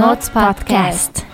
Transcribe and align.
Notes 0.00 0.32
podcast. 0.32 1.28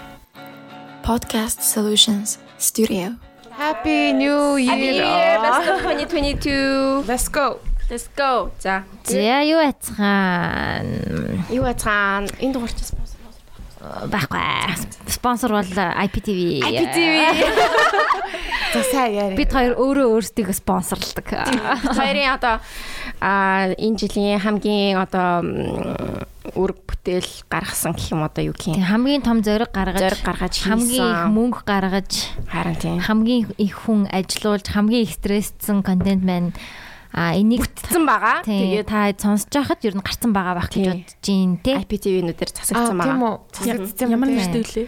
Podcast 1.06 1.62
Solutions 1.62 2.42
Studio. 2.58 3.14
Happy 3.54 4.10
New 4.12 4.58
Year. 4.58 4.74
Happy 4.74 4.90
Year. 4.98 5.38
Best 5.38 5.70
of 5.70 5.78
2022. 5.86 7.06
Let's 7.06 7.28
go. 7.28 7.60
Let's 7.88 8.10
go. 8.16 8.50
За. 8.58 8.82
За 9.04 9.22
юу 9.46 9.62
яцхан 9.62 11.46
Юу 11.46 11.62
ацгаан 11.62 12.26
энэ 12.42 12.58
дугаарч 12.58 12.82
спонсор 12.82 13.22
байхгүй. 14.10 14.42
Спонсор 15.14 15.50
бол 15.54 15.62
IPTV. 15.62 16.66
IPTV. 16.66 17.14
За 18.74 18.82
сайн 18.82 19.14
яарэ. 19.14 19.38
Бид 19.38 19.54
хоёр 19.54 19.78
өөрөө 19.78 20.10
өөрсдийгөө 20.10 20.58
спонсорладаг. 20.58 21.26
Хоёрын 21.94 22.34
одоо 22.34 22.58
а 23.22 23.70
энэ 23.78 23.94
жилийн 23.94 24.42
хамгийн 24.42 24.98
одоо 24.98 26.26
м, 26.46 26.54
үрг 26.54 26.78
бүтээл 26.86 27.30
гаргасан 27.50 27.92
гэх 27.98 28.14
юм 28.14 28.22
одоо 28.22 28.42
юу 28.46 28.54
гэх 28.54 28.70
Тийм, 28.70 28.78
юм. 28.78 28.86
хамгийн 28.86 29.22
том 29.26 29.42
зориг 29.42 29.70
гаргаж 29.74 29.98
Зориг 30.06 30.22
гаргаж 30.22 30.54
хамгийн 30.62 31.02
их 31.02 31.22
мөнгө 31.34 31.60
гаргаж 31.66 32.10
Харин 32.46 32.76
тийм. 32.78 32.98
хамгийн 33.02 33.42
их 33.58 33.74
хүн 33.86 34.06
ажилуулж 34.06 34.66
хамгийн 34.70 35.02
их 35.02 35.12
стрессцэн 35.18 35.82
контент 35.82 36.22
маань 36.22 36.52
а 37.16 37.32
энийг 37.32 37.64
Бүтцэн 37.64 38.04
байгаа. 38.04 38.44
Тэгээд 38.44 38.86
та 38.92 39.08
сонсож 39.16 39.48
байхад 39.48 39.80
ер 39.88 39.96
нь 39.96 40.04
гарцсан 40.04 40.32
байгаа 40.36 40.54
байх 40.60 40.68
гэж 40.68 41.16
Тийм. 41.24 41.56
бодож 41.56 41.64
тий. 41.64 41.74
IPTV-нүүдээр 41.80 42.50
засагдсан 42.52 42.92
тийм 42.92 43.00
байгаа. 43.00 43.24
үү? 43.24 43.36
Засагдсан 43.56 44.08
Ямар 44.12 44.28
тийм. 44.28 44.36
нэртэй 44.36 44.60
вүлээ? 44.60 44.86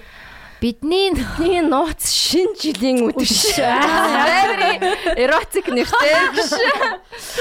Бидний 0.61 1.11
Бидний 1.15 1.63
нууц 1.63 2.11
шин 2.11 2.51
жилийн 2.59 3.07
үдэш. 3.07 3.63
Very 3.63 4.75
erotic 5.15 5.71
нэртэй 5.71 6.15
биш. 6.35 6.51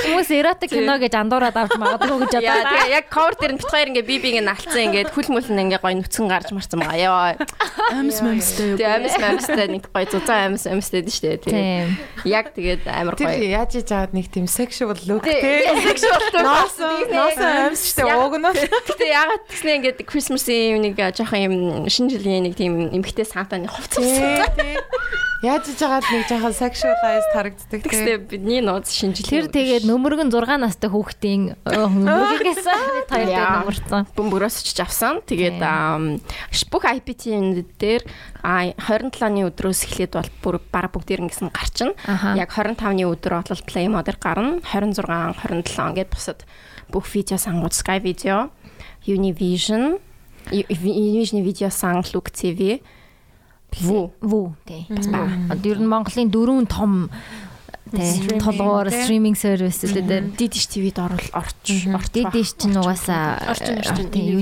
хүмүүс 0.06 0.30
эротик 0.38 0.70
кино 0.70 0.98
гэж 1.02 1.14
андуураад 1.18 1.58
авч 1.58 1.74
магадгүй 1.82 2.18
гэж 2.30 2.34
Яа 2.46 2.62
бодоо. 2.62 2.72
тэгээ 2.78 2.94
яг 2.94 3.06
cover 3.10 3.34
дээр 3.42 3.54
нь 3.54 3.60
бит 3.62 3.70
хоёр 3.74 3.88
ингээ 3.90 4.06
би 4.06 4.16
бинг 4.22 4.46
налцсан 4.46 4.82
ингээд 4.94 5.10
хөл 5.14 5.30
мөл 5.34 5.50
нь 5.50 5.62
ингээ 5.66 5.82
гоё 5.82 5.96
нүцгэн 5.98 6.28
гарч 6.30 6.50
марцсан 6.54 6.78
байгаа. 6.82 6.98
Яа. 6.98 7.34
Амс 7.94 8.22
мамстай 8.22 8.66
юу? 8.74 8.78
Тэгээ 8.78 8.96
амис 9.02 9.16
амистай 9.18 9.68
нэг 9.70 9.84
гоё 9.90 10.06
зузаан 10.14 10.46
амис 10.54 10.66
амистай 10.70 11.02
дээ 11.02 11.14
штэ. 11.18 11.38
Тийм. 11.42 11.98
яг 12.26 12.54
тэгээд 12.54 12.86
амар 12.86 13.18
Тэр 13.18 13.34
гоё. 13.34 13.50
яаж 13.50 13.72
иж 13.82 13.90
аваад 13.94 14.14
нэг 14.14 14.30
тийм 14.30 14.46
sexual 14.46 14.94
look 15.10 15.26
Тий, 15.26 15.42
тий. 15.42 15.66
sexual 15.90 16.22
look. 16.38 16.46
Носон 16.46 17.02
носон 17.10 17.54
амс 17.74 17.82
штэ 17.94 18.06
Яг- 18.06 18.18
ууг 18.22 18.34
нь. 18.38 18.46
Гэтэ 18.46 19.06
ягаад 19.10 19.44
гэснэ 19.50 19.72
ингээд 19.82 20.00
Christmas-ийн 20.06 20.82
нэг 20.86 20.96
жоохон 21.18 21.42
юм 21.50 21.54
шинэ 21.90 22.10
жилийн 22.18 22.46
нэг 22.50 22.54
тийм 22.58 22.90
эмхтэй 23.08 23.24
сантаны 23.24 23.72
хувцас. 23.72 24.04
Тий, 24.04 24.44
тий. 24.60 24.76
Яаж 25.46 25.70
иж 25.70 25.80
аваад 25.86 26.02
нэг 26.12 26.26
жоохон 26.28 26.52
sexualized 26.52 27.30
харагддаг 27.32 27.80
тий. 27.80 27.88
Тэгсээ 27.88 28.18
бидний 28.26 28.60
нууц 28.60 28.90
шинэ 28.90 29.22
Тэр 29.22 29.48
тэгээд 29.48 29.86
нөмөргөн 29.86 30.34
6 30.34 30.58
настай 30.58 30.90
хүүхдийн 30.90 31.56
нөмөргөөс 31.62 32.66
дээр 32.66 33.30
нөмөрцөн. 33.62 34.04
бөмбөрөөс 34.18 34.56
очиж 34.66 34.82
авсан. 34.82 35.22
Тэгээд 35.30 35.62
бүх 36.74 36.84
IPT-ийн 36.90 37.54
дээр 37.78 38.02
а 38.42 38.66
27-ны 38.82 39.46
өдрөөс 39.46 39.86
эхлээд 39.86 40.18
бол 40.18 40.32
бүр 40.42 40.56
баг 40.74 40.90
бүгдээр 40.90 41.30
ингэсэн 41.30 41.54
гарчна. 41.54 41.94
Яг 42.34 42.50
25-ны 42.58 43.06
өдөр 43.06 43.46
бол 43.46 43.64
play 43.70 43.86
mode 43.86 44.18
гарна. 44.18 44.58
26, 44.66 45.06
27 45.06 45.70
ингээд 45.94 46.10
бусад 46.10 46.50
бүх 46.90 47.06
видео 47.14 47.38
сангууд 47.38 47.78
Sky 47.78 48.02
Video, 48.02 48.50
Univision, 49.06 50.02
Univision 50.50 51.46
видео 51.46 51.70
санг 51.70 52.10
Look 52.18 52.34
TV. 52.34 52.82
Ву. 53.82 54.12
Вүү 54.22 54.56
тий. 54.66 54.86
Бас 54.90 55.08
баа. 55.08 55.28
Одоо 55.52 55.68
ер 55.72 55.80
нь 55.82 55.88
Монголын 55.92 56.32
дөрвөн 56.32 56.66
том 56.68 57.10
тий 57.92 58.40
толгоор 58.42 58.90
стриминг 58.92 59.38
сервисүүд 59.38 60.08
дээр 60.08 60.26
Didish 60.36 60.68
TV-д 60.72 61.00
орол 61.00 61.24
орч 61.32 61.88
орч. 61.88 62.12
Угаасаа 62.76 63.54
Орчин 63.54 63.80
орчин 63.80 64.10
тий, 64.12 64.34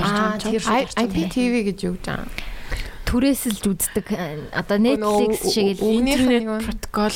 Аа, 0.00 0.38
байгаа. 0.38 0.40
тэр 0.40 0.62
IPTV 1.04 1.54
гэж 1.68 1.78
юу 1.84 1.96
гэж 2.00 2.06
аа. 2.08 2.24
түрээсэлж 3.04 3.64
үздэг 3.68 4.06
одоо 4.56 4.78
Netflix 4.80 5.52
шиг 5.52 5.76
л 5.84 6.00
Интернет 6.00 6.48
протокол 6.64 7.12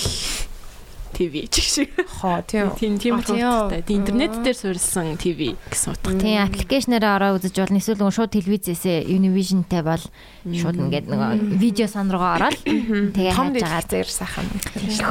ТV 1.12 1.34
ч 1.53 1.55
шиг. 1.61 1.91
хоо 2.22 2.41
тийм. 2.47 2.71
Тийм 2.81 2.97
тийм 2.99 3.21
тийм 3.22 3.39
утгатай. 3.44 3.83
Тийм 3.87 4.00
интернет 4.03 4.33
дээр 4.43 4.56
суурилсан 4.56 5.17
ТV 5.21 5.55
гэсэн 5.71 5.93
утга. 5.93 6.17
тий 6.17 6.37
аппликейшнаараа 6.41 7.15
ороо 7.19 7.33
үзэж 7.39 7.55
болно 7.61 7.78
эсвэл 7.78 8.09
шууд 8.11 8.33
телевизээсээ 8.33 9.06
Univisionтэй 9.12 9.83
бол 9.84 10.03
шууд 10.47 10.77
ингээд 10.81 11.06
нөгөө 11.12 11.61
видео 11.61 11.87
сан 11.91 12.09
руугаа 12.09 12.37
ороод 12.41 12.56
тэгээ 12.65 13.33
хайж 13.34 13.55
байгаа 13.61 13.83
дэлгэр 13.84 14.11
сайхан. 14.11 14.47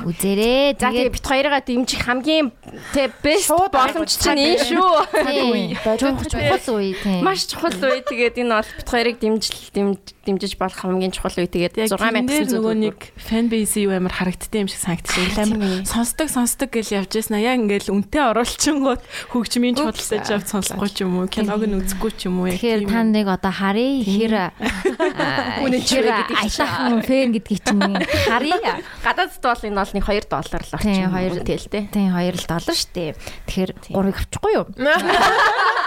үзээрээ 0.10 0.80
За 0.80 0.90
тэгээ 0.90 1.14
бит 1.14 1.26
хоёроо 1.26 1.60
дэмжих 1.62 2.02
хамгийн 2.06 2.48
тэ 2.96 3.12
Шууд 3.46 3.72
боломж 3.72 4.12
чинь 4.18 4.42
энэ 4.42 4.66
шүү. 4.66 4.94
тий 5.30 5.78
чухал 6.00 6.68
үе 6.80 6.94
тий 6.98 7.22
Маш 7.22 7.46
чухал 7.46 7.76
үе. 7.76 8.02
Тэгээд 8.06 8.42
энэ 8.42 8.54
бол 8.56 8.70
бит 8.80 8.90
хоёрыг 8.90 9.16
дэмжил 9.20 9.60
дэмж- 9.76 10.15
дэмжиж 10.25 10.58
болох 10.58 10.75
хамгийн 10.81 11.13
чухал 11.13 11.38
үе. 11.38 11.47
Тэгээд 11.47 11.78
Яг 11.78 11.94
6 11.94 12.02
6 12.02 12.12
мянган 12.12 12.50
нөгөө 12.50 12.75
нэг 12.81 12.97
фэн 13.16 13.46
бейс 13.47 13.74
юу 13.78 13.94
амар 13.94 14.12
харагддсан 14.12 14.66
юм 14.66 14.69
шиг 14.69 14.81
санагдчихсан. 14.81 15.50
Амар 15.56 15.86
сонсдог 15.86 16.28
сонсдог 16.34 16.69
гэж 16.74 16.88
явж 16.97 17.12
яснаа. 17.16 17.40
Яг 17.40 17.62
ингээл 17.62 17.94
үнтэй 17.94 18.24
оруулчингууд 18.34 19.02
хөгжмийн 19.31 19.78
чухалсаж 19.78 20.25
авч 20.34 20.47
сонсохгүй 20.50 20.90
ч 20.90 20.97
юм 21.06 21.22
уу, 21.22 21.30
киног 21.30 21.62
нь 21.64 21.78
үзэхгүй 21.78 22.12
ч 22.18 22.25
юм 22.28 22.41
уу. 22.41 22.50
Тэгэхээр 22.50 22.90
та 22.90 23.06
нэг 23.06 23.28
одоо 23.30 23.53
харъя 23.53 24.02
хэр 24.02 24.34
чинь. 25.85 26.09
айтаахан 26.09 27.02
фэн 27.06 27.30
гэдгийг 27.38 27.62
чинь 27.62 27.81
харъя. 28.25 28.81
гадаадд 29.06 29.38
бол 29.44 29.62
энэ 29.69 29.78
бол 29.78 29.91
нэг 29.94 30.06
2 30.09 30.25
доллар 30.30 30.62
л 30.66 30.72
Тийм, 30.81 31.06
орчих. 31.06 31.14
хоёр. 31.14 31.34
тэл 31.46 31.66
тэ. 31.69 31.80
Тийм 31.94 32.09
2 32.16 32.34
л 32.34 32.46
доллар 32.50 32.75
штэ. 32.75 33.14
Тэгэхээр 33.46 33.72
3-ыг 33.94 34.18
авчихгүй 34.18 34.52
юу? 34.58 34.66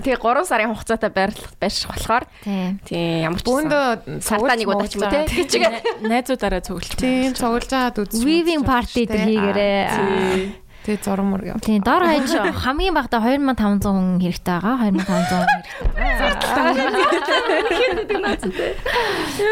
Тэгээ 0.00 0.18
3 0.18 0.44
сарын 0.46 0.70
хугацаатай 0.74 1.10
байрлах 1.10 1.52
байрших 1.60 1.90
болохоор 1.92 2.24
Тийм. 2.44 2.78
тийм 2.82 3.22
ямар 3.26 3.40
ч 3.40 3.46
Бүүндээ 3.46 3.84
сартаа 4.22 4.56
нэг 4.56 4.68
удаач 4.68 4.94
мө 4.98 5.06
тэ. 5.10 5.26
Чигээ. 5.46 6.02
найзуудаараа 6.06 6.62
цуглаж 6.66 6.92
Тийм 6.98 7.32
цуглаж 7.36 7.70
аваад 7.72 7.96
үзчих. 8.02 8.22
Weaving 8.26 8.62
party 8.66 9.06
дээр 9.06 9.26
хийгээрээ. 9.26 9.82
Тэгээ 10.86 11.02
зурм 11.02 11.34
мөр 11.34 11.42
яв. 11.50 11.58
Тийм 11.66 11.82
дор 11.82 12.02
хаяж 12.06 12.30
хамгийн 12.62 12.94
багадаа 12.94 13.20
2500 13.26 13.90
хүн 13.90 14.22
хэрэгтэй 14.22 14.54
байгаа. 14.62 14.86
2500 14.86 15.34
хүн 15.34 15.50
хэрэгтэй 16.30 16.46
байгаа. 16.46 18.38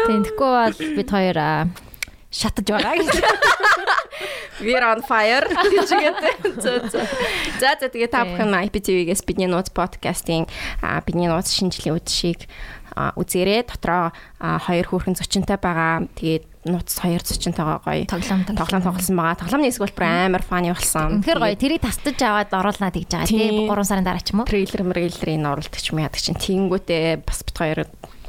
Тийм 0.07 0.21
тэгэхгүй 0.23 0.51
бол 0.55 0.75
бид 0.95 1.09
хоёр 1.11 1.37
шатаж 2.31 2.67
байгаа 2.71 2.95
гэж. 2.99 3.09
We're 4.61 4.85
on 4.85 5.03
fire 5.03 5.43
гэж 5.73 5.89
үгээд. 5.91 6.17
За 6.63 6.71
за. 7.79 7.87
Тэгээ 7.91 8.09
та 8.09 8.23
бүхэн 8.23 8.55
IPTV-гээс 8.71 9.27
бидний 9.27 9.51
нууц 9.51 9.69
подкастын 9.75 10.47
бидний 11.03 11.27
нууц 11.27 11.51
шинжилгээ 11.51 11.93
үдшийг 11.95 12.47
үзээрэй. 12.95 13.67
Дотроо 13.67 14.15
хоёр 14.39 14.85
хүүхэн 14.87 15.19
зочинтой 15.19 15.59
байгаа. 15.59 16.07
Тэгээд 16.15 16.55
нууц 16.65 16.97
хоёр 16.97 17.21
зочинтойгоо 17.21 17.83
гоё 17.83 18.07
Тоглоом 18.09 18.47
тоглоом 18.47 18.83
тоглосон 18.87 19.15
байгаа. 19.19 19.37
Тоглоомны 19.43 19.67
хэсэг 19.69 19.83
бол 19.85 19.97
бүр 19.99 20.07
амар 20.07 20.43
фаны 20.47 20.71
болсон. 20.71 21.21
Үнэхээр 21.21 21.39
гоё. 21.43 21.59
Тэрийг 21.59 21.83
тасдаж 21.83 22.17
аваад 22.23 22.51
оруулнаа 22.55 22.89
тэгж 22.95 23.11
байгаа. 23.11 23.29
Тийм 23.29 23.69
3 23.69 23.83
сарын 23.83 24.07
дараа 24.07 24.23
ч 24.23 24.31
юм 24.33 24.41
уу? 24.41 24.49
трейлер 24.49 24.81
мрейлерийн 24.87 25.45
оруулдаг 25.45 25.77
ч 25.77 25.91
юм 25.93 26.01
яадаг 26.01 26.17
чинь 26.23 26.39
тэнгүүтээ 26.39 27.21
бас 27.21 27.43
бит 27.45 27.57
хоёр 27.59 27.79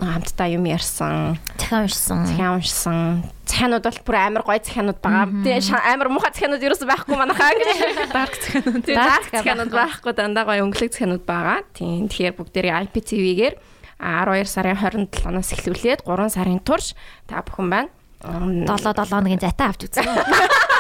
хамтдаа 0.00 0.48
юм 0.52 0.64
ярьсан, 0.68 1.38
Захиан 1.56 1.82
уншсан. 1.88 2.26
захиан 2.26 2.52
уншсан. 2.60 3.24
Захианууд 3.46 3.84
бол 3.88 4.00
бүр 4.04 4.16
амар 4.20 4.42
гоё 4.44 4.60
захианууд 4.60 4.98
байгаа. 5.00 5.26
Тэгээ 5.44 5.72
амар 5.92 6.08
муухай 6.12 6.32
захианууд 6.36 6.62
ерөөсөй 6.66 6.88
байхгүй 6.88 7.16
манайхаа 7.16 7.50
гэж. 7.56 7.68
дарк 8.12 8.34
захианууд. 8.36 8.84
Dark 8.84 9.08
dark 9.08 9.24
захианууд 9.32 9.72
байхгүй 9.72 10.12
дандаа 10.12 10.44
гоё 10.44 10.64
өнгөлөг 10.68 10.92
захианууд 10.92 11.24
байгаа. 11.24 11.64
Тийм 11.72 12.06
тэгэхээр 12.12 12.36
бүгдээрээ 12.36 12.74
IPTV-гээр 12.92 13.54
12 13.96 14.44
сарын 14.52 14.76
27-наас 15.08 15.50
эхлүүлээд 15.56 16.00
3 16.04 16.28
сарын 16.36 16.60
турш 16.60 16.92
та 17.24 17.40
бүхэн 17.40 17.68
байна. 17.72 17.88
7 18.20 18.68
7 18.68 19.08
хоногийн 19.08 19.40
зайтай 19.40 19.66
авч 19.72 19.88
үзсэн. 19.88 20.04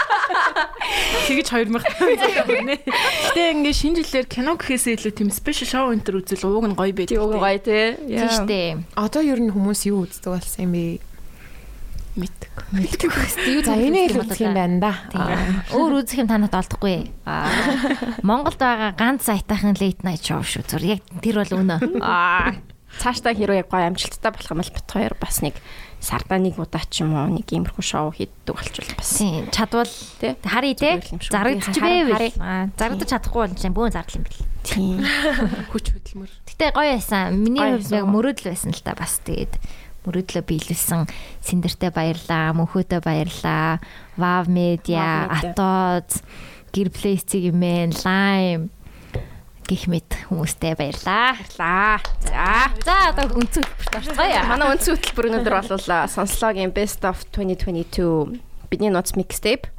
Тэгэж 1.26 1.46
2000 1.50 1.82
хүрнэ. 2.46 2.74
Гэтэ 2.82 3.42
ингээ 3.56 3.74
шинэ 3.74 3.96
жилээр 4.04 4.26
кино 4.30 4.56
гэхээсээ 4.56 4.96
илүү 4.96 5.12
тийм 5.16 5.30
спешиал 5.32 5.90
шоу 5.90 5.94
энэ 5.94 6.04
төр 6.06 6.22
үзэл 6.22 6.46
ууг 6.46 6.66
нь 6.70 6.78
гоё 6.78 6.92
байдаг. 6.94 7.16
Тийм 7.16 7.40
гоё 7.40 7.58
тий. 7.60 7.96
Тийм 7.96 8.30
штэ. 8.30 8.60
Одоо 8.94 9.22
ер 9.24 9.40
нь 9.42 9.52
хүмүүс 9.52 9.88
юу 9.90 10.06
үздэг 10.06 10.30
болсон 10.32 10.62
юм 10.68 10.72
бэ? 10.74 10.84
мэддэг. 12.16 12.52
Мэддэг 12.72 13.12
хэвчээ 13.12 13.52
юу 13.52 13.60
л 13.60 14.24
үзэх 14.24 14.40
юм 14.40 14.56
байна 14.56 14.80
да. 14.80 14.92
Өөр 15.76 16.00
үзэх 16.00 16.24
юм 16.24 16.28
танад 16.32 16.56
олдохгүй. 16.56 17.12
Монголд 18.24 18.56
байгаа 18.56 18.96
ганц 18.96 19.28
сайтайхан 19.28 19.76
late 19.76 20.00
night 20.00 20.24
show 20.24 20.40
шүү. 20.40 20.64
Зүр 20.64 20.96
яг 20.96 21.04
тэр 21.20 21.44
бол 21.44 21.60
үнэ. 21.60 21.76
Аа 22.00 22.56
цаашдаа 22.96 23.36
хэрвээ 23.36 23.68
гоё 23.68 23.92
амжилттай 23.92 24.32
болох 24.32 24.50
юм 24.50 24.60
бол 24.64 24.72
бит 24.72 24.88
хоёр 24.88 25.14
бас 25.20 25.44
нэг 25.44 25.54
сардаа 26.06 26.38
нэг 26.38 26.54
удаа 26.54 26.86
ч 26.86 27.02
юм 27.02 27.18
уу 27.18 27.26
нэг 27.34 27.50
иймэрхүү 27.50 27.82
шоу 27.82 28.14
хийдэг 28.14 28.54
болчихвол 28.54 28.94
бас. 28.94 29.10
Тийм 29.18 29.50
чадвал 29.50 29.90
Тий. 30.22 30.38
харъя 30.46 30.74
те. 30.78 30.90
Зүгээр 31.02 31.10
юм 31.10 31.20
шүү. 31.20 31.32
Зарагдчих 31.34 31.74
Харъя, 31.82 32.04
байв. 32.06 32.14
харъя. 32.14 32.32
Аа 32.38 32.64
зарагдаж 32.78 33.08
чадахгүй 33.10 33.40
бол 33.42 33.58
чинь 33.58 33.74
бүүн 33.74 33.90
зардал 33.90 34.16
юм 34.16 34.24
бэл. 34.30 34.46
Тийм. 34.62 34.96
Хүч 35.74 35.84
хөдөлмөр. 35.90 36.30
Гэтэ 36.46 36.66
гоё 36.70 36.90
байсан. 36.94 37.34
Миний 37.42 37.62
хувьд 37.74 37.90
яг 37.90 38.06
мөрөөдөл 38.06 38.50
байсан 38.54 38.70
л 38.70 38.82
та 38.86 38.94
бас 38.94 39.18
тэгээд 39.26 39.58
мөрөөдлөө 40.06 40.42
биелүүлсэн 40.46 41.02
синдертэй 41.42 41.90
баярлаа, 41.90 42.54
мөнхөдөө 42.54 43.00
баярлаа. 43.02 43.82
Vav 44.14 44.46
Media. 44.46 45.26
Атоз, 45.26 46.22
Gear 46.70 46.94
Place-ийг 46.94 47.50
имэн, 47.50 47.90
Lime 48.06 48.70
гих 49.66 49.86
мэд 49.90 50.08
хүмүүстэй 50.30 50.74
баярлаа. 50.78 51.34
Баярлаа. 51.34 51.98
За. 52.22 52.70
За 52.86 52.96
одоо 53.10 53.26
өнцөг 53.36 53.66
хөтөлбөрт 53.66 54.16
орцгоё. 54.16 54.40
Манай 54.46 54.66
өнцөг 54.74 54.94
хөтөлбөр 54.96 55.28
өнөөдөр 55.30 55.54
бол 55.60 56.08
сонслогийн 56.08 56.72
Best 56.72 57.02
of 57.04 57.26
2022 57.34 58.38
бидний 58.70 58.90
нууц 58.90 59.14
mixtape 59.18 59.70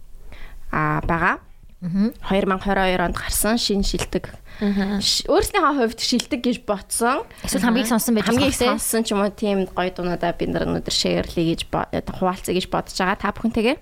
а 0.71 1.01
байгаа. 1.07 1.39
2022 1.81 2.97
онд 3.05 3.15
гарсан 3.15 3.57
шин 3.61 3.85
шилдэг. 3.85 4.33
Өөрснийхөө 4.57 5.73
хувьд 5.77 6.01
шилдэг 6.01 6.41
гэж 6.41 6.57
ботсон. 6.65 7.21
Эсвэл 7.45 7.69
хамгийн 7.69 7.85
сонсон 7.85 8.17
байж 8.17 8.25
Хамгийн 8.25 8.49
сонсон 8.49 9.05
ч 9.05 9.13
юм 9.13 9.21
уу 9.21 9.29
тийм 9.29 9.69
гоё 9.69 9.93
дуунуудаа 9.93 10.33
бид 10.33 10.49
нар 10.49 10.65
өнөөдөр 10.65 10.95
шеэрлэе 10.97 11.53
гэж 11.53 11.61
оо, 11.69 11.85
хуваалцъя 12.17 12.57
гэж 12.57 12.65
бодож 12.73 12.97
байгаа. 12.97 13.21
Та 13.21 13.29
бүхэнтэйгээ. 13.29 13.77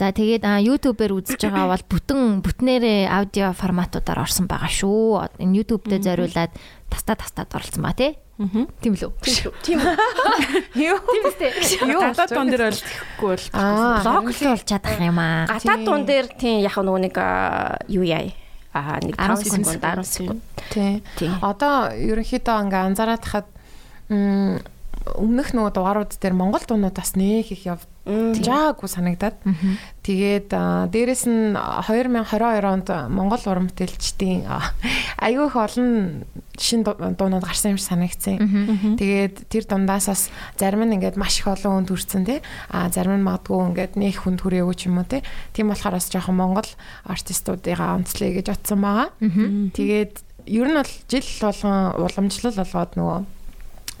За 0.00 0.08
тэгээд 0.16 0.48
YouTube-ээр 0.64 1.12
үзэж 1.12 1.44
байгаа 1.44 1.76
бол 1.76 1.84
бүтэн 1.92 2.40
бүтнээрээ 2.40 3.12
аудио 3.12 3.52
форматуудаар 3.52 4.24
орсон 4.24 4.48
байгаа 4.48 4.72
шүү. 4.72 5.36
Энэ 5.44 5.60
YouTube 5.60 5.92
дээр 5.92 6.00
зориулаад 6.00 6.56
тастаа 6.88 7.20
тастаад 7.20 7.52
оролцсон 7.52 7.84
ба 7.84 7.92
тий. 7.92 8.16
Тийм 8.80 8.96
лүү. 8.96 9.12
Тийм. 9.60 9.76
Юу? 10.72 10.96
Юу? 11.84 12.00
Гадаад 12.00 12.32
дуун 12.32 12.48
дээр 12.48 12.72
бол 12.72 12.80
тэхгүй 12.80 13.28
бол 13.28 13.44
Аа. 13.52 14.00
Локал 14.00 14.40
болж 14.56 14.64
чадах 14.64 14.96
юм 14.96 15.20
аа. 15.20 15.44
Гадаад 15.52 15.84
дуун 15.84 16.08
дээр 16.08 16.26
тийм 16.32 16.64
яг 16.64 16.80
нөгөө 16.80 17.00
нэг 17.04 17.16
юу 17.92 18.04
яа. 18.08 18.24
Аа 18.72 18.96
нэг 19.04 19.20
10 19.20 19.36
5 19.36 19.44
секунд 19.44 19.84
10 19.84 20.08
секунд. 20.08 20.40
Тий. 20.72 21.04
Тийм. 21.20 21.36
Одоо 21.44 21.92
ерөнхийдөө 21.92 22.56
ингээ 22.64 22.82
анзаараад 22.88 23.20
хахад 23.28 23.46
м, 24.08 24.64
өмнөх 25.16 25.52
нөгөө 25.56 25.72
дугаарууд 25.74 26.12
дээр 26.20 26.34
Монгол 26.36 26.60
дуунууд 26.68 26.94
бас 26.94 27.16
нэг 27.16 27.48
их 27.52 27.64
яв 27.66 27.80
жаагүй 28.40 28.88
санагдаад. 28.90 29.36
Тэгээд 30.02 30.48
дээрэс 30.90 31.24
нь 31.28 31.54
2022 31.54 32.64
онд 32.64 32.88
Монгол 33.12 33.42
уран 33.46 33.68
бүтээлчдийн 33.70 34.44
аюу 35.20 35.46
их 35.46 35.56
олон 35.56 36.24
шин 36.58 36.82
ду- 36.82 36.96
дуунууд 36.96 37.44
гарсан 37.44 37.76
юм 37.76 37.78
шиг 37.78 37.88
санагдсан. 37.92 38.36
Тэгээд 38.98 39.34
тэр 39.52 39.64
дундаас 39.68 40.06
бас 40.08 40.22
зарим 40.58 40.84
нь 40.88 40.96
ингээд 40.96 41.16
маш 41.20 41.38
их 41.40 41.46
олон 41.48 41.84
хүнд 41.84 41.90
хүрсэн 41.92 42.24
тий. 42.24 42.40
А 42.72 42.88
зарим 42.90 43.20
нь 43.20 43.24
магадгүй 43.24 43.68
ингээд 43.72 43.94
нэг 44.00 44.16
хүнд 44.20 44.40
хүрээгүй 44.42 44.74
ч 44.74 44.88
юм 44.88 44.98
уу 45.00 45.08
тий. 45.08 45.22
Тийм 45.52 45.68
болохоор 45.70 45.96
бас 46.00 46.08
жоохон 46.10 46.36
Монгол 46.40 46.68
артистуудыгаа 47.04 47.94
онцлоё 48.00 48.32
гэж 48.40 48.46
бодсон 48.48 48.80
байгаа. 48.80 49.08
Тэгээд 49.76 50.14
ер 50.50 50.66
нь 50.66 50.76
бол 50.80 50.92
жил 51.08 51.28
болгон 51.40 51.78
уламжлал 52.00 52.56
болгоод 52.58 52.92
нөгөө 52.96 53.18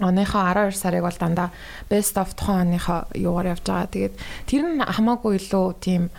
оныхоо 0.00 0.42
12 0.42 0.76
сарыг 0.76 1.04
бол 1.04 1.18
дандаа 1.20 1.50
best 1.88 2.16
of 2.16 2.34
тухайн 2.34 2.72
оныхоо 2.72 3.06
юугаар 3.14 3.54
явж 3.54 3.64
байгаа. 3.64 3.92
Тэгээд 3.92 4.14
тэр 4.48 4.62
нь 4.66 4.80
хамаагүй 4.80 5.36
илүү 5.38 5.66
тийм 5.80 6.10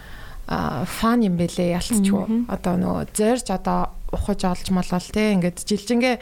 фан 0.47 1.19
юм 1.23 1.35
бэлээ 1.39 1.77
ялцчихгүй. 1.79 2.45
Одоо 2.51 2.75
нөгөө 2.75 3.03
зорж 3.15 3.47
одоо 3.55 3.93
ухаж 4.11 4.43
олж 4.43 4.67
молол 4.75 5.07
те 5.07 5.31
ингээд 5.39 5.63
жилжингээ 5.63 6.15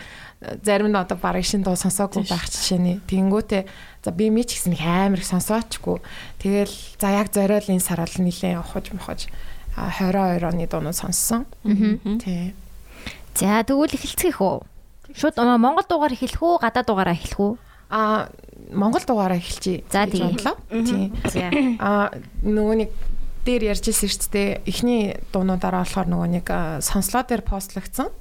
зарим 0.62 0.94
нь 0.94 1.00
одоо 1.02 1.18
бараг 1.18 1.42
шин 1.44 1.66
дуу 1.66 1.74
сонсоогүй 1.74 2.30
байх 2.30 2.46
жишээний. 2.46 3.02
Тэнгүүтээ 3.10 3.64
за 4.06 4.12
би 4.14 4.30
ми 4.30 4.46
ч 4.46 4.62
гэсэн 4.62 4.78
их 4.78 4.86
амар 4.86 5.20
их 5.20 5.26
сонсоочгүй. 5.26 5.98
Тэгэл 6.38 6.76
за 7.02 7.10
яг 7.10 7.34
зориул 7.34 7.66
энэ 7.66 7.82
сар 7.82 8.06
бол 8.06 8.18
нилээн 8.22 8.62
ухаж 8.62 8.94
мохож 8.94 9.26
а, 9.74 9.90
22 9.90 10.46
оны 10.46 10.68
дуунууд 10.70 10.96
сонссон. 10.96 11.50
Тий. 12.22 12.54
За 13.34 13.66
тэгвэл 13.66 13.98
эхэлцгийх 13.98 14.38
үү? 14.38 14.62
Шууд 15.16 15.36
аа, 15.40 15.58
Монгол 15.58 15.86
дуугаар 15.88 16.14
эхэлэх 16.14 16.42
үү, 16.42 16.62
гадаад 16.62 16.86
дуугаараа 16.88 17.16
эхэлэх 17.18 17.40
үү? 17.40 17.54
А 17.90 18.30
Монгол 18.72 19.02
дугаараа 19.02 19.38
эхэлчихье. 19.38 19.84
За, 19.90 20.06
гэж 20.06 20.14
тэгье. 20.14 20.30
бодлоо. 20.30 20.56
Тий. 20.70 21.10
За. 21.26 21.50
А 21.82 21.90
нөгөө 22.46 22.76
нэг 22.86 22.90
дээр 23.46 23.74
ярьжсэн 23.74 24.10
шүү 24.10 24.30
дээ. 24.30 24.50
Эхний 24.70 25.18
дуунуудаараа 25.34 25.82
болохоор 25.82 26.08
нөгөө 26.12 26.30
нэг 26.38 26.46
сонслоо 26.86 27.26
дээр 27.26 27.42
постлогдсон. 27.42 28.14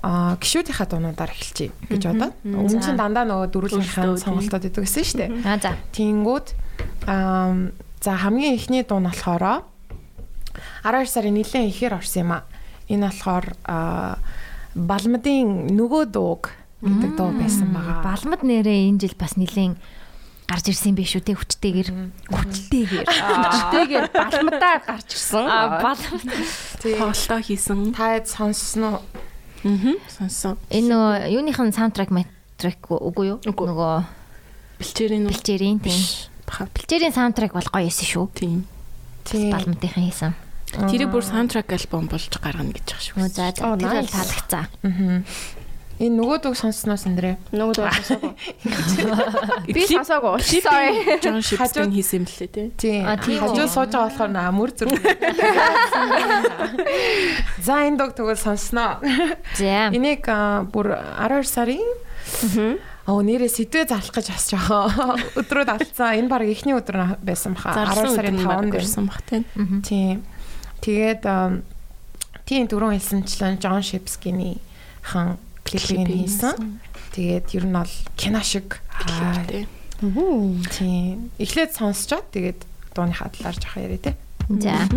А 0.00 0.36
гişүүдийнхаа 0.40 0.88
дуунуудаар 0.88 1.28
эхэлчихье 1.34 1.76
гэж 1.92 2.02
бодоод. 2.08 2.34
Өмнө 2.46 2.80
нь 2.80 2.96
дандаа 2.96 3.24
нөгөө 3.28 3.48
дөрвөлийнхаа 3.52 4.16
сонголтууд 4.16 4.64
идэг 4.70 4.84
гэсэн 4.88 5.04
шүү 5.04 5.18
дээ. 5.20 5.30
Аа 5.44 5.60
за. 5.60 5.76
Тэнгүүд 5.92 6.46
аа 7.04 7.52
за 8.00 8.12
хамгийн 8.16 8.56
эхний 8.56 8.80
дуу 8.80 9.02
нь 9.04 9.10
болохоор 9.12 9.60
12 10.88 11.04
сарын 11.04 11.36
нэлээд 11.36 11.68
ихээр 11.68 12.00
орсон 12.00 12.22
юм 12.24 12.32
а. 12.32 12.48
Энэ 12.88 13.12
болохоор 13.12 13.46
аа 13.68 14.16
балмадын 14.74 15.74
нөгөө 15.76 16.04
дууг 16.14 16.50
гэдэг 16.82 17.12
дуу 17.18 17.30
байсан 17.36 17.70
байгаа. 17.74 18.02
Балмад 18.04 18.42
нэрээ 18.46 18.88
энэ 18.88 19.00
жил 19.04 19.14
бас 19.18 19.36
нилийн 19.36 19.76
гарч 20.50 20.66
ирсэн 20.72 20.94
биш 20.98 21.14
үү 21.14 21.22
те 21.26 21.34
хүчтэйгэр 21.38 21.88
хүчтэйгэр 22.30 23.06
Тэгээр 23.74 24.06
балмадаа 24.10 24.76
гарч 24.82 25.08
ирсэн. 25.14 25.46
аа 25.46 25.78
балмад 25.78 26.26
тоглолтоо 26.82 27.40
хийсэн. 27.44 27.92
Та 27.94 28.18
сонссон 28.24 28.82
уу? 28.96 28.98
Аа. 29.62 29.94
Сонсон. 30.08 30.56
энэ 30.72 30.88
нөгөө 30.88 31.14
юуныхын 31.36 31.70
саундтрак 31.76 32.10
матрак 32.10 32.80
үгүй 32.88 33.36
юу 33.36 33.38
нөгөө 33.44 33.94
Бэлчээрийн 34.80 35.28
үү? 35.28 35.32
бэлчээрийн 35.36 35.78
тийм 35.84 36.00
Баха. 36.48 36.64
бэлчээрийн 36.72 37.12
саундтрак 37.12 37.52
бол 37.52 37.68
гоё 37.68 37.86
эсэн 37.86 38.08
шүү 38.08 38.26
Тийм. 38.34 38.64
Тийм. 39.28 39.52
балмадынхан 39.52 40.02
хийсэн 40.08 40.32
Тэрийг 40.70 41.10
бүр 41.10 41.24
саундтрак 41.26 41.72
альбом 41.74 42.06
болж 42.10 42.30
гаргана 42.38 42.70
гэж 42.74 42.86
ах 42.94 43.02
шүү. 43.02 43.26
За 43.28 43.50
тэр 43.50 43.74
бол 43.74 43.82
nice. 43.82 44.14
таалагдсан 44.14 44.66
Аа. 44.86 45.22
Энэ 46.00 46.16
нөгөө 46.16 46.38
дуу 46.40 46.56
сонсноос 46.56 47.04
эндрээ. 47.10 47.36
Нөгөө 47.52 47.74
дуу 47.76 47.84
сонсоогүй. 47.92 48.32
Би 49.76 49.82
сонсоогүй. 49.84 50.40
Sorry. 50.64 51.20
Джон 51.20 51.44
Шипстен 51.44 51.92
хийсэн 51.92 52.22
юм 52.22 52.24
лээ 52.24 52.48
те. 52.48 52.72
Тийм. 52.80 53.04
Тийм? 53.20 53.44
Хажуу 53.44 53.68
сууж 53.68 53.92
байгаа 53.92 54.08
болохоор 54.08 54.32
наа 54.32 54.48
мөр 54.48 54.72
зүр. 54.72 54.88
За 57.68 57.84
энэ 57.84 58.00
дуу 58.00 58.16
тэгвэл 58.16 58.40
сонсноо. 58.40 59.04
за 59.60 59.92
Энийг 59.92 60.24
бүр 60.72 60.96
12 61.20 61.44
сарын 61.44 61.84
Оо 63.04 63.20
нэрээ 63.20 63.52
сэдвээ 63.52 63.92
залах 63.92 64.16
гэж 64.16 64.32
бас 64.32 64.48
жоохон 64.48 65.20
өдрүүд 65.40 65.68
алдсан. 65.68 66.16
Энэ 66.16 66.32
баг 66.32 66.48
эхний 66.48 66.72
өдөр 66.80 67.20
байсан 67.20 67.52
баха. 67.52 67.76
12 67.76 68.16
сарын 68.16 68.40
5-нд 68.40 68.72
ирсэн 68.80 69.04
бах 69.04 69.20
те. 69.28 69.44
Тийм. 69.84 70.24
Тэгээд 70.80 71.22
тийм 72.48 72.64
дөрөв 72.66 72.96
хэлсэнчлэн 72.96 73.60
Джон 73.60 73.82
Шипскиний 73.84 74.58
хан 75.04 75.36
клипийг 75.64 76.08
нь 76.08 76.12
хийсэн. 76.24 76.80
Тэгээд 77.14 77.46
ер 77.54 77.64
нь 77.68 77.74
бол 77.76 77.94
кино 78.16 78.40
шиг. 78.40 78.80
Аа, 78.90 79.44
Те. 79.44 79.66
Тийм. 80.00 81.30
Эхлээд 81.36 81.76
сонсчоод 81.76 82.32
тэгээд 82.32 82.64
дууныхаа 82.96 83.28
талаар 83.28 83.56
жоохон 83.60 83.82
яриа 83.84 84.00
те. 84.00 84.12
за 84.48 84.88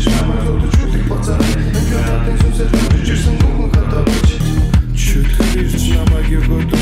вещам 0.00 0.32
Я 0.34 0.46
заточу 0.46 0.92
ты 0.92 0.98
пацаны 1.08 1.44
Император, 1.44 2.34
все 2.38 2.56
сожжу 2.56 2.86
Причешься, 2.90 3.30
ну, 3.40 3.70
как 3.70 3.90
добычить 3.90 4.42
Чуть 4.96 5.54
лишь 5.54 5.96
на 5.96 6.04
магию 6.10 6.40
готов 6.42 6.79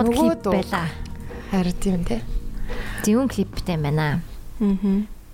нөгөө 0.00 0.14
клип 0.16 0.42
байла. 0.48 0.84
Харин 1.52 1.76
тийм 1.80 2.04
те. 2.04 2.20
Зөвөн 3.04 3.28
клиптэй 3.28 3.76
байна. 3.76 4.20
Аа. 4.60 4.70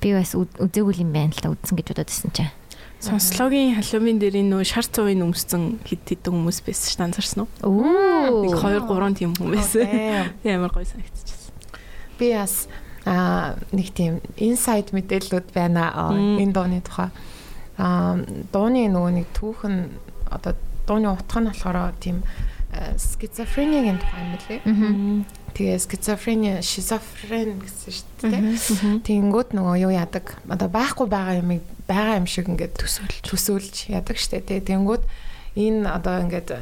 Би 0.00 0.12
бас 0.14 0.34
үз- 0.34 0.58
үзээгүй 0.58 1.02
юм 1.02 1.12
байна 1.12 1.30
л 1.34 1.40
та 1.42 1.50
үзсэн 1.52 1.76
гэж 1.78 1.86
бодоод 1.94 2.08
байсан 2.10 2.30
чинь. 2.34 2.50
Сонслогийн 2.98 3.78
халуумын 3.78 4.18
дээр 4.18 4.42
нөө 4.42 4.64
шар 4.66 4.82
цувын 4.82 5.22
өмссөн 5.22 5.78
хэд 5.86 6.02
хэдэн 6.18 6.34
хүмүүс 6.34 6.58
байсан 6.66 6.86
ш 6.90 6.94
танзарсан 6.98 7.46
уу? 7.46 7.50
Оо. 7.62 8.42
Нэг 8.42 8.58
2 8.58 8.82
3 8.90 9.14
тийм 9.14 9.32
хүмүүс. 9.38 9.70
Амар 10.42 10.70
гоё 10.74 10.82
санагдчихсан. 10.82 11.54
Би 12.18 12.34
бас 12.34 12.66
аа 13.06 13.54
нэг 13.70 13.94
тийм 13.94 14.18
инсайд 14.34 14.90
мэдээллүүд 14.90 15.54
байна 15.54 15.94
энэ 16.42 16.50
дууны 16.50 16.82
тухай. 16.82 17.10
Аа 17.78 18.18
дууны 18.50 18.90
нөгөө 18.90 19.12
нэг 19.14 19.26
түүхэн 19.30 19.74
одоо 20.34 20.58
дууны 20.90 21.14
утга 21.14 21.38
нь 21.38 21.46
болохоор 21.54 21.94
тийм 22.02 22.26
скизофренигийн 22.96 23.98
тухай 23.98 24.22
юм 24.22 24.32
лээ. 24.36 25.24
Тэгээ 25.54 25.78
скизофрени, 25.80 26.50
шизофрен 26.62 27.58
гэсэн 27.58 27.90
шүү 27.90 28.30
дээ. 28.30 29.02
Тэнгүүд 29.02 29.56
нөгөө 29.56 29.76
юу 29.88 29.92
яадаг? 29.92 30.38
Одоо 30.46 30.68
байхгүй 30.70 31.06
байгаа 31.10 31.40
юмыг 31.42 31.64
байгаа 31.88 32.20
юм 32.20 32.28
шиг 32.28 32.46
ингээд 32.46 32.78
төсөөлж 32.78 33.24
төсөөлж 33.26 33.76
яадаг 33.90 34.16
штэ. 34.20 34.44
Тэгээ 34.44 34.68
тэнгүүд 34.70 35.02
энэ 35.58 35.88
одоо 35.88 36.22
ингээд 36.22 36.48
э, 36.54 36.60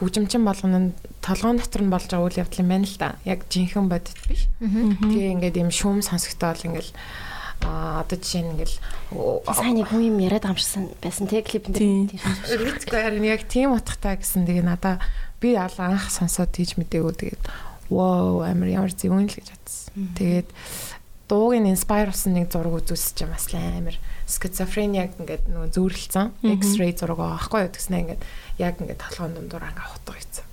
хөгжимчин 0.00 0.46
болгоно 0.46 0.78
нь 0.78 0.90
толгоон 1.20 1.60
дотор 1.60 1.82
нь 1.84 1.92
болж 1.92 2.08
байгаа 2.08 2.24
үйл 2.24 2.40
явдал 2.40 2.62
юм 2.64 2.70
байна 2.72 2.86
л 2.88 2.96
да. 2.96 3.18
Яг 3.28 3.44
жинхэнэ 3.50 3.90
бодит 3.90 4.18
биш. 4.24 4.48
Тэгээ 4.62 5.34
ингээд 5.36 5.60
юм 5.60 5.68
шүүм 5.68 6.00
сонсогдоод 6.00 6.64
ингээд 6.64 6.94
а 7.64 8.04
одоо 8.04 8.18
жишээ 8.20 8.42
нь 8.44 8.50
ингээл 8.56 8.76
сайн 9.56 9.74
нэг 9.80 9.88
хүн 9.88 10.04
юм 10.12 10.18
яриад 10.20 10.44
амжсан 10.44 10.92
байсан 11.00 11.26
те 11.28 11.40
клипэн 11.40 11.72
Тийм. 11.72 12.12
дээр. 12.12 12.60
Ритгүй 12.60 13.00
харин 13.00 13.24
яг 13.24 13.48
тийм 13.48 13.72
утгатай 13.72 14.20
гэсэн 14.20 14.44
тэгээ 14.44 14.64
надаа 14.68 15.00
би 15.44 15.52
аль 15.60 15.76
анх 15.76 16.08
сонсоод 16.08 16.56
тийж 16.56 16.80
мдэггүй 16.80 17.14
тэгээд 17.20 17.44
вау 17.92 18.40
амар 18.40 18.68
ямар 18.72 18.92
зөвөн 18.96 19.28
л 19.28 19.36
гэж 19.36 19.52
бодсон. 19.52 20.08
Тэгээд 20.16 20.48
дуугийн 21.28 21.68
инспайр 21.68 22.08
болсон 22.08 22.32
нэг 22.36 22.48
зураг 22.48 22.80
үзүүлсэж 22.80 23.28
юм 23.28 23.32
бас 23.36 23.48
амар 23.52 23.96
скизофрениаг 24.24 25.20
ингээд 25.20 25.44
нөгөө 25.52 25.68
зөөрлөлцөн 25.76 26.28
X-ray 26.64 26.92
зураг 26.96 27.20
байхгүй 27.20 27.60
юу 27.68 27.72
гэснээр 27.76 28.02
ингээд 28.04 28.22
яг 28.60 28.74
ингээд 28.80 29.00
толгойн 29.04 29.36
дундуур 29.36 29.64
ингээ 29.68 29.88
хутга 29.88 30.16
ийцэн. 30.16 30.44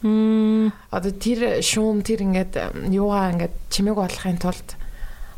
Одоо 0.92 1.12
тэр 1.16 1.40
шуум 1.64 2.04
тэр 2.04 2.28
ингээд 2.28 2.54
юугаа 2.92 3.32
ингээд 3.32 3.56
чимээг 3.72 3.96
болохын 3.96 4.40
тулд 4.44 4.70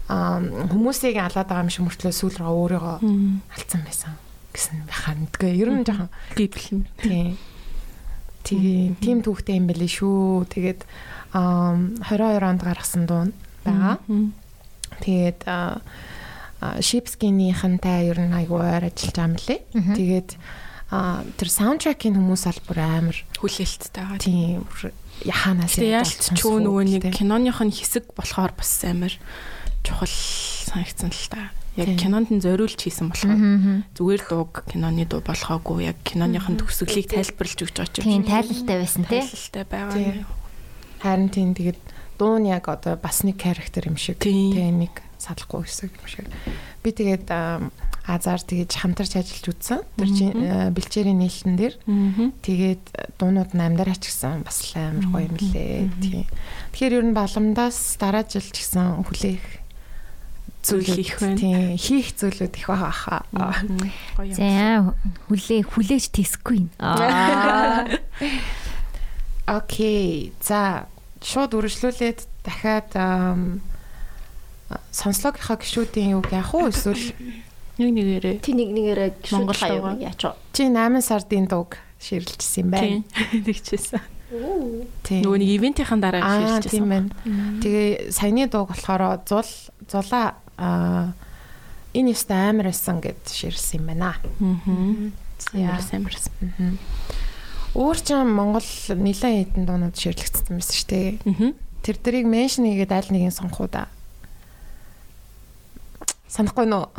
хүмүүсийг 0.10 1.18
алаад 1.18 1.50
байгаа 1.50 1.66
юм 1.66 1.74
шиг 1.74 1.86
мөртлөө 1.86 2.14
сүүл 2.14 2.38
рүү 2.42 2.54
өөрийгөө 2.58 2.98
алдсан 3.54 3.82
байсан 3.86 4.14
гэсэн 4.54 4.86
байхаа 4.86 5.18
мэдгүй. 5.18 5.50
Ер 5.58 5.70
нь 5.74 5.86
жоохон 5.86 6.10
Библин. 6.38 6.86
тийм. 7.02 7.38
Тийм, 8.44 8.96
тийм 9.00 9.24
түүхтэй 9.24 9.58
юм 9.58 9.68
байли 9.72 9.88
шүү. 9.88 10.46
Тэгээд 10.52 10.82
аа 11.34 11.80
22 12.06 12.44
онд 12.44 12.62
гаргасан 12.62 13.08
дуу 13.08 13.32
байгаа. 13.64 13.98
Тэгээд 15.00 15.40
аа 15.48 15.82
Shipskin-ийнхэнтэй 16.80 18.08
ер 18.08 18.20
нь 18.24 18.36
айгүй 18.36 18.60
ойр 18.60 18.88
ажиллаж 18.88 19.16
байгаа 19.16 19.42
лээ. 19.48 19.62
Тэгээд 19.96 20.30
аа 20.92 21.24
тэр 21.36 21.50
саундтрекийн 21.50 22.16
хүмүүс 22.16 22.44
албар 22.48 22.80
амар 22.80 23.18
Хүлээлттэй 23.40 23.92
байгаа. 23.92 24.20
тийм 24.22 24.64
яханаас 25.26 25.76
Тэгээ 25.76 25.98
яалт 26.00 26.22
ч 26.24 26.40
юу 26.44 26.60
нөгөө 26.64 26.84
нэг 26.88 27.04
киноных 27.16 27.60
нь 27.64 27.74
хэсэг 27.74 28.14
болохоор 28.16 28.54
бас 28.56 28.72
амар 28.86 29.14
чухал 29.84 30.12
санагдсан 30.70 31.12
л 31.12 31.28
та. 31.32 31.52
Яг 31.74 31.98
кинонд 31.98 32.30
нь 32.30 32.44
зориулж 32.44 32.78
хийсэн 32.78 33.10
болохоор 33.10 33.40
зүгээр 33.98 34.22
дууг 34.30 34.54
киноны 34.70 35.06
дуу 35.10 35.22
болохоогүй 35.26 35.90
яг 35.90 35.98
киноных 36.06 36.46
нь 36.50 36.60
төгсгөлийг 36.62 37.10
тайлбарлаж 37.10 37.60
өгч 37.66 37.76
байгаа 37.82 37.94
ч 37.94 37.96
Тийм 38.06 38.24
тайлалтай 38.30 38.78
байсан 38.78 39.04
тий. 39.10 39.22
тайлалтай 39.26 39.66
байгаа. 39.66 39.98
Юм. 39.98 40.26
харин 41.02 41.30
тийм 41.34 41.50
тэгээд 41.58 41.80
дуу 42.22 42.38
нь 42.38 42.54
яг 42.54 42.70
одоо 42.70 42.94
бас 43.02 43.26
нэг 43.26 43.42
характер 43.42 43.90
юм 43.90 43.98
шиг 43.98 44.22
Тийм. 44.22 44.54
тэгээ 44.54 44.72
нэг 44.86 44.94
салахгүй 45.18 45.66
хэсэг 45.66 45.92
юм 45.98 46.06
шиг. 46.06 46.28
Би 46.86 46.90
тэгээд 46.94 47.26
азар 48.04 48.40
тэгэж 48.44 48.72
хамтарч 48.84 49.16
ажиллаж 49.16 49.46
үзсэн. 49.48 49.80
Тэр 49.96 50.12
чинь 50.12 50.36
аа, 50.44 50.70
бэлчээрийн 50.76 51.24
нийлтэн 51.24 51.56
дээр 51.56 51.76
тэгээд 52.44 52.84
дуунууд 53.16 53.56
нь 53.56 53.64
амьдарч 53.64 54.12
гисэн 54.12 54.44
бас 54.44 54.60
л 54.76 54.76
амар 54.78 55.08
гоё 55.08 55.26
юм 55.32 55.38
лээ. 55.40 55.88
Тийм. 56.04 56.28
Тэгэхээр 56.76 56.98
ер 57.00 57.06
нь 57.08 57.16
баламдаас 57.16 57.96
дараа 57.96 58.28
жил 58.28 58.44
ч 58.44 58.60
гэсэн 58.60 59.08
хүлээх 59.08 59.63
Зүйл 60.64 60.96
их 61.04 61.20
байна. 61.20 61.38
Тийм, 61.38 61.76
хийх 61.76 62.16
зүйлүүд 62.16 62.56
их. 62.56 62.68
Гоё 62.72 64.32
юм. 64.32 64.32
За 64.32 64.96
хүлээ 65.28 65.62
хүлээж 65.68 66.06
тэсгүй. 66.16 66.72
Аа. 66.80 67.84
Окей. 69.60 70.32
За, 70.40 70.88
шууд 71.20 71.52
үргэлжлүүлээд 71.60 72.20
дахиад 72.48 72.96
ам, 72.96 73.60
сонслогынхаа 74.92 75.60
гişүүдийн 75.60 76.16
юг 76.16 76.32
яах 76.32 76.56
уу 76.56 76.72
эсвэл 76.72 77.12
Нэг 77.74 77.90
нэгээрээ. 77.90 78.36
Тий 78.46 78.54
нэг 78.54 78.70
нэгээрээ 78.70 79.10
Монгол 79.34 79.58
хаяа 79.58 79.98
яач 79.98 80.22
вэ? 80.22 80.38
чи 80.54 80.70
8 80.70 81.02
сардын 81.02 81.50
дуг 81.50 81.76
ширлжсэн 81.98 82.64
юм 82.64 82.70
байна. 82.70 83.02
Тийм. 83.02 83.44
Тэгчихсэн. 83.44 84.02
Тийм. 85.06 85.22
Нөгөө 85.26 85.38
нэг 85.42 85.50
ивентийн 85.58 86.00
дараа 86.00 86.22
Аа, 86.22 86.62
шилжчихсэн. 86.62 86.70
тийм 86.70 86.86
байна. 86.86 87.10
Тэгээ 87.66 88.14
саяны 88.14 88.46
дууг 88.46 88.70
болохоор 88.78 89.26
зул 89.26 89.50
зулаа 89.90 90.38
аа 90.58 91.14
энэ 91.94 92.14
ёстой 92.14 92.38
амар 92.50 92.70
байсан 92.74 93.02
гэд 93.02 93.22
ширсэн 93.30 93.80
юм 93.82 93.86
байна. 93.90 94.16
Мгм. 94.40 95.14
Яа. 95.54 95.78
Ямарс 95.78 95.90
ямарс. 95.94 96.26
Өөр 97.74 97.98
ч 97.98 98.14
юм 98.14 98.34
Монгол 98.34 98.70
нэлээд 98.90 99.58
хэдэн 99.58 99.66
дуунууд 99.66 99.98
ширлэгдсэн 99.98 100.58
байсан 100.58 100.76
шүү 100.78 100.90
дээ. 100.90 101.10
Мгм. 101.26 101.50
Тэр 101.82 101.96
дэрийг 101.98 102.28
меншн 102.30 102.66
хийгээд 102.70 102.94
аль 102.94 103.10
нэгийг 103.10 103.34
сонгох 103.34 103.66
уу 103.66 103.70
да. 103.70 103.90
Санахгүй 106.30 106.66
нөө. 106.66 106.90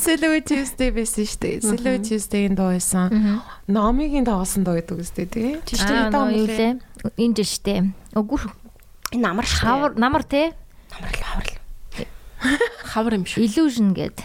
Silhouette 0.00 0.48
Tuesday 0.48 0.92
байсан 0.92 1.24
шүү 1.24 1.40
дээ. 1.40 1.60
Silhouette 1.64 2.08
Tuesday-ийн 2.08 2.56
дуу 2.56 2.72
байсан. 2.72 3.40
Номигийн 3.68 4.24
тоглосон 4.28 4.64
дуу 4.64 4.76
гэдэг 4.80 5.00
үстэй 5.00 5.26
тий. 5.28 5.56
Аа 5.84 6.08
нөө 6.12 6.36
юу 6.36 6.48
лээ? 6.48 6.72
Энд 7.16 7.40
ж 7.40 7.48
штэ. 7.56 7.88
Үгүй 8.16 8.44
шүү. 8.44 8.52
Энэ 9.16 9.28
амар 9.28 9.48
хавар 9.48 9.92
намар 9.96 10.24
те 10.24 10.52
амар 10.92 11.12
л 11.12 11.55
хавар 12.92 13.18
юм 13.18 13.24
шүү. 13.24 13.44
illusion 13.44 13.92
гэд. 13.96 14.20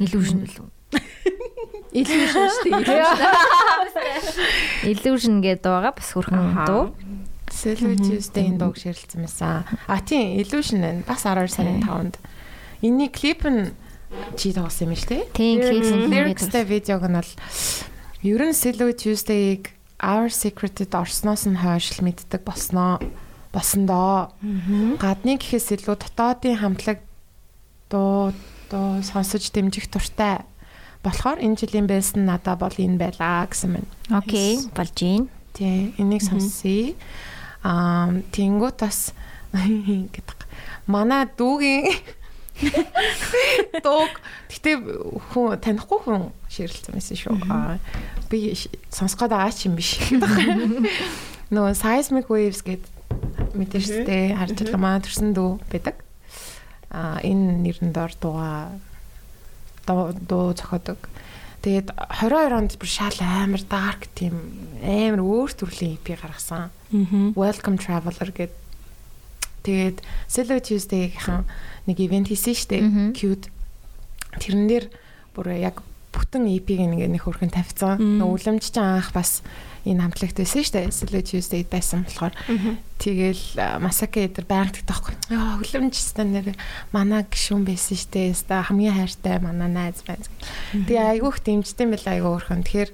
Illusion 0.00 0.46
үлээ. 0.46 0.68
Illusion 1.92 2.46
шүү 2.54 2.82
дээ. 2.86 3.04
Illusion 4.94 5.40
гэдэг 5.42 5.66
байгаа 5.66 5.92
бас 5.94 6.10
хөрхөн 6.14 6.54
дуу. 6.66 6.94
Silhouette 7.50 8.06
Tuesday-ийн 8.06 8.56
дууг 8.62 8.78
ширлцсэн 8.78 9.26
байсан. 9.26 9.66
А 9.90 9.98
тийм 10.00 10.38
Illusion 10.38 10.80
байна. 10.80 11.02
Бас 11.06 11.26
12 11.26 11.50
сарын 11.50 11.82
5-нд. 11.82 12.16
Энийний 12.80 13.10
клип 13.10 13.42
нь 13.44 13.74
чи 14.38 14.54
тоглосон 14.54 14.94
юм 14.94 14.96
шүү 14.96 15.10
дээ. 15.10 15.22
Тийм 15.34 15.58
клип 15.60 15.84
нь 15.90 16.08
Lyrics-тэй 16.14 16.64
видеог 16.64 17.02
нь 17.10 17.18
бол 17.18 17.32
ер 18.22 18.40
нь 18.46 18.54
Silhouette 18.54 19.02
Tuesday-ийг 19.02 19.74
Our 20.00 20.32
Secret-д 20.32 20.94
орсноос 20.96 21.44
нь 21.44 21.60
хойш 21.60 21.92
л 21.98 22.06
мэддэг 22.06 22.40
болсноо 22.46 23.02
босондоо. 23.52 24.32
Гадны 24.96 25.36
гэхээс 25.36 25.76
илүү 25.76 25.98
дотоодын 25.98 26.56
хамтлаг 26.56 27.04
дуу 27.90 28.32
дуу 28.70 29.02
сонсож 29.02 29.50
дэмжих 29.50 29.90
туртай. 29.90 30.46
болохоор 31.02 31.40
энэ 31.40 31.56
жилийн 31.56 31.88
байсан 31.88 32.28
надаа 32.28 32.56
бол 32.60 32.72
энэ 32.76 33.00
байлаа 33.00 33.48
гэсэн 33.48 33.72
мэн. 33.72 33.86
Окей, 34.12 34.60
болж 34.76 34.92
гин. 34.92 35.32
Тий, 35.56 35.94
энийг 35.96 36.20
сонсъё. 36.20 36.92
Аа, 37.64 38.20
тэнгуут 38.32 38.76
бас 38.80 39.16
гэдэг. 39.56 40.38
Манай 40.86 41.24
дүүгийн 41.24 41.88
дууг 43.84 44.12
гэтээ 44.52 44.76
хүн 45.32 45.56
танихгүй 45.56 45.98
хүн 46.04 46.28
ширлцсэн 46.52 46.92
байсан 46.92 47.16
шүү. 47.16 47.36
Би 48.28 48.52
сонсгоод 48.92 49.32
байгаа 49.32 49.56
ч 49.56 49.72
юм 49.72 49.80
биш. 49.80 49.96
Нөгөө 51.54 51.74
seismic 51.74 52.28
waves 52.28 52.60
гэд 52.60 52.84
мэдэн 53.56 53.80
шүү 53.80 54.04
дээ. 54.04 54.36
Харжламаа 54.36 55.00
төрсөн 55.00 55.32
дүү 55.32 55.56
байдаг. 55.72 55.96
Аа, 56.90 57.18
энэ 57.22 57.62
нэрэн 57.62 57.94
дор 57.94 58.12
дууга 58.18 58.74
дуу 59.86 60.52
зохиодог. 60.54 60.98
Тэгээд 61.60 61.92
22 61.92 62.56
онд 62.56 62.72
бүр 62.80 62.88
шал 62.88 63.18
амар 63.20 63.60
dark 63.68 64.08
тийм 64.16 64.34
амар 64.80 65.20
өөр 65.20 65.50
төрлийн 65.52 66.00
EP 66.00 66.16
гаргасан. 66.16 66.70
Welcome 67.36 67.76
Traveler 67.76 68.30
гэд. 68.32 68.52
Тэгээд 69.62 70.00
Silhouette 70.24 70.72
Tuesday-ийн 70.72 71.44
нэг 71.84 71.96
ивент 72.00 72.32
хийсэн 72.32 72.56
шүү 72.56 72.68
дээ. 72.72 72.82
Cute. 73.12 73.52
Тэрэн 74.40 74.66
дээр 74.72 74.86
бүр 75.36 75.52
яг 75.60 75.84
бүтэн 76.16 76.48
EP-г 76.48 76.80
нэг 76.88 77.12
нэг 77.12 77.22
хөрхэн 77.28 77.52
тавьсан. 77.52 78.00
Нөгөө 78.00 78.40
Үлэмж 78.40 78.64
чинь 78.72 78.80
анх 78.80 79.12
бас 79.12 79.44
энэ 79.84 80.02
хамтлагт 80.04 80.36
байсан 80.36 80.60
шүү 80.64 80.74
дээ. 80.76 80.92
Silhouette 80.92 81.30
Tuesday 81.30 81.62
байсан 81.64 82.04
болохоор 82.04 82.34
Тэгэл 83.00 83.44
Масака 83.80 84.20
эдэр 84.28 84.44
байнга 84.44 84.76
тэгдэг 84.76 84.92
байхгүй. 84.92 85.14
Яа, 85.32 85.56
хүлэмж 85.56 85.96
стан 85.96 86.36
нэр 86.36 86.52
манай 86.92 87.24
гişүүн 87.24 87.64
байсан 87.64 87.96
штэ. 87.96 88.36
Ста 88.36 88.60
хамгийн 88.60 88.92
хайртай 88.92 89.40
манай 89.40 89.72
найз 89.72 90.04
байна. 90.04 90.28
Тэгээ 90.76 91.24
айгүйх 91.24 91.40
дэмждэм 91.40 91.96
байл 91.96 92.12
айгүй 92.12 92.28
өөрхөн. 92.28 92.60
Тэгэхээр 92.60 92.90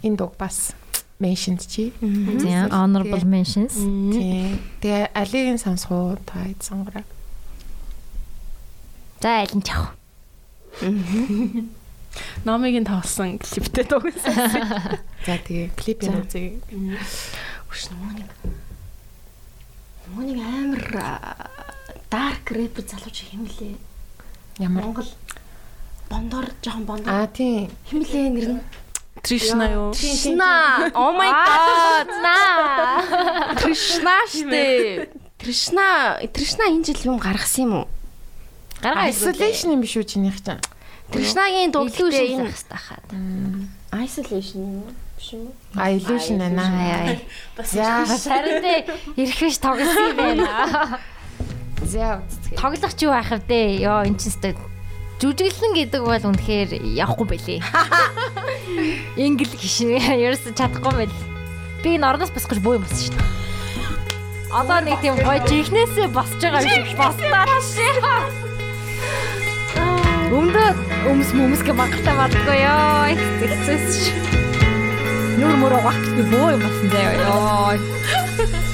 энэ 0.00 0.16
дог 0.16 0.32
бас 0.40 0.72
mentioned 1.20 1.68
чи. 1.68 1.92
Тийм 2.00 2.72
honorable 2.72 3.24
mentions. 3.28 3.76
Тийм. 3.76 4.56
Тэгээ 4.80 5.52
нь 5.52 5.60
сонсох 5.60 5.90
уу 5.92 6.16
та 6.24 6.48
хэд 6.48 6.64
сонгороо. 6.64 7.04
За 9.20 9.44
аль 9.44 9.52
нь 9.52 9.60
ч 9.60 9.68
явах. 9.68 9.92
Номыг 12.44 12.74
нь 12.80 12.86
тавсан 12.86 13.38
клиптэй 13.38 13.84
дууссан. 13.84 14.34
За 15.26 15.34
тэгээ 15.40 15.74
клипийн 15.76 16.14
үзье. 16.22 16.60
Хүш 17.68 17.90
нууник. 17.90 18.30
Нууник 20.10 20.38
амар 20.40 20.84
dark 22.10 22.46
rap 22.54 22.76
залууч 22.80 23.18
хэмлээ. 23.30 23.76
Ямар 24.62 24.84
Монгол 24.94 25.10
бондор 26.08 26.46
жоохон 26.62 26.84
бондор 26.86 27.10
Аа 27.12 27.26
тийм. 27.26 27.70
хэмлээ 27.90 28.26
нэр 28.30 28.48
нь. 28.56 28.62
Тришна 29.26 29.66
юу? 29.74 29.90
Тришна. 29.90 30.86
Oh 30.94 31.10
my 31.10 31.26
god. 31.26 32.06
Наа. 32.22 33.02
Тришна 33.58 34.22
штэ. 34.30 35.10
Тришна, 35.36 36.20
Тришна 36.32 36.70
энэ 36.70 36.84
жил 36.86 37.12
юм 37.12 37.18
гаргасан 37.18 37.64
юм 37.66 37.72
уу? 37.82 37.86
Гаргаа 38.80 39.10
Isolation 39.10 39.74
юм 39.74 39.82
биш 39.82 39.98
үү 39.98 40.06
чинийх 40.06 40.38
чинь? 40.40 40.62
Тришнагийн 41.12 41.70
дуглуу 41.70 42.10
Illusion 42.10 42.50
энэ 42.50 42.54
байх 42.70 42.84
хаад. 42.88 43.06
isolation 43.92 44.60
юм 44.60 44.74
уу? 44.82 44.90
Биш 45.16 45.28
үү? 45.32 45.48
А 45.76 45.90
illusion 45.94 46.38
Ай 46.42 46.50
байна. 46.50 46.64
ай. 47.06 47.24
Яа. 47.72 48.06
Саринтэй 48.06 48.84
ирэх 49.16 49.38
биш 49.40 49.58
тоглосон 49.58 50.12
юм 50.12 50.16
байна. 50.16 50.98
Үзтгий. 51.80 52.56
Тоглох 52.58 52.92
ч 52.96 53.06
юу 53.06 53.12
байх 53.14 53.30
вэ? 53.30 53.80
Йоо 53.80 54.02
эн 54.04 54.16
чинь 54.18 54.34
сте 54.34 54.56
жүжиглэн 55.22 55.72
гэдэг 55.72 56.02
бол 56.04 56.24
үнэхээр 56.28 56.70
явахгүй 56.98 57.26
байлээ. 57.30 57.60
Ингл 59.24 59.48
гişin 59.56 59.96
ерөөс 59.96 60.52
чадахгүй 60.52 61.08
байл. 61.08 61.14
Би 61.80 61.96
энэ 61.96 62.04
орноос 62.04 62.34
босгож 62.34 62.60
буу 62.60 62.76
юм 62.76 62.84
болсон 62.84 63.00
шүү 63.08 63.16
дээ. 63.16 63.30
Одоо 64.52 64.78
нэг 64.84 65.00
тийм 65.00 65.16
гоё 65.16 65.40
чихнээсээ 65.48 66.12
босч 66.12 66.36
байгаа 66.42 66.60
юм 66.68 66.84
шиг 66.84 66.98
бослоо 67.00 67.60
шээ. 67.64 67.96
Өмдөө 70.26 70.70
өмс 71.06 71.30
өмс 71.38 71.60
гэ 71.62 71.72
магтаа 71.78 72.14
мадгүй 72.18 72.58
ёо. 72.66 73.14
Хэцээс 73.38 73.86
ш. 73.94 74.04
Нүр 75.38 75.54
мөр 75.62 75.78
угаах 75.78 76.02
би 76.16 76.22
буу 76.26 76.50
юм 76.50 76.62
болсон 76.66 76.90
заяа 76.90 77.14
ёо. 77.30 78.65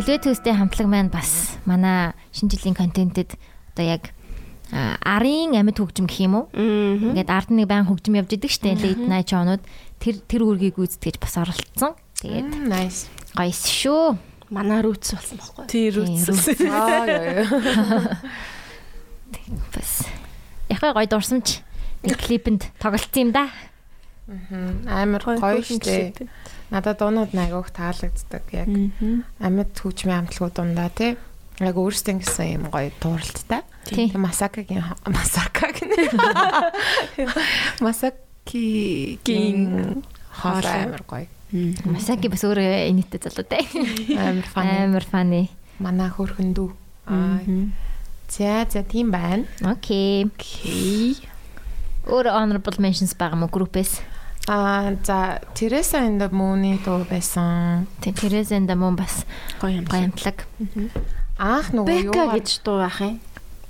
Silhouette 0.00 0.24
Tuesday 0.32 0.56
хамтлаг 0.56 0.88
маань 0.88 1.12
бас 1.12 1.60
манай 1.68 2.16
шинэ 2.32 2.56
жилийн 2.56 2.72
контентэд 2.72 3.36
одоо 3.76 3.84
яг 3.84 4.16
арын 4.72 5.52
амьд 5.52 5.76
хөгжим 5.76 6.08
гэх 6.08 6.24
юм 6.24 6.40
уу? 6.40 6.44
Ингээд 6.56 7.28
ард 7.28 7.52
нэг 7.52 7.68
баян 7.68 7.84
хөгжим 7.84 8.16
явж 8.16 8.32
идэг 8.32 8.48
штэ 8.48 8.80
late 8.80 8.96
night 8.96 9.28
show-нууд 9.28 9.60
тэр 10.00 10.16
тэр 10.24 10.48
үргийг 10.48 10.80
гүйцэтгэж 10.80 11.20
бас 11.20 11.36
оролцсон. 11.36 12.00
Тэгээд 12.16 12.48
Nice. 12.64 13.12
гоёс 13.36 13.60
шүү. 13.68 14.16
Манай 14.48 14.80
рүүц 14.80 15.04
болсон 15.20 15.36
байхгүй. 15.36 15.64
Тэр 15.68 15.94
үтсэн. 16.00 16.64
Аа 16.72 17.04
яа. 17.04 17.44
Бас 19.76 20.08
яхаа 20.72 20.96
гоё 20.96 21.12
дурсамж 21.12 21.60
нэг 22.08 22.16
клипэнд 22.16 22.72
тоглолцсон 22.80 23.20
юм 23.28 23.30
да. 23.36 23.52
Амар 24.86 25.22
гоё 25.24 25.62
штэ. 25.62 26.14
Надад 26.70 26.98
дуунууд 27.02 27.34
айгуух 27.34 27.70
таалагддаг 27.74 28.46
яг 28.54 28.70
амьд 29.42 29.74
хөгжмийн 29.74 30.26
амтлагууд 30.26 30.54
дундаа 30.54 30.90
тий. 30.94 31.18
Яг 31.58 31.76
өөрсдөө 31.76 32.22
гэсэн 32.22 32.46
юм 32.62 32.64
гоё 32.70 32.94
дууралттай. 33.02 33.66
Тэгээ 33.90 34.16
Масакагийн 34.16 34.86
Масака 35.10 35.66
гэнэ. 35.74 36.14
Масакигийн 37.84 39.60
хоол 40.30 40.64
амар 40.64 41.02
гоё. 41.04 41.26
Масаки 41.90 42.30
бас 42.30 42.46
өөрөө 42.46 42.86
энэтэй 42.94 43.18
залуутай. 43.18 43.66
Амар 44.14 44.46
фан. 44.46 44.64
Амар 44.70 45.04
фаны. 45.04 45.50
Манай 45.82 46.06
хөрхөн 46.06 46.54
дүү. 46.54 46.70
Аа. 47.10 47.42
За 48.30 48.62
за 48.70 48.86
тийм 48.86 49.10
байна. 49.10 49.44
Окей. 49.66 50.30
Окей. 50.30 51.18
Өөр 52.06 52.30
honorable 52.30 52.78
mentions 52.78 53.12
байгаа 53.18 53.36
мó 53.36 53.50
группээс. 53.50 54.19
Аа 54.50 54.90
за 55.06 55.38
Teresa 55.54 56.02
in 56.02 56.18
the 56.18 56.26
Moon-ийн 56.34 56.82
дуу 56.82 57.06
байсан. 57.06 57.86
Тэг 58.02 58.18
Терезэн 58.18 58.66
дамун 58.66 58.96
бас 58.98 59.22
Гоё 59.62 59.78
юм. 59.78 59.84
гоё 59.86 60.10
амтлаг. 60.10 60.42
Анх 61.38 61.70
нөгөө 61.70 62.02
юу 62.02 62.10
Бека 62.10 62.34
гэж 62.34 62.48
дуу 62.66 62.82
байх 62.82 62.98
юм. 62.98 63.20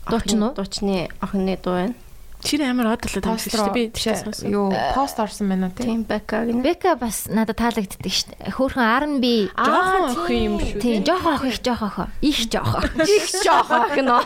Дуучин 0.09 0.41
уу? 0.43 0.55
Дуучны 0.57 1.13
охины 1.21 1.61
дуу 1.61 1.75
байна. 1.77 1.95
Тэр 2.41 2.63
амар 2.71 2.97
одолтой 2.97 3.21
таамагч 3.23 3.47
шүү 3.53 3.69
дээ. 3.69 3.75
Би 3.77 3.83
Бишээ, 3.93 4.15
тийш 4.17 4.25
сонсон. 4.25 4.49
юу 4.51 4.69
пост 4.97 5.17
орсон 5.21 5.49
байна 5.53 5.69
уу 5.69 5.75
тий? 5.77 5.85
Тийм 5.87 6.03
Бека 6.09 6.45
гэнэ. 6.49 6.63
Бека 6.65 6.97
бас 6.97 7.27
надад 7.29 7.57
таалагддаг 7.61 8.11
шүү 8.11 8.33
дээ. 8.33 8.55
Хөөхөн 8.57 8.87
R&B 9.21 9.25
Жохон 9.55 10.05
охин 10.11 10.41
юм 10.41 10.55
шүү. 10.61 10.81
Тийм, 10.81 11.05
жоох 11.05 11.27
ох 11.27 11.45
их 11.45 11.59
жоох 11.61 11.83
ох. 11.85 11.99
Их 12.25 12.39
жоох. 12.49 12.85
Их 13.17 13.25
жоох 13.45 13.71
охино. 13.71 14.19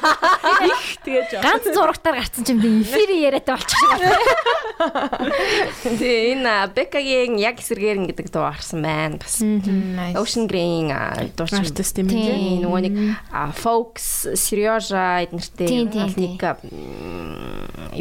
Тэгээ 1.05 1.23
жоо. 1.31 1.41
Ганц 1.43 1.65
зурагтаар 1.75 2.17
гарцсан 2.23 2.45
ч 2.47 2.55
юм 2.55 2.59
би 2.63 2.69
эфирийн 2.83 3.23
яриатай 3.29 3.55
болчих 3.59 3.79
шиг 3.79 3.91
байна. 3.91 4.15
Тэгээ 5.85 6.33
энэ 6.39 6.55
Бекагийн 6.75 7.35
яг 7.39 7.59
эсэргээр 7.61 8.09
гэдэг 8.15 8.31
дуу 8.31 8.47
гарсан 8.47 8.83
байна. 8.83 9.19
Бас. 9.19 9.43
Ocean 9.43 10.47
Green 10.47 10.89
дуучин 11.37 11.61
Артист 11.67 11.99
юм 11.99 12.09
Тийм. 12.09 12.23
тий. 12.23 12.59
нөгөө 12.63 12.81
нэг 12.87 12.95
Fox, 13.59 14.27
Serioja 14.35 15.23
эднэртэй 15.25 15.67
Тийм, 15.69 15.91
тийм, 15.91 16.09
нэг 16.15 16.39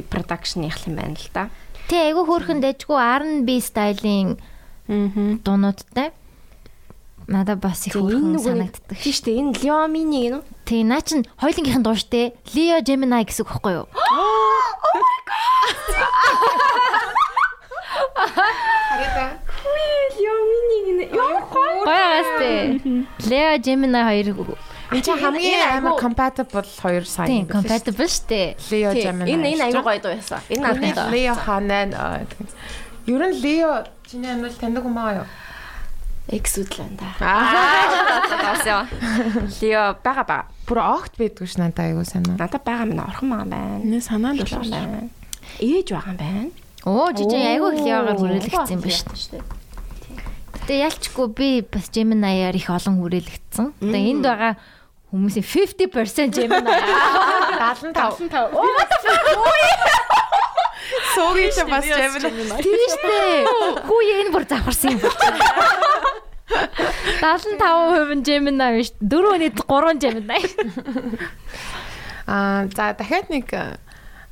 production 0.09 0.65
их 0.67 0.77
юм 0.87 0.95
байна 0.95 1.15
л 1.15 1.29
да. 1.33 1.49
Тэ 1.87 2.11
айгүй 2.11 2.23
хөөхөн 2.27 2.59
дэжгүй 2.63 2.97
R&B 2.97 3.49
стилийн 3.59 4.39
дуунуудтай. 4.87 6.11
Надад 7.27 7.59
бас 7.59 7.87
их 7.87 7.95
хөөрхөн 7.95 8.39
санагддаг. 8.39 8.97
тийм 8.99 9.13
шүү 9.15 9.25
дээ. 9.27 9.39
Энэ 9.39 9.53
Leomini 9.63 10.19
гэнэ 10.27 10.37
үү? 10.39 10.43
Тэг 10.67 10.81
наа 10.83 11.01
чин 11.03 11.23
хоёлынгийнхэн 11.39 11.83
дуу 11.83 11.95
штэ. 11.95 12.35
Leo 12.55 12.79
Gemini 12.83 13.23
гэсэн 13.23 13.43
үг 13.47 13.51
хэвгүй 13.51 13.73
юу? 13.79 13.87
Leomini 20.19 20.77
гэнэ. 20.87 21.05
Яа 21.15 21.39
гоё. 21.47 21.83
Гоё 21.87 22.05
аасте. 22.19 22.51
Leo 23.27 23.55
Gemini 23.63 24.01
хоёр 24.03 24.27
Энд 24.93 25.05
чинь 25.05 25.17
хамгийн 25.19 25.61
амар 25.81 25.93
compatible 25.99 26.67
хоёр 26.81 27.03
сайн 27.05 27.27
тийм 27.27 27.41
юм 27.41 27.47
байна. 27.47 27.55
compatible 27.57 28.07
штэ. 28.07 28.41
Leo 28.71 28.91
Тийм, 28.93 29.03
Gemini. 29.03 29.29
Энэ 29.33 29.47
энэ 29.57 29.63
аюу 29.73 29.83
гоё 29.83 29.99
дуу 30.01 30.13
ясаа. 30.13 30.41
Энэ 30.49 30.61
Нэг 30.61 30.93
надад 30.93 31.11
Leo 31.11 31.33
Hanan. 31.33 31.89
Ер 33.07 33.21
нь 33.27 33.37
Leo 33.41 33.71
чиний 34.07 34.31
амил 34.31 34.53
таньдаг 34.53 34.83
юм 34.85 34.97
аа 34.97 35.25
юу? 35.25 35.27
X 36.31 36.55
үдлэн 36.61 36.95
да. 36.95 37.09
Аа. 37.19 38.87
Лио 39.61 39.95
бага 40.03 40.23
бага. 40.23 40.45
Бүр 40.67 40.79
огт 40.79 41.17
байдгүй 41.19 41.47
ш 41.51 41.57
надад 41.59 41.83
аягүй 41.83 42.05
санаа. 42.07 42.37
Надад 42.39 42.63
байгаа 42.63 42.87
минь 42.87 43.01
орхон 43.03 43.29
байгаа 43.33 43.49
байна. 43.51 43.83
Энэ 43.83 43.99
санаанд 44.01 44.39
Болоо 44.39 44.63
болоо. 44.63 44.71
байна. 44.71 45.09
Ээж 45.59 45.87
байгаа 45.91 46.13
юм 46.13 46.17
байна. 46.23 46.49
Оо 46.87 47.11
жижиг 47.11 47.43
айгүй 47.43 47.69
их 47.75 47.83
Leo-гаар 47.83 48.17
хүрээлэгдсэн 48.19 48.71
юм 48.71 48.81
ба 48.81 48.89
штэ. 48.95 49.41
Гэтэ 50.63 50.73
ялчгүй 50.87 51.27
би 51.35 51.49
бас 51.67 51.91
Gemini-аар 51.91 52.55
их 52.55 52.69
олон 52.71 52.95
хүрээлэгдсэн. 53.03 53.65
Тэгээ 53.83 54.11
энд 54.15 54.23
байгаа 54.23 54.53
хүмүүсийн 55.13 55.45
50% 55.45 56.33
Gemini. 56.33 56.73
75. 57.61 58.33
Суугийн 61.13 61.51
ч 61.53 61.61
бас 61.69 61.85
Gemini. 61.85 62.57
Тэр 62.57 62.81
штэ. 62.89 63.45
Хүү 63.85 63.99
энэ 64.25 64.33
бүр 64.33 64.43
завхарсан 64.49 64.97
юм 64.97 65.05
бол. 65.05 65.13
75% 67.21 68.17
нь 68.17 68.25
Gemini 68.25 68.67
биш. 68.73 68.89
4 68.97 69.37
нийт 69.37 69.53
3 69.61 70.01
Gemini. 70.01 70.41
Аа 72.25 72.65
за 72.73 72.97
дахиад 72.97 73.29
нэг 73.29 73.53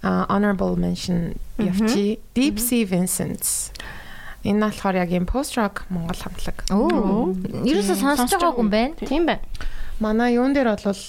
honorable 0.02 0.74
mention 0.82 1.38
явчих. 1.62 2.18
Deep 2.34 2.58
Sea 2.58 2.90
Vincent. 2.90 3.70
Энэ 4.42 4.58
нь 4.58 4.66
болохоор 4.66 4.98
яг 4.98 5.14
юм 5.14 5.30
post 5.30 5.54
rock 5.62 5.86
Монгол 5.94 6.18
хамтлаг. 6.18 6.66
Оо. 6.74 7.38
Ерөөсө 7.62 7.94
сонсож 8.02 8.34
байгаагүй 8.34 8.66
юм 8.66 8.74
байна. 8.74 8.98
Тийм 8.98 9.30
байна. 9.30 9.46
Манай 10.02 10.34
юун 10.36 10.54
дээр 10.58 10.74
бол 10.74 11.02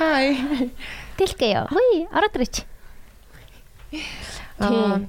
Hi. 0.00 0.32
Тэлкэё. 1.20 1.68
Хүй, 1.68 2.08
ороод 2.08 2.34
ирээч. 2.40 2.64
Аа, 4.64 5.04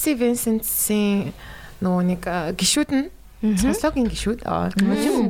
Sea 0.00 0.16
Vincent-ийн 0.16 1.36
нөгөө 1.84 2.02
нэг 2.08 2.22
гişүүд 2.56 2.90
нь 2.96 3.06
сонслогийн 3.60 4.08
гişүүд. 4.08 4.40
Аа 4.48 4.72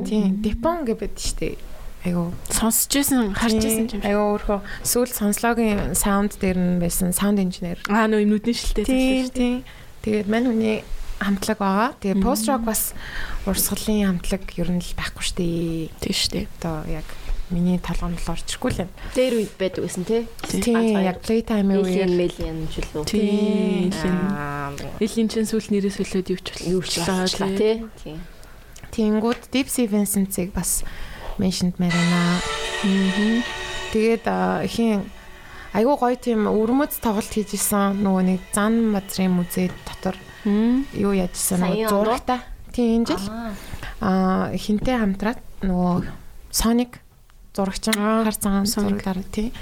тийм. 0.07 0.39
Дипон 0.39 0.85
гэбэд 0.87 1.19
штэ. 1.19 1.57
Айгу. 2.05 2.31
Сонсож 2.47 2.93
байсан, 2.93 3.33
харж 3.33 3.59
байсан 3.59 3.89
юм. 3.89 4.01
Айгу 4.05 4.23
өөрөө 4.37 4.59
сүүл 4.85 5.11
сонслогийн 5.11 5.97
саунд 5.97 6.37
дээр 6.37 6.57
нь 6.59 6.79
байсан 6.79 7.11
саунд 7.11 7.41
инженер. 7.41 7.81
Аа 7.89 8.07
нөө 8.07 8.23
юм 8.23 8.37
нүдний 8.37 8.53
шилтэй 8.55 8.85
Тийм 8.85 9.27
тийм. 9.33 9.57
Тэгээд 10.05 10.27
мань 10.29 10.47
хүний 10.47 10.85
хамтлаг 11.23 11.57
байгаа. 11.57 11.89
Тэгээд 12.03 12.21
пост 12.21 12.45
рок 12.51 12.63
бас 12.67 12.91
урсгалын 13.47 14.19
хамтлаг 14.19 14.43
ер 14.59 14.69
нь 14.69 14.83
л 14.83 14.93
байхгүй 14.99 15.23
штэ. 15.23 15.47
Тийм 16.03 16.13
шүү 16.13 16.31
дээ. 16.35 16.47
Одоо 16.59 16.75
яг 16.91 17.07
миний 17.49 17.79
толгонд 17.79 18.19
л 18.19 18.31
орчихгүй 18.33 18.69
л 18.73 18.81
юм. 18.87 18.91
Дээр 19.15 19.33
үед 19.39 19.53
байдаг 19.55 19.81
гэсэн 19.87 20.03
тий. 20.03 20.21
Тийм 20.47 20.99
яг 20.99 21.23
Million 21.23 21.83
үеэр 21.83 22.11
million 22.11 22.57
ч 22.67 22.81
үлээ. 22.81 23.05
Тийм. 23.07 23.91
Аа, 24.35 24.73
Элийн 24.99 25.29
чин 25.29 25.45
сүлд 25.47 25.69
нэрээ 25.71 25.93
солиод 25.93 26.27
юучлаа. 26.27 27.27
юучлаа 27.27 27.51
тий. 27.55 27.85
Тийм. 28.03 28.19
Тэнгүүд 28.93 29.49
Deep 29.49 29.67
Sea 29.69 29.87
Vincent-ийг 29.89 30.53
бас 30.53 30.83
mentioned. 31.37 31.73
Тэгээд 33.93 34.25
аа, 34.25 34.65
ихийн 34.65 35.05
айгуу 35.73 35.97
гоё 35.97 36.17
тийм 36.17 36.49
өрмөц 36.49 36.97
тоглолт 37.01 37.29
хийж 37.29 37.53
исэн 37.57 38.01
нөгөө 38.01 38.23
нэг 38.25 38.41
зан 38.53 38.93
базрын 38.93 39.33
музей 39.33 39.69
дотор 39.85 40.17
юу 40.45 41.13
яжсан 41.15 41.63
нөгөө 41.63 41.89
зурагтай. 41.89 42.39
Тийм 42.73 43.03
энэ 43.03 43.07
жил 43.13 43.25
аа 44.01 44.51
хинтээ 44.51 44.97
хамтраад 44.99 45.39
нөгөө 45.63 46.07
Sonic 46.53 46.99
зурагчин 47.55 47.97
хар 47.97 48.35
цагаан 48.35 48.65
зураглаар 48.67 49.23
тий. 49.31 49.53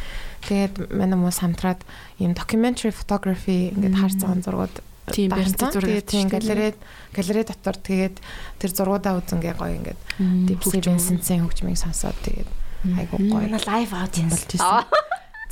Тэгээд 0.48 0.92
манай 0.92 1.16
хүмүүс 1.20 1.40
хамтраад 1.44 1.82
ийм 2.18 2.34
documentary 2.34 2.92
photography 2.92 3.70
ингээд 3.76 3.96
хар 4.00 4.14
цагаан 4.16 4.42
зургууд 4.42 4.76
Тийм, 5.12 5.32
зураг 5.34 5.82
Тэгээд 5.82 6.08
тийм 6.08 6.30
галерей 6.32 6.74
галерей 7.12 7.44
дотор 7.44 7.76
тэгээд 7.76 8.16
тэр 8.62 8.72
зургуудаа 8.72 9.20
үзэнгээ 9.20 9.56
гоё 9.60 9.76
ингээд 9.76 10.00
хөгжим. 10.62 10.96
Vincent-ийн 10.96 11.44
хөгжмийг 11.44 11.76
сонсоод 11.76 12.16
тэгээд 12.24 12.50
айгуу 12.96 13.20
гоё 13.20 13.50
Манай 13.50 13.60
live 13.60 13.94
audience. 13.98 14.32
болж 14.32 14.52
ирсэн. 14.56 14.86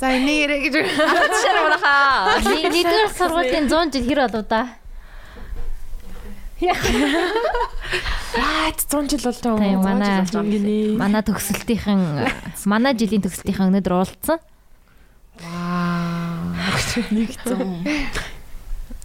За 0.00 0.06
энийг 0.16 0.48
ярэ 0.48 0.56
гэж. 0.64 0.74
Шар 1.44 1.56
манахаа. 1.60 2.40
Нэгдүгээр 2.40 3.10
сургуулийн 3.12 3.66
100 3.68 3.92
жил 3.92 4.06
хэр 4.08 4.20
болов 4.32 4.48
да? 4.48 4.80
Аа 6.60 6.76
100 8.76 9.08
жил 9.10 9.20
болж 9.24 9.40
байгаа 9.42 9.72
юм. 9.74 9.82
манай 9.82 10.22
манай 10.96 11.22
төгсөлтийнхэн 11.26 12.00
манай 12.68 12.92
жилийн 12.94 13.22
төгсөлтийнхэн 13.24 13.72
өнөдөр 13.74 13.92
уулзсан. 13.96 14.38
Вау. 15.40 16.54
Нэг 17.10 17.30
зам. 17.42 17.82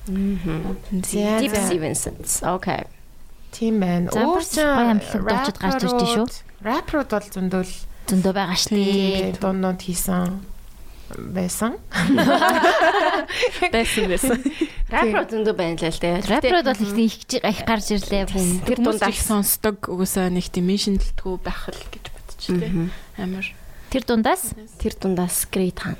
За, 0.05 0.13
Deep 1.41 1.55
Vincent. 1.81 2.21
Okay. 2.43 2.85
Тийм 3.51 3.79
байна. 3.79 4.11
За, 4.11 4.25
бас 4.27 4.53
гоё 4.53 4.91
амтлаг 4.93 5.23
дуучид 5.25 5.57
гарч 5.57 5.81
ирж 5.87 6.01
шүү. 6.13 6.27
Рэпрууд 6.61 7.09
бол 7.09 7.25
зөндөл 7.33 7.71
Зөндөө 8.05 8.33
байгаа 8.37 8.53
штэ. 8.59 9.33
дундууд 9.41 9.81
хийсэн. 9.81 10.45
Байсан. 11.13 11.77
байсан 13.71 14.09
байсан. 14.09 14.39
Рэпер 14.93 15.27
зөндөө 15.29 15.55
байна 15.55 15.89
л 15.89 15.99
те. 16.01 16.21
Рэперүүд 16.25 16.65
бол 16.65 16.81
их 17.01 17.13
их 17.29 17.41
их 17.41 17.59
гарч 17.65 17.91
ирлээ. 17.93 18.25
бас. 18.29 18.47
Тэр 18.65 18.79
дундаа 18.81 19.09
их 19.09 19.21
сонсдог 19.21 19.89
угсаа 19.89 20.29
нэг 20.29 20.49
тийм 20.49 20.69
шиндэлтгүү 20.71 21.35
байх 21.45 21.69
л 21.69 21.81
гэж 21.93 22.05
бодчих 22.09 22.57
тээ. 22.57 22.89
Амар. 23.21 23.45
Тэр 23.93 24.03
дундаас 24.03 24.53
тэр 24.81 24.93
дундаас 24.97 25.45
Great 25.51 25.79
Han. 25.85 25.97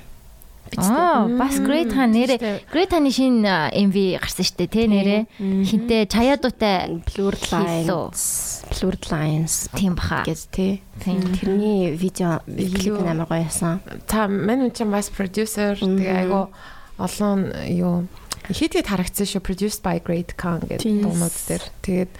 Аа, 0.76 1.30
бас 1.30 1.56
Great 1.62 1.94
Han 1.94 2.10
нэрээ 2.12 2.66
Great 2.68 2.90
Han-ы 2.92 3.10
шинэ 3.14 3.70
MV 3.72 3.96
гарсан 4.18 4.44
шүү 4.44 4.56
дээ, 4.58 4.70
тэ 4.74 4.82
нэрээ. 4.90 5.22
Хинтээ 5.38 6.02
чаядуутай 6.10 7.00
Blurred 7.06 7.44
Lines, 7.54 8.66
Blurred 8.74 9.04
Lines 9.08 9.70
тийм 9.72 9.94
баха. 9.94 10.26
тий. 10.26 10.82
Тийм. 11.00 11.22
Тэрний 11.38 11.94
видео 11.94 12.40
клип 12.46 12.98
амар 13.00 13.26
гоё 13.30 13.46
ясан. 13.46 13.80
Та 14.06 14.28
мань 14.28 14.70
чинь 14.74 14.90
бас 14.90 15.08
продюсер 15.08 15.78
тэгээ 15.78 16.26
айгу 16.26 16.50
олон 16.98 17.52
юу 17.70 18.06
хит 18.52 18.74
хит 18.78 18.86
харагдсан 18.86 19.26
шүү 19.26 19.42
produced 19.42 19.82
by 19.82 19.98
Great 20.02 20.36
Khan 20.38 20.62
гэдэг 20.62 21.02
дуунууд 21.02 21.36
дээр. 21.48 21.64
Тэгээд 21.82 22.12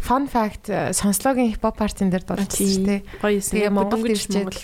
fun 0.00 0.24
fact 0.28 0.68
сонслогийн 0.70 1.52
хипхоп 1.52 1.76
партийн 1.76 2.08
дээр 2.08 2.24
дуулсан 2.24 2.48
шүү 2.48 2.84
дээ. 2.88 3.00
Гоё 3.20 3.38
юм. 3.38 3.44
Тэгээ 3.44 3.72
Монголд 3.72 4.08
ирчээд 4.08 4.54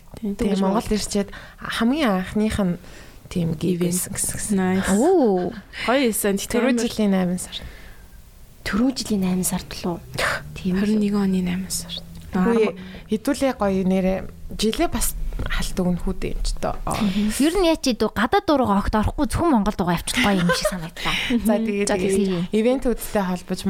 тэгээ 0.40 0.58
Монголд 0.64 0.90
ирчээд 0.90 1.28
хамгийн 1.60 2.10
анхных 2.24 2.56
нь 2.60 2.74
тийм 3.30 3.54
гивсэн 3.54 4.12
гэсэн. 4.12 4.58
Nice. 4.58 4.90
Оо. 4.90 5.54
Гоё 5.86 6.10
юм. 6.10 6.50
Түрүү 6.50 6.74
жилийн 6.82 7.14
8 7.14 7.38
сар. 7.38 7.56
Төрөө 8.66 8.90
жилийн 8.98 9.22
8 9.38 9.46
сард 9.46 9.70
лөө. 9.80 9.98
Тийм. 10.58 10.82
21 10.82 11.14
оны 11.14 11.40
8 11.46 11.70
сар. 11.70 11.94
Хэдүүлээ 13.10 13.54
гоё 13.54 13.82
нэрэ 13.86 14.14
жилээ 14.58 14.90
бас 14.90 15.14
халт 15.48 15.76
өгнө 15.80 16.00
хүүдээ 16.04 16.32
юм 16.36 16.42
ч 16.44 16.50
доо. 16.60 16.76
Ер 17.40 17.54
нь 17.56 17.68
яа 17.70 17.78
чи 17.80 17.96
дөө 17.96 18.10
гадаад 18.12 18.44
дуруугаа 18.44 18.82
огт 18.84 18.94
орохгүй 18.94 19.26
зөвхөн 19.30 19.50
Монгол 19.54 19.76
дуугаа 19.78 19.96
авчиж 19.96 20.20
гоё 20.20 20.40
юм 20.42 20.50
шиг 20.52 20.68
санагдлаа. 20.68 21.14
За 21.46 21.54
тэгээ 21.56 21.86
За, 21.88 21.96
тэгээ 21.96 22.18
тийм. 22.20 22.44
ивентүүдтэй 22.52 23.24
холбож 23.24 23.60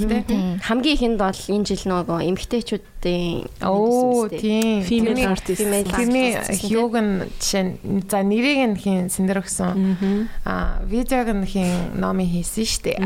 тий. 0.00 0.22
Тийм. 0.26 0.58
Хамгийн 0.64 0.96
ихэнд 0.98 1.16
бол 1.20 1.40
энэ 1.54 1.66
жил 1.68 1.84
нөгөө 1.86 2.18
эмгтээчүүдийн 2.30 3.36
Оо 3.64 4.28
тийм. 4.28 4.82
Female 4.84 5.24
artist. 5.30 5.62
Тэрний 5.64 6.36
хьюг 6.36 6.94
нь 6.98 7.12
жишээ 7.38 8.08
за 8.10 8.18
нэрийг 8.24 8.60
нь 8.72 8.76
хийн 8.80 9.06
сэндэр 9.08 9.40
өгсөн. 9.44 10.28
Аа 10.44 10.82
видеог 10.86 11.28
нь 11.30 11.46
хийн 11.46 11.96
номи 12.00 12.24
хийсэн 12.26 12.66
штэ. 12.66 12.98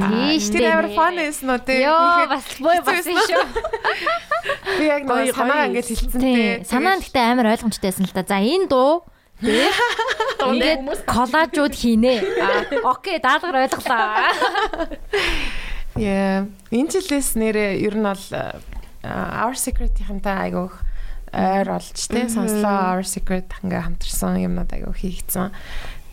Тэр 0.55 0.71
амар 0.71 0.89
фан 0.95 1.15
байсан 1.19 1.51
уу 1.51 1.61
тий. 1.63 1.83
Йоо 1.85 2.27
бас 2.31 2.47
бой 2.59 2.79
бас 2.83 3.05
шүү. 3.07 3.43
Би 4.79 4.85
яг 4.91 5.03
нэг 5.07 5.35
санаа 5.35 5.67
ингэж 5.71 5.87
хэлсэн 5.89 6.21
Тийм. 6.21 6.35
тий. 6.35 6.65
Санаа 6.69 6.99
нь 6.99 7.03
гэхдээ 7.03 7.25
амар 7.31 7.47
ойлгомжтойсэн 7.55 8.05
л 8.09 8.14
да. 8.15 8.23
За 8.23 8.39
энэ 8.39 8.71
дуу 8.71 9.05
Ингээд 9.45 10.83
коллажууд 11.11 11.75
хийнэ. 11.75 12.23
Окей, 12.87 13.19
даалгар 13.19 13.67
ойлголаа. 13.67 14.31
Яа. 15.99 16.47
Энэ 16.71 16.91
жилээс 16.91 17.35
нэрээ 17.35 17.83
ер 17.83 17.95
нь 17.99 18.07
бол 18.07 18.25
Our 19.05 19.55
Secret-ийнхэнтэй 19.59 20.37
айгуух 20.49 20.81
ойр 21.35 21.69
олж 21.77 21.99
тий. 21.99 22.27
Сонслоо 22.31 22.99
Our 22.99 23.05
Secret 23.05 23.51
ингээ 23.63 23.83
хамтарсан 23.85 24.39
юмнууд 24.39 24.71
айгуух 24.71 24.99
хийгдсэн. 25.03 25.51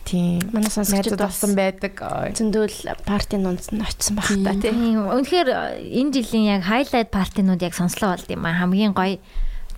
Тийм. 0.02 0.42
Манай 0.50 0.70
сонсогчид 0.70 1.14
Найзууд 1.14 1.22
болсон 1.22 1.54
байдаг. 1.54 1.94
Зөндөл 2.34 2.74
партийн 3.06 3.46
нунд 3.46 3.64
нь 3.70 3.82
очсон 3.82 4.18
байх 4.18 4.34
та 4.34 4.54
тий. 4.58 4.74
Тийм. 4.74 5.06
Үнэхээр 5.06 5.48
энэ 5.78 6.10
жилийн 6.10 6.58
яг 6.58 6.66
хайлайт 6.66 7.14
партинууд 7.14 7.62
яг 7.62 7.74
сонслоо 7.78 8.18
болд 8.18 8.28
юм 8.28 8.42
аа. 8.44 8.66
Хамгийн 8.66 8.92
гоё 8.98 9.22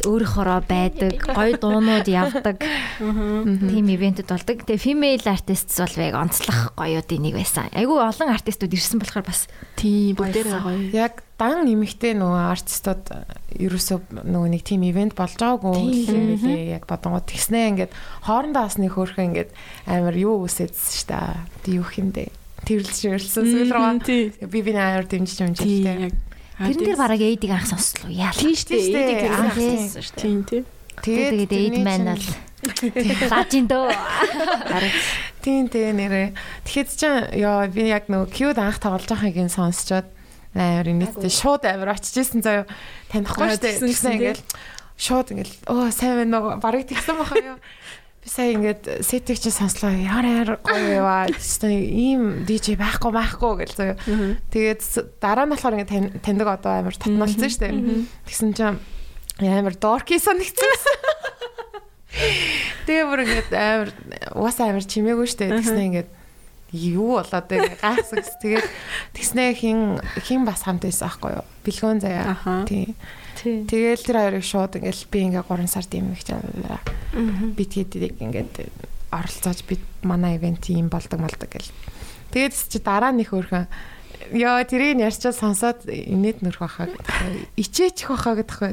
өөрийнхоороо 0.02 0.60
байдаг, 0.66 1.22
гоё 1.22 1.54
дуунууд 1.54 2.08
явдаг. 2.10 2.58
Тийм 2.98 3.86
ивентэд 3.86 4.26
болдог. 4.26 4.66
Тэгээ 4.66 4.82
female 4.82 5.26
artists 5.30 5.78
бол 5.78 5.94
яг 6.02 6.14
онцлох 6.18 6.74
гоёудын 6.74 7.22
нэг 7.22 7.38
байсан. 7.38 7.70
Айгүй 7.70 7.98
олон 8.02 8.34
артистууд 8.34 8.74
ирсэн 8.74 8.98
болохоор 8.98 9.24
бас 9.30 9.46
Тийм 9.78 10.18
бүгдээрээ 10.18 10.60
гоё. 10.60 10.78
Яг 10.90 11.22
дан 11.38 11.66
нэмэгтэй 11.66 12.14
нөгөө 12.18 12.42
артистууд 12.54 13.04
ерөөсөө 13.58 13.98
нөгөө 14.22 14.48
нэг 14.54 14.62
тим 14.62 14.82
ивент 14.86 15.14
болж 15.18 15.34
байгаагүй 15.38 16.06
юм 16.10 16.24
билээ 16.38 16.78
яг 16.78 16.86
бодонгууд 16.86 17.26
тэгснээ 17.26 17.64
ингээд 17.74 17.92
хоорондоо 18.26 18.62
бас 18.66 18.78
нэг 18.78 18.94
хөөрхөн 18.94 19.28
ингээд 19.34 19.50
амар 19.90 20.14
юу 20.14 20.46
үсэдсэн 20.46 20.94
штэ 20.94 21.18
тэг 21.66 21.82
юу 21.82 21.86
хэмдэ? 21.86 22.30
Тэрэлж 22.64 22.98
өрөлсөн 23.10 23.44
сүүл 23.44 23.72
рүү. 23.74 24.46
би 24.46 24.58
би 24.62 24.72
амар 24.72 25.04
дэмжиж 25.04 25.38
юмжтэй 25.42 26.10
яг. 26.10 26.14
Тэрэн 26.58 26.84
дээр 26.84 26.98
бараг 27.00 27.20
эйдийг 27.20 27.52
анх 27.54 27.66
сонслоо. 27.66 28.10
Яа. 28.10 28.32
Тийм 28.34 28.54
шүү 28.54 28.68
дээ. 28.70 29.26
Тэр 29.26 29.32
анх 29.34 29.56
сонссон 29.58 30.02
шүү 30.02 30.14
дээ. 30.14 30.22
Тийм 30.22 30.40
тий. 30.46 30.62
Тэгээд 31.02 31.52
эйд 31.52 31.76
маань 31.82 32.14
бол 32.14 32.26
лажин 33.30 33.66
дөө. 33.68 33.92
тийм 35.44 35.68
тий 35.68 35.92
нэрээ 35.92 36.32
тэгэхэд 36.64 36.88
ч 36.96 37.02
яа 37.36 37.68
би 37.68 37.92
яг 37.92 38.08
нөгөө 38.08 38.32
кьюд 38.32 38.56
анх 38.56 38.80
тоглож 38.80 39.04
байгааг 39.04 39.36
нь 39.36 39.52
сонсчоод 39.52 40.08
амар 40.56 40.88
инээдтэй 40.88 41.28
шууд 41.28 41.68
амар 41.68 41.92
очиж 41.92 42.24
исэн 42.24 42.40
заяа 42.40 42.64
танихгүй 43.12 43.44
Аа, 43.44 43.56
штэ 43.60 43.76
тэгсэн 43.84 44.16
ингээд 44.16 44.40
шууд 44.96 45.28
ингээд 45.36 45.52
оо 45.68 45.92
сайн 45.92 46.24
байна 46.24 46.40
уу 46.40 46.56
барыг 46.64 46.88
тэгсэн 46.88 47.16
баха 47.20 47.36
юу 47.36 47.58
би 48.24 48.28
сая 48.32 48.56
ингээд 48.56 49.04
сетиг 49.04 49.36
чи 49.38 49.50
сонслоо. 49.52 49.92
Яар 49.92 50.56
гоё 50.64 51.04
яваа 51.04 51.28
гэсэн 51.28 51.68
ийм 51.76 52.22
DJ 52.48 52.74
байхгүй 52.80 53.12
байхгүй 53.12 53.52
гэл 53.68 53.76
заяа 53.76 53.96
тэгээд 54.48 54.80
дараа 55.20 55.44
нь 55.44 55.52
болохоор 55.52 55.74
ингээд 55.76 55.92
тань- 55.92 56.14
таньдаг 56.24 56.48
одоо 56.56 56.72
амар 56.80 56.96
татналцсан 56.96 57.52
штэ 57.52 57.68
тэгсэн 58.24 58.50
чинь 58.56 58.80
амар 59.44 59.76
дорки 59.76 60.16
санагдсан. 60.16 60.72
Тэгээ 62.86 63.04
бүр 63.10 63.20
ингээд 63.26 63.50
амар 63.52 63.90
уус 64.38 64.56
амар 64.60 64.84
чимээгүй 64.86 65.26
штэ 65.28 65.50
тэгснэ 65.60 65.82
ингээд 65.90 66.10
юу 66.74 67.18
болоод 67.18 67.46
байгаа 67.50 67.76
гайхсан. 67.82 68.22
Тэгээд 68.40 68.66
тэгснэ 69.14 69.42
хин 69.58 69.98
хин 70.22 70.44
бас 70.46 70.62
хамт 70.64 70.84
байсан 70.86 71.10
аахгүй 71.10 71.32
юу? 71.38 71.44
Бэлгүүн 71.66 71.98
заяа. 72.02 72.34
Аха. 72.38 72.62
Тэгээл 73.44 74.06
тэр 74.08 74.16
хоёрыг 74.16 74.44
шууд 74.44 74.72
ингээд 74.80 75.00
би 75.12 75.18
ингээд 75.28 75.46
3 75.46 75.68
сард 75.68 75.90
юм 75.92 76.16
их 76.16 76.24
чамлаа. 76.24 76.80
Би 77.52 77.64
тэгээд 77.68 78.16
ингээд 78.24 78.54
оролцоож 79.12 79.60
би 79.68 79.78
манай 80.02 80.40
ивент 80.40 80.64
юм 80.72 80.88
болдог 80.88 81.20
молдог 81.20 81.52
гэл. 81.52 81.72
Тэгээд 82.32 82.54
чи 82.56 82.78
дараа 82.80 83.12
нь 83.12 83.20
их 83.20 83.36
өөрхөн 83.36 83.68
Яа 84.32 84.64
тэрийг 84.64 85.04
ярьчаад 85.04 85.36
сонсоод 85.36 85.84
инээд 85.84 86.40
нөрх 86.40 86.64
баха 86.64 86.88
гэдэг. 86.88 87.60
Ичээчих 87.60 88.08
баха 88.08 88.32
гэдэг 88.40 88.56
хөө. 88.56 88.72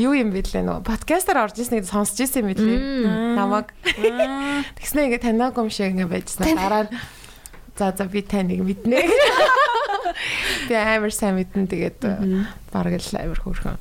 Юу 0.00 0.16
юм 0.16 0.32
бэ 0.32 0.40
лээ 0.40 0.64
нөө 0.64 0.80
подкастаар 0.88 1.44
орж 1.44 1.60
ирсэн 1.60 1.84
гэдэг 1.84 1.92
сонсч 1.92 2.24
ирсэн 2.24 2.48
юм 2.48 2.56
билээ. 2.56 3.36
Намаг. 3.36 3.76
Тэгснэ 3.84 5.12
ингээ 5.12 5.20
танаагүй 5.20 5.68
юм 5.68 5.70
шиг 5.70 5.92
ингээ 5.92 6.08
байжсан. 6.08 6.48
Дараа 6.56 6.88
за 7.76 7.92
за 7.92 8.08
би 8.08 8.24
таныг 8.24 8.64
мэднэ. 8.64 9.04
Би 10.68 10.74
амар 10.74 11.12
сайн 11.12 11.38
мэднэ 11.38 11.66
тэгээд 11.68 12.00
бараг 12.72 12.94
л 13.00 13.16
амар 13.18 13.40
хөөрхөн. 13.40 13.78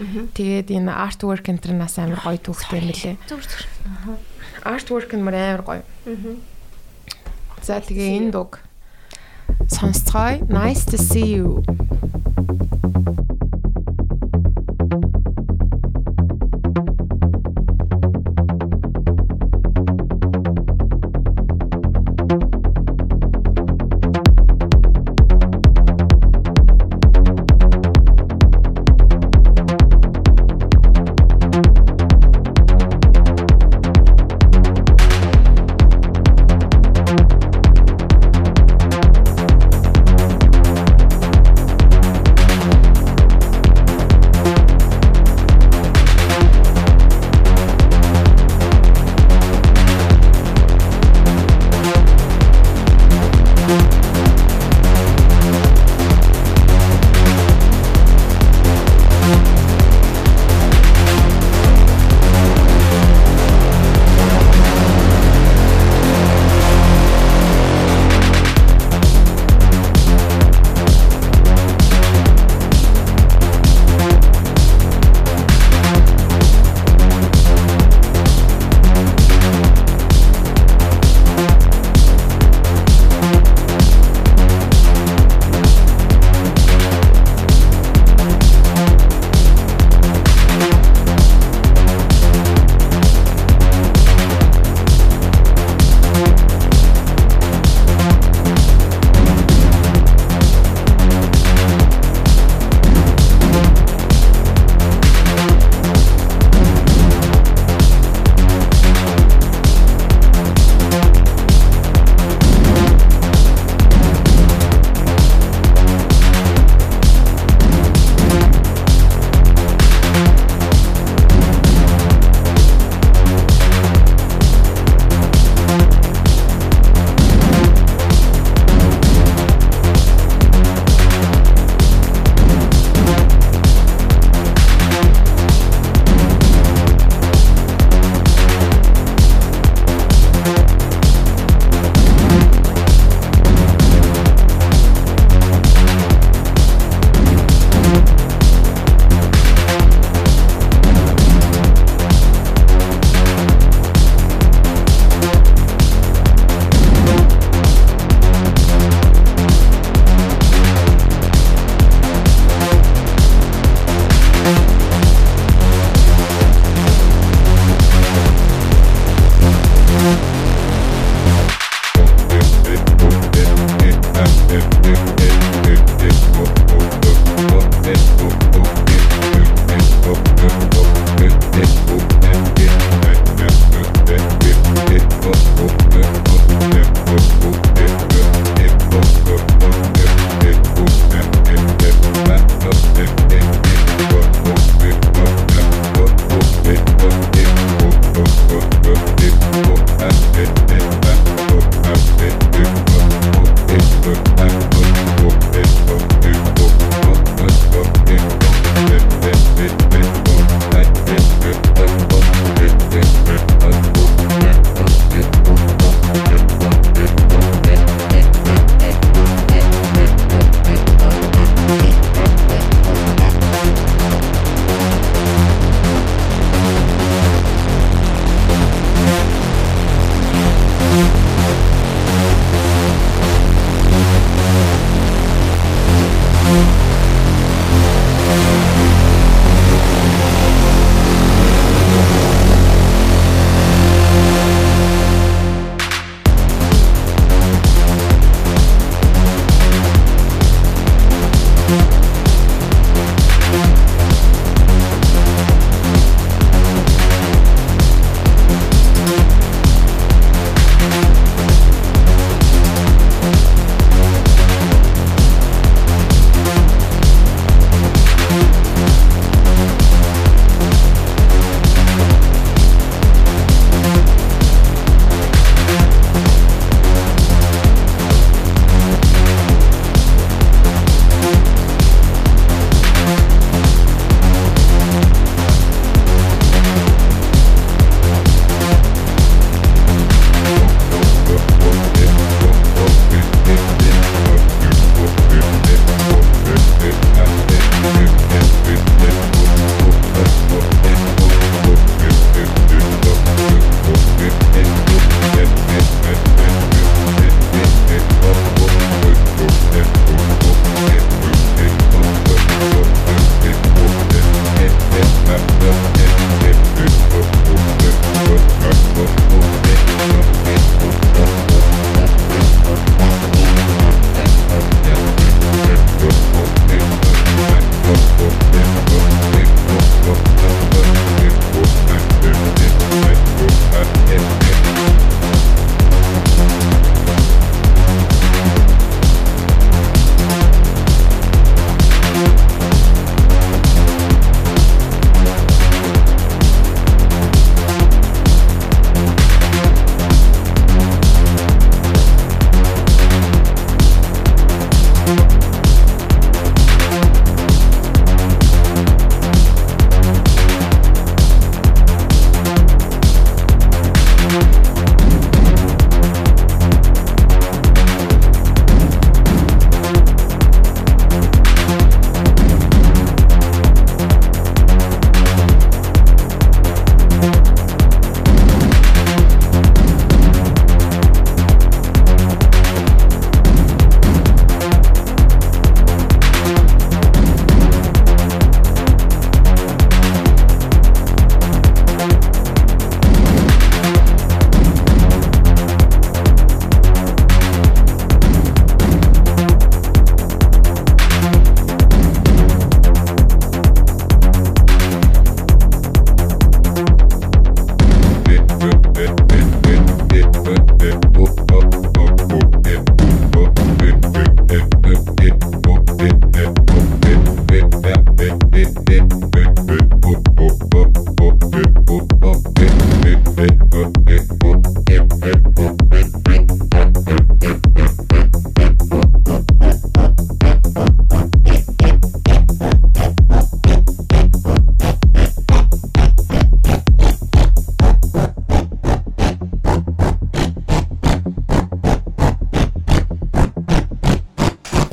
Тэгээд 0.00 0.72
энэ 0.72 0.90
artwork 0.90 1.44
энэ 1.44 1.60
төр 1.60 1.76
нас 1.76 2.00
амар 2.00 2.24
гоё 2.24 2.40
түүхтэй 2.40 2.80
юм 2.80 2.88
лээ. 2.88 3.14
Зүр 3.28 3.44
зүр. 3.44 3.62
Artwork 4.64 5.12
нь 5.12 5.22
мөр 5.22 5.36
амар 5.36 5.62
гоё. 5.62 5.82
За 7.62 7.78
тэгээ 7.78 8.16
энэ 8.16 8.30
дуг 8.32 8.64
Sounds 9.68 10.02
Nice 10.48 10.84
to 10.86 10.98
see 10.98 11.26
you. 11.26 11.62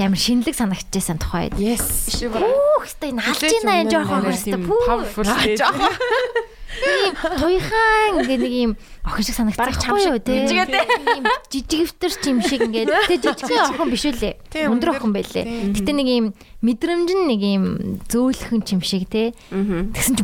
Амар 0.07 0.19
шинэлэг 0.21 0.55
санагдчихсан 0.55 1.17
тухайд. 1.21 1.53
Yes. 1.61 2.09
Үх, 2.25 2.85
хэвээ 2.87 3.11
наалж 3.13 3.41
байна 3.41 3.81
энэ 3.85 3.91
жоохон 3.91 4.21
хөрстэй. 4.25 4.57
powerful 4.57 5.27
Аа, 5.27 5.45
жоохон. 5.57 5.93
Туйхан 7.37 8.25
ингээ 8.25 8.39
нэг 8.41 8.53
юм 8.55 8.71
охин 9.01 9.23
шиг 9.25 9.35
санагдсан 9.35 9.65
байхгүй 9.65 10.05
юу 10.05 10.19
те. 10.21 10.45
Ийм 10.45 11.25
жижигвтер 11.49 12.11
ч 12.13 12.23
юм 12.29 12.39
шиг 12.45 12.61
ингээ 12.69 12.85
те 13.09 13.17
жижигхэн 13.17 13.73
охин 13.73 13.89
биш 13.89 14.05
үлээ. 14.05 14.69
Өндөр 14.69 14.93
охин 14.93 15.11
байлээ. 15.13 15.73
Гэтэ 15.73 15.91
нэг 15.97 16.07
юм 16.07 16.25
мэдрэмж 16.61 17.09
нь 17.09 17.25
нэг 17.25 17.41
юм 17.41 17.65
зөөлхөн 18.05 18.61
ч 18.61 18.77
юм 18.77 18.81
шиг 18.85 19.09
те. 19.09 19.33
Тэгсэн 19.49 20.21
чи 20.21 20.23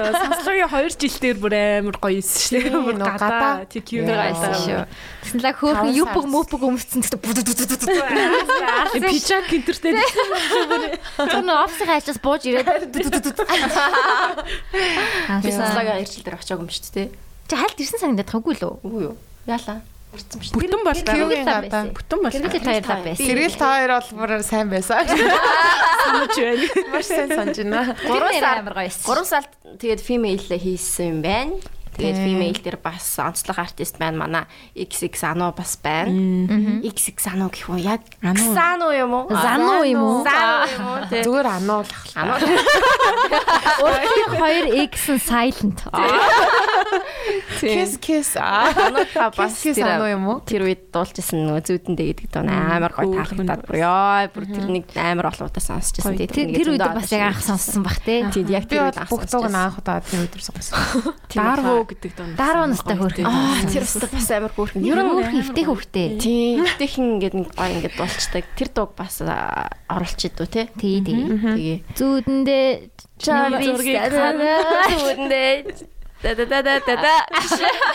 Сонслагын 0.00 0.68
2 0.72 0.96
жил 0.96 1.16
дээр 1.20 1.36
бүр 1.36 1.52
амар 1.52 1.96
гоё 2.00 2.24
исэн 2.24 2.40
шүү 2.40 2.72
дээ. 2.72 2.80
Бүр 2.80 2.96
гадаа 2.96 3.68
тий 3.68 3.84
кью 3.84 4.08
байсан 4.08 4.56
шүү. 4.56 4.88
Тэгсэн 5.20 5.44
лаг 5.44 5.56
хөөхөн 5.60 5.92
юпг 5.92 6.24
мөпг 6.24 6.64
өмсцэн 6.64 7.04
тэгтээ 7.04 7.20
пижак 9.04 9.52
интертэй 9.52 9.92
Тэр 10.00 11.44
нөө 11.44 11.58
офисын 11.68 11.90
ажлаас 11.92 12.18
бууж 12.24 12.48
ирээд. 12.48 12.96
Аа 15.28 15.40
Фэслагаа 15.44 16.00
ирчил 16.00 16.24
дээр 16.30 16.38
очиаг 16.38 16.62
юм 16.62 16.70
шүү 16.70 16.94
дээ. 16.94 17.08
чи 17.50 17.54
хальт 17.58 17.78
ирсэн 17.82 17.98
санагдаад 17.98 18.30
хаггүй 18.30 18.54
лөө. 18.62 18.74
Үгүй 18.86 19.02
юу? 19.10 19.16
Яалаа. 19.50 19.82
Ирсэн 20.14 20.38
шүү. 20.42 20.58
бүтэн 20.58 20.82
бол 20.86 21.00
Кьюгийн 21.02 21.42
Гэрэл 21.42 21.50
гадаа. 21.50 21.82
бүтэн 21.90 22.18
бол 22.22 22.34
Гэрэл 22.34 22.66
таярлаа 22.66 23.00
байсан. 23.02 23.26
Гэрэл 23.26 23.58
та 23.58 23.66
хоёр 23.74 23.90
бол 23.98 24.10
бүр 24.18 24.30
сайн 24.46 24.68
байсан. 24.70 25.02
санаж 26.06 26.34
байна. 26.38 26.66
Маш 26.94 27.06
сайн 27.10 27.28
санаж 27.30 27.56
байна. 27.58 27.80
Гурван 28.06 28.34
сар- 28.38 28.58
амар 28.62 28.74
гоё 28.74 28.86
байсан. 28.90 29.06
3 29.06 29.26
сард 29.26 29.50
тэгээд 29.78 30.00
female 30.02 30.42
хийсэн 30.58 31.06
юм 31.10 31.18
байна. 31.22 31.54
Тэгээд 32.00 32.16
Тийм. 32.16 32.24
female 32.24 32.60
дээр 32.64 32.78
бас 32.80 33.04
онцлог 33.20 33.58
артист 33.60 34.00
байна. 34.00 34.24
Манай 34.24 34.44
XX 34.72 35.12
Ано 35.36 35.52
бас 35.52 35.76
байна. 35.76 36.08
XX 36.80 37.18
Ано 37.28 37.52
гэх 37.52 37.68
үү? 37.68 37.80
Яг 37.84 38.00
Ано. 38.24 38.40
Юм 38.90 39.12
уу? 39.12 39.28
Зану 39.28 39.84
юм 39.84 40.00
уу? 40.00 40.24
Юм. 40.24 41.04
Зүгээр. 41.12 41.46
Ано. 41.60 41.84
Өөрөөр 43.84 44.32
хоёр 44.40 44.64
X 44.88 45.12
нь 45.12 45.20
silent. 45.20 45.78
Kiss 47.60 48.00
kiss. 48.00 48.36
Ано 48.40 49.04
та 49.12 49.30
бас 49.30 49.60
Kiss 49.60 49.76
тэр 49.76 50.08
юм 50.08 50.24
уу? 50.28 50.40
тэр 50.40 50.64
үед 50.64 50.88
дуулжсэн 50.90 51.44
нөгөө 51.44 51.62
зүйдэндээ 51.68 52.06
гэдэг 52.16 52.28
доо 52.32 52.48
амар 52.48 52.92
гоё 52.96 53.12
таалагдаад 53.20 53.62
бүр 53.68 53.76
ёо 53.84 54.32
бүр 54.32 54.44
тэр 54.48 54.66
нэг 54.72 54.84
амар 54.96 55.28
олоотаа 55.30 55.60
сонсчихсан. 55.62 56.16
Тэр 56.16 56.32
тэр 56.32 56.68
үед 56.72 56.80
бас 56.82 57.12
яг 57.12 57.36
анх 57.36 57.44
сонссон 57.44 57.84
бах 57.84 58.00
те. 58.00 58.24
Тийм 58.32 58.48
яг 58.48 58.64
тэр 58.66 58.88
үед 58.88 58.98
бүх 59.06 59.28
зуг 59.28 59.46
анх 59.46 59.78
удаа 59.78 60.00
тэр 60.00 60.24
өдөр 60.26 60.42
сонссон. 60.42 60.80
Дарвуу 61.34 61.84
гэдэг 61.90 62.12
доо. 62.14 62.26
Дараа 62.38 62.70
настай 62.70 62.94
хөрх. 62.94 63.18
Аа 63.26 63.66
тэр 63.66 63.82
өстө 63.82 64.06
бас 64.06 64.30
амар 64.30 64.54
хөөрхөн. 64.54 64.86
Ер 64.86 65.02
нь 65.02 65.10
хөрх 65.10 65.34
эвтэй 65.34 65.64
хөрхтэй. 65.66 66.06
Тийм. 66.22 66.62
Тэхэн 66.78 67.18
ингээд 67.18 67.34
нэг 67.34 67.48
гоё 67.58 67.74
ингээд 67.74 67.98
дуулцдаг. 67.98 68.44
Тэр 68.54 68.68
дууг 68.70 68.94
бас 68.94 69.18
оруулж 69.20 70.20
идүү 70.30 70.46
те. 70.46 70.70
Тий, 70.78 71.02
тий. 71.02 71.26
Тэгээ. 71.26 71.76
Зүүдэндээ 71.98 72.66
Чамби 73.20 73.64
зургийг 73.68 74.00
зүүдэндээ 74.08 75.54
да 76.22 76.34
да 76.34 76.44
да 76.44 76.62
да 76.62 76.80
да 76.80 76.96
да. 76.96 77.16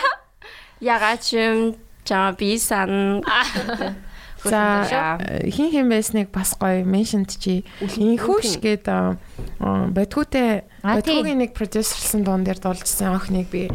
Ягач 0.80 1.32
юм 1.32 1.74
чам 2.04 2.34
би 2.38 2.58
сан. 2.58 3.22
За 4.50 5.18
хин 5.44 5.70
хин 5.70 5.88
байсныг 5.90 6.30
бас 6.32 6.54
гоё 6.58 6.84
меншнт 6.86 7.36
чи. 7.38 7.64
Инхүүш 7.80 8.58
гээд 8.62 8.86
бодгоотэй 8.88 10.62
тийм. 10.62 10.96
бодгоогийн 11.02 11.38
нэг 11.42 11.52
продюсерлсан 11.52 12.22
дуун 12.24 12.44
дээр 12.46 12.60
дуулжсан 12.62 13.16
охиныг 13.16 13.50
би 13.50 13.68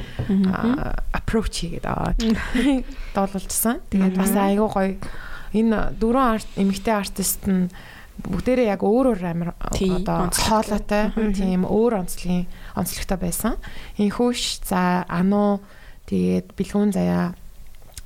approach 1.13 1.65
хийгээд 1.65 1.85
аа 1.85 2.15
дуулуулсан. 3.15 3.83
Тэгээд 3.91 4.15
бас 4.15 4.31
айгүй 4.35 4.69
гоё. 4.69 4.95
Энэ 5.51 5.99
дөрвөн 5.99 6.39
арт 6.39 6.49
эмэгтэй 6.55 6.95
артист 6.95 7.43
нь 7.51 7.67
бүгдээрээ 8.21 8.71
яг 8.71 8.83
өөр 8.85 9.17
өөр 9.17 9.23
амир 9.25 9.49
одоо 9.57 10.29
хоолойтой 10.31 11.11
тийм 11.33 11.65
өөр 11.65 12.05
онцлогийн 12.05 12.45
онцлогтой 12.77 13.17
байсан. 13.17 13.53
Инхүүш 13.97 14.63
за 14.67 15.03
ану 15.09 15.59
тэгээд 16.07 16.53
бэлгүүн 16.55 16.91
заяа 16.93 17.33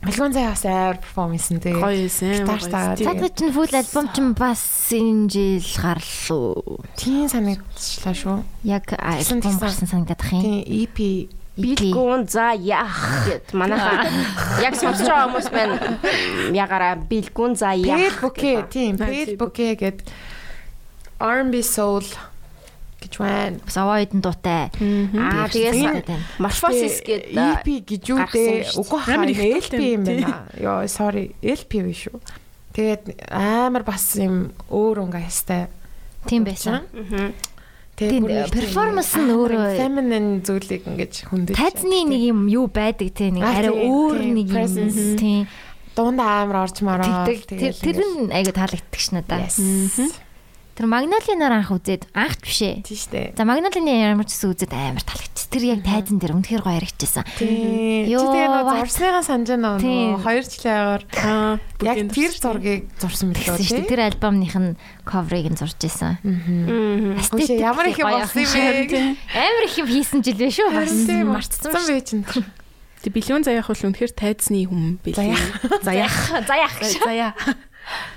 бэлгүүн 0.05 0.33
заяа 0.33 0.53
бас 0.53 0.65
амар 0.65 0.97
перформанс 1.01 1.47
нь 1.51 1.59
тэгээд 1.59 1.81
Гоё 1.81 2.05
исэн. 2.05 2.45
Гитар 2.45 2.61
таагаад 2.61 2.99
Цаад 3.01 3.33
чинь 3.35 3.53
фул 3.53 3.73
альбом 3.73 4.05
чинь 4.13 4.33
бас 4.37 4.61
энэ 4.93 5.25
жил 5.29 5.67
гарлуу. 5.81 6.79
тийм 6.95 7.25
санагдчихлаа 7.27 8.15
шүү. 8.15 8.37
Яг 8.63 8.85
альбом 8.93 9.59
гарсан 9.59 9.87
санагдах 9.89 10.29
юм. 10.31 10.41
Тийм 10.41 10.61
E 10.65 10.85
EP 10.85 10.99
Билгүүн 11.55 12.27
за 12.27 12.51
яах 12.51 13.23
гэд 13.31 13.55
манайха 13.55 14.03
яг 14.65 14.75
сонсож 14.75 15.07
байгаа 15.07 15.27
хүмүүс 15.31 15.47
байна. 15.55 15.77
Ягаараа 16.51 16.99
билгүүн 16.99 17.55
за 17.55 17.71
яах. 17.79 18.19
Bouquet 18.19 18.67
тийм. 18.67 18.99
Bouquet 19.39 19.79
гэд 19.79 20.03
R&B 21.15 21.63
soul 21.63 22.03
гэж 23.05 23.13
байна. 23.21 23.57
Бас 23.61 23.77
овоо 23.77 23.97
идэн 24.01 24.21
дуутай. 24.25 24.69
Аа 24.73 25.45
Тэгээд 25.47 26.05
тэгээс 26.05 26.41
Morphosis 26.41 26.97
Тэгээд 27.05 27.05
гэд 27.05 27.23
EP 27.37 27.67
гэж 27.85 28.03
юу 28.09 28.19
дээ? 28.25 28.75
Үгүй 28.81 28.99
хаа 28.99 29.23
LP 29.29 29.81
юм 29.95 30.03
байна. 30.03 30.49
Йоо 30.57 30.83
sorry 30.89 31.31
LP 31.45 31.71
биш 31.85 32.09
шүү. 32.09 32.17
Тэгээд 32.75 33.03
амар 33.31 33.83
бас 33.87 34.17
юм 34.19 34.51
өөр 34.67 35.05
өнгөстэй. 35.07 35.69
Тийм 36.27 36.43
байсан. 36.43 36.83
Тийм, 37.95 38.27
performance 38.51 39.15
нь 39.15 39.31
өөрөө- 39.31 39.79
feminine 39.79 40.43
зүйлийг 40.43 40.83
ингэж 40.83 41.13
хүндэж. 41.31 41.55
Тайзны 41.55 42.03
нэг 42.03 42.21
юм 42.27 42.51
юу 42.51 42.67
байдаг 42.67 43.07
те 43.15 43.31
нэг 43.31 43.39
Аа, 43.47 43.55
арай 43.63 43.71
өөр 43.71 44.19
нэг 44.35 44.47
юм 44.51 45.15
тийм 45.15 45.47
дундаа 45.95 46.43
амар 46.43 46.67
орж 46.67 46.83
мараа. 46.83 47.23
тэр 47.23 47.71
тэр 47.71 47.95
нь 48.03 48.35
айгу 48.35 48.51
таалагддаг 48.51 48.99
ш 48.99 49.15
надаа. 49.15 49.47
Тэр 50.75 50.91
Магнолинаар 50.91 51.63
анх 51.63 51.71
үзээд 51.71 52.11
анхт 52.11 52.43
бишээ. 52.43 52.83
Тийм 52.83 52.99
штэ. 52.99 53.31
За 53.39 53.47
Магнолины 53.47 53.95
ямар 53.95 54.27
ч 54.27 54.35
гэсэн 54.35 54.51
үзээд 54.51 54.75
амар 54.75 55.07
таалагдчихсан. 55.07 55.51
Тэр 55.55 55.63
яг 55.71 55.79
тайзан 55.87 56.19
дээр 56.19 56.35
үнэхээр 56.35 56.63
гоё 56.67 56.75
харагдчихсан. 56.83 57.23
Тийм. 57.39 58.11
Чи 58.11 58.19
тэгээ 58.19 58.47
нөө 58.51 58.75
зурсныгаа 58.83 59.23
санаж 59.23 59.47
байна 59.55 59.79
Тийм. 59.79 60.19
уу? 60.19 60.19
Хоёр 60.19 60.43
жилийн 60.43 60.75
агаар 60.75 61.03
Аа, 61.15 61.55
яг 61.79 61.97
тэр 62.11 62.33
зургийг 62.35 62.83
зурсан 62.99 63.31
Тэгсэн 63.31 63.63
шүү 63.63 63.87
дээ. 63.87 63.87
Тэр 63.87 64.01
альбомных 64.03 64.51
нь 64.59 64.75
cover-ыг 65.07 65.47
нь 65.47 65.55
зурж 65.55 65.79
исэн. 65.79 66.19
Үгүй 66.19 67.55
ямар 67.55 67.87
их 67.87 67.95
юм 67.95 68.11
болсон 68.11 68.43
юм 68.43 68.91
бэ? 68.91 69.15
Амар 69.31 69.63
их 69.63 69.79
юм 69.79 69.87
хийсэн 69.87 70.19
жил 70.27 70.35
вэ 70.35 70.51
шүү. 70.51 70.75
Тийм 71.07 71.31
марцсан 71.31 71.71
шүү. 71.71 71.87
байж 71.87 72.03
чинь. 72.11 72.27
Тэг 72.99 73.15
билион 73.15 73.47
заяах 73.47 73.71
бол 73.71 73.79
үнэхээр 73.79 74.11
тайзны 74.11 74.67
хүм 74.67 74.99
билээ. 74.99 75.23
Заяах. 75.23 75.39
Заяах. 75.87 76.15
Заяах. 76.43 76.75
Заяа. 76.99 77.31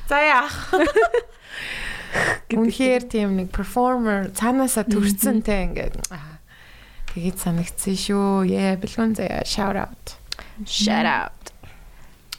За 0.09 0.19
яах. 0.19 0.73
Үнэхээр 2.49 3.03
тийм 3.09 3.37
нэг 3.37 3.53
перформер 3.53 4.31
цаанаасаа 4.33 4.85
төрцөн 4.89 5.45
те 5.45 5.69
ингээд 5.69 5.97
тэгээд 7.13 7.37
санагдсан 7.37 7.97
шүү. 7.97 8.49
Яа 8.49 8.77
бэлгүн 8.81 9.13
заяа 9.19 9.45
shout 9.45 9.77
out. 9.77 10.17
Shout 10.65 11.05
out. 11.05 11.35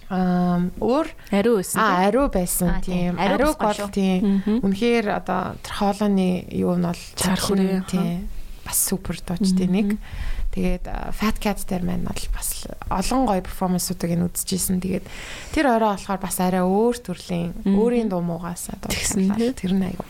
Аа 0.10 0.66
өөр 0.82 1.08
Ариу 1.30 1.62
өсөн. 1.62 1.78
аа 1.78 2.10
ариу 2.10 2.26
байсан 2.34 2.82
тийм. 2.82 3.14
Ариу 3.22 3.54
шүү. 3.54 3.94
тийм. 3.94 4.42
Үнэхээр 4.66 5.06
одоо 5.14 5.54
тэр 5.62 5.74
хоолойны 5.78 6.50
юу 6.50 6.74
нь 6.74 6.86
бол 6.90 7.04
Цар 7.14 7.38
хүрээ, 7.38 7.86
тийм. 7.86 8.26
Бас 8.66 8.82
супер 8.90 9.22
дуучтай 9.22 9.70
нэг. 9.70 10.02
Тэгээд 10.50 10.90
Fat 11.14 11.38
Cat 11.38 11.62
дээр 11.70 11.86
маань 11.86 12.10
бол 12.10 12.26
бас 12.34 12.66
олон 12.90 13.30
гоё 13.30 13.46
перформансуудыг 13.46 14.18
нь 14.18 14.26
үзчихсэн. 14.26 14.82
Тэгээд 14.82 15.06
тэр 15.54 15.78
орой 15.78 15.94
болохоор 15.94 16.18
бас 16.18 16.42
арай 16.42 16.66
өөр 16.66 16.96
төрлийн 17.06 17.54
өөрийн 17.70 18.10
дуу 18.10 18.26
муугаас 18.26 18.74
тий. 18.90 19.54
тэр 19.54 19.74
нь 19.78 19.86
айгу. 19.94 20.02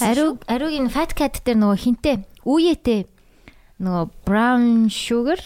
Ариу 0.00 0.40
ариугийн 0.48 0.88
Fat 0.88 1.12
Cat 1.12 1.44
дээр 1.44 1.60
нөгөө 1.60 1.76
хинтээ 1.76 2.16
үеэтэй 2.48 3.04
нөгөө 3.82 4.04
brown 4.24 4.88
sugar 4.88 5.40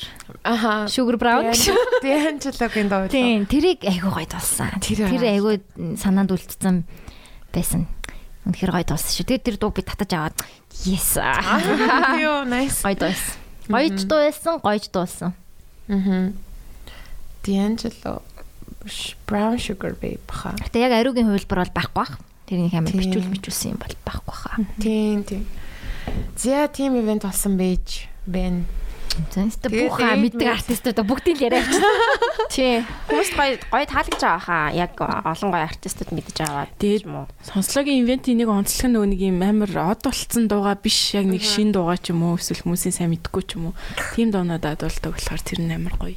Аха. 0.47 0.87
sugar 0.87 1.19
brown 1.19 1.51
Дэнчлогийн 1.51 2.87
дуу. 2.87 3.11
Тийм, 3.11 3.51
тэрийг 3.51 3.83
айгуу 3.83 4.15
гоё 4.15 4.31
тулсан. 4.31 4.79
Тэр 4.79 5.11
айгуу 5.27 5.59
санаанд 5.99 6.31
үлдсэн 6.31 6.87
байсан. 7.51 7.91
Үнэхээр 8.47 8.73
гоё 8.79 8.87
тулсан 8.95 9.11
шүү. 9.11 9.27
Тэгээд 9.27 9.43
тэр 9.43 9.57
дууг 9.59 9.75
би 9.75 9.83
татаж 9.83 10.11
аваад 10.15 10.39
yes. 10.87 11.19
Йоо, 11.19 12.47
nice. 12.55 12.87
Гоё 12.87 12.95
дуусан. 12.95 13.46
Гоёч 13.69 14.05
дуу 14.07 14.21
байсан, 14.23 14.61
гоёж 14.61 14.89
дуулсан. 14.93 15.33
Мгм. 15.89 16.35
D'Angelo 17.45 18.23
Brown 19.27 19.59
Sugar 19.59 19.95
Babe 19.99 20.21
баха. 20.27 20.55
Гэтэ 20.59 20.79
яг 20.79 20.93
ариугийн 20.95 21.27
хувилбар 21.27 21.67
бол 21.67 21.75
байхгүй 21.75 21.95
бах. 21.95 22.19
Тэрний 22.47 22.71
Тийм. 22.71 22.87
бичүүл 22.87 23.31
бичүүлсэн 23.35 23.75
юм 23.75 23.79
бол 23.83 23.95
байхгүй 24.07 24.27
баха. 24.27 24.51
Тийм 24.79 25.25
тийм. 25.27 25.47
Зя 26.39 26.69
тим 26.69 26.95
ивент 26.95 27.23
болсон 27.23 27.57
байж 27.59 28.07
бэн. 28.27 28.65
Аа 29.37 29.49
ээж 29.73 30.19
мэддэг 30.21 30.49
артистууд 30.49 31.01
бүгдийг 31.07 31.41
л 31.41 31.47
яриач. 31.49 31.73
Тий. 32.53 32.85
Хүмүүс 33.09 33.31
гоё 33.33 33.57
гоё 33.73 33.85
таалагдж 33.89 34.21
байгаа 34.21 34.43
хаа. 34.43 34.67
Яг 34.77 34.97
олон 35.01 35.51
гоё 35.53 35.65
артистууд 35.65 36.11
мэдж 36.13 36.37
аваад. 36.45 36.73
Юм 36.81 37.25
уу? 37.25 37.27
Сонслогийн 37.45 38.05
ивентийн 38.05 38.41
нэг 38.41 38.49
онцлог 38.53 38.93
нөгөө 38.93 39.09
нэг 39.13 39.21
юм 39.25 39.41
амар 39.41 39.73
од 39.97 40.01
болцсон 40.05 40.49
дууга 40.51 40.77
биш 40.77 41.17
яг 41.17 41.29
нэг 41.29 41.43
шин 41.45 41.73
дууга 41.73 41.97
ч 41.97 42.13
юм 42.13 42.23
уу 42.29 42.37
эсвэл 42.37 42.65
хүмүүсийн 42.65 42.95
сайн 42.95 43.11
мэдгүй 43.13 43.43
ч 43.49 43.57
юм 43.57 43.73
уу. 43.73 43.75
Тим 44.17 44.33
дуунуудад 44.33 44.85
болдог 44.85 45.17
болохоор 45.17 45.43
тэр 45.43 45.61
нь 45.65 45.73
амар 45.73 45.97
гоё. 45.97 46.17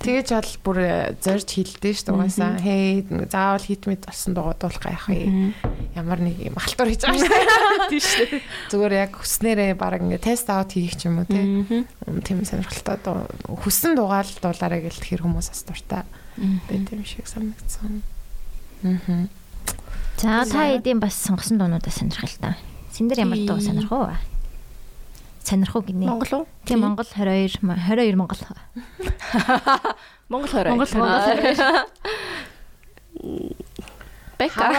Тэгэж 0.00 0.28
бол 0.30 0.52
бүр 0.62 0.78
э, 0.82 0.94
зорж 1.18 1.48
хилдэж 1.50 1.94
шүү 2.00 2.06
дээ 2.06 2.14
угаасаа. 2.14 2.58
Хей 2.62 3.06
заавал 3.30 3.64
хит 3.66 3.86
мэд 3.86 4.06
болсон 4.06 4.34
дуугадуулах 4.34 4.82
гайх 4.82 5.06
юм. 5.10 5.54
Ямар 5.94 6.22
нэг 6.22 6.38
юм 6.38 6.56
халтур 6.58 6.90
хийж 6.90 7.02
байгаа 7.06 7.18
шүү 7.18 7.34
дээ. 7.34 7.90
Тийм 7.90 8.02
шүү. 8.02 8.26
Зүгээр 8.70 8.94
яг 8.94 9.12
хүснээрээ 9.18 9.74
баг 9.74 10.00
ингээ 10.00 10.22
тест 10.22 10.48
аут 10.50 10.74
хийх 10.74 10.94
ч 10.98 11.06
юм 11.10 11.22
уу 11.22 11.28
тий. 11.28 11.44
Тийм 11.70 12.42
сонирхолтой 12.44 12.98
хүссэн 13.46 13.94
дуугаал 13.94 14.26
дуулаарай 14.42 14.82
гэл 14.82 14.98
тэр 14.98 15.22
хүмүүс 15.22 15.54
бас 15.54 15.62
дуртай 15.62 16.02
байт 16.66 16.90
юм 16.90 17.04
шиг 17.06 17.30
санагдсан. 17.30 18.02
Аа. 18.82 19.30
За 20.18 20.42
та 20.50 20.66
эдийн 20.74 20.98
бас 20.98 21.14
сонгосон 21.14 21.62
дуунуудаа 21.62 21.94
сонирхолтой. 21.94 22.58
Синдэр 22.90 23.22
ямар 23.22 23.38
дуу 23.46 23.60
сонирх 23.62 23.86
уу? 23.92 24.10
Сонирх 25.46 25.76
уу 25.78 25.86
гинэ. 25.86 26.10
Монгол 26.10 26.42
уу? 26.42 26.46
Тийм 26.66 26.82
Монгол 26.82 27.06
22 27.06 27.62
ма- 27.62 27.78
22 27.78 28.18
Монгол. 28.18 28.42
Монгол 30.28 30.50
хорой. 30.50 30.74
Монгол 30.74 30.90
хорой. 30.90 31.54
Бека. 34.40 34.72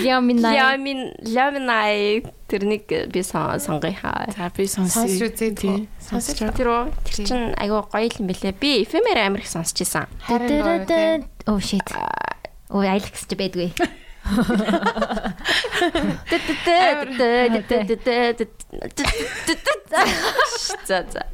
Яминай. 0.00 0.56
Ламин 0.56 1.12
ламинай 1.20 2.24
тэрнийг 2.48 2.88
би 3.12 3.20
сон- 3.22 3.60
сонгоё 3.60 3.92
хаа. 4.00 4.24
За 4.32 4.48
би 4.56 4.64
сонсъё. 4.64 5.04
Сонсч 5.04 5.20
үзээ 5.28 5.52
тий. 5.52 5.88
Сонсч 6.00 6.40
Тэр 6.40 6.68
үү? 6.72 6.82
Тэр 7.04 7.14
чин 7.28 7.40
айгүй 7.60 7.80
гоё 7.92 8.08
юм 8.08 8.26
бэлээ. 8.32 8.56
Би 8.56 8.70
эфемер 8.88 9.20
амар 9.20 9.44
их 9.44 9.48
сонсч 9.52 9.76
ийсэн. 9.84 10.08
Oh 11.44 11.60
shit. 11.60 11.84
Оо 12.72 12.80
айлхс 12.80 13.28
ч 13.28 13.36
байдгүй. 13.36 13.68
За 20.88 21.04
за. 21.04 21.26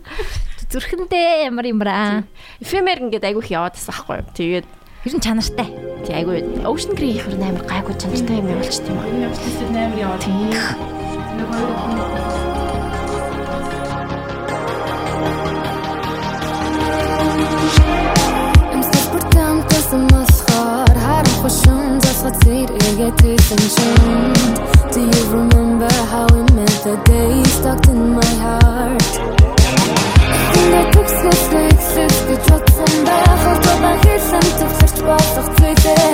Зүрхэндээ 0.70 1.50
ямар 1.50 1.66
юм 1.66 1.78
бра. 1.82 2.22
Эфемер 2.62 3.02
ингээд 3.02 3.26
айгүй 3.26 3.42
их 3.42 3.50
яваад 3.50 3.74
юу? 3.74 4.22
Тэгээд 4.34 4.66
Ер 5.00 5.16
нь 5.16 5.22
чанартай. 5.24 5.64
тий 6.04 6.12
айгүй 6.12 6.44
Ocean 6.68 6.92
Grey 6.92 7.16
их 7.16 7.24
амар 7.32 7.64
гайгүй 7.64 7.94
чанартай 7.96 8.36
юм 8.36 8.52
явуулчих 8.52 8.84
тийм 8.84 9.00
аа. 9.00 9.08
Энэ 9.08 9.32
явцлаад 9.32 9.72
амар 9.80 9.98
яваад. 10.04 10.22
Амьсгал 18.74 19.06
бүр 19.12 19.24
тамтасан 19.32 20.04
болохоор 20.12 20.96
харахгүй 21.04 21.52
шун 21.60 21.96
засгад 22.04 22.36
зэрэгээ 22.44 23.12
тэсэн 23.24 23.62
шин 23.72 24.68
Do 24.92 25.00
you 25.00 25.22
remember 25.32 25.92
how 26.12 26.28
we 26.34 26.44
met 26.52 26.76
the 26.84 27.00
day 27.08 27.40
stuck 27.56 27.88
in 27.88 28.00
my 28.20 28.32
heart 28.44 29.39
Инэ 30.58 30.82
төгсгөл 30.92 31.44
нэгсэж 31.54 32.14
гэж 32.28 32.42
бодсон 32.50 32.94
байхад 33.06 33.58
баба 33.66 33.92
хэлсэн 34.02 34.46
төгсөрч 34.58 34.96
болох 35.08 35.48
зүйтэй 35.58 36.04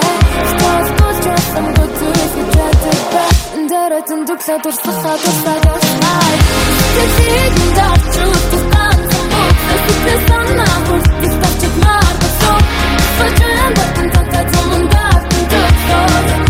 Стас 0.50 0.88
болж 0.98 1.22
байсан 1.28 1.66
бүтээх 1.76 2.32
гэж 2.36 2.50
яддаг 2.66 3.00
ба 3.12 3.24
Эндэрэ 3.56 4.00
тэндэглээ 4.08 4.58
дурсахаа 4.64 5.16
дурсаа 5.24 5.56
Тэсийг 6.96 7.54
дарч 7.76 8.14
утган 8.32 8.98
Тэсийг 9.68 10.20
санаа 10.28 10.76
хүртэл 10.86 11.36
тачиг 11.42 11.74
маар 11.84 12.14
босоо 12.20 12.58
Фажан 13.18 13.70
батан 13.78 14.08
така 14.14 14.40
зомон 14.52 14.84
дартан 14.92 15.44
төгсөө 15.52 16.06
Тэсэгээр 16.16 16.45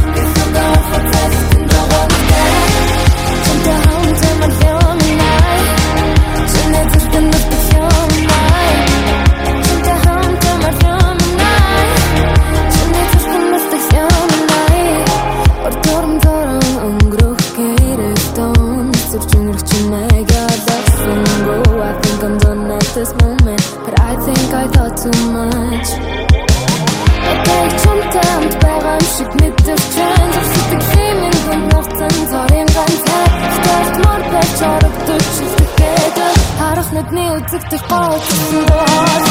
орогдож 34.72 35.24
шилдэхэд 35.36 36.16
Харах 36.58 36.88
нүдний 36.94 37.28
үзэгдэх 37.36 37.82
гоцсон 37.90 38.64
доор 38.68 39.22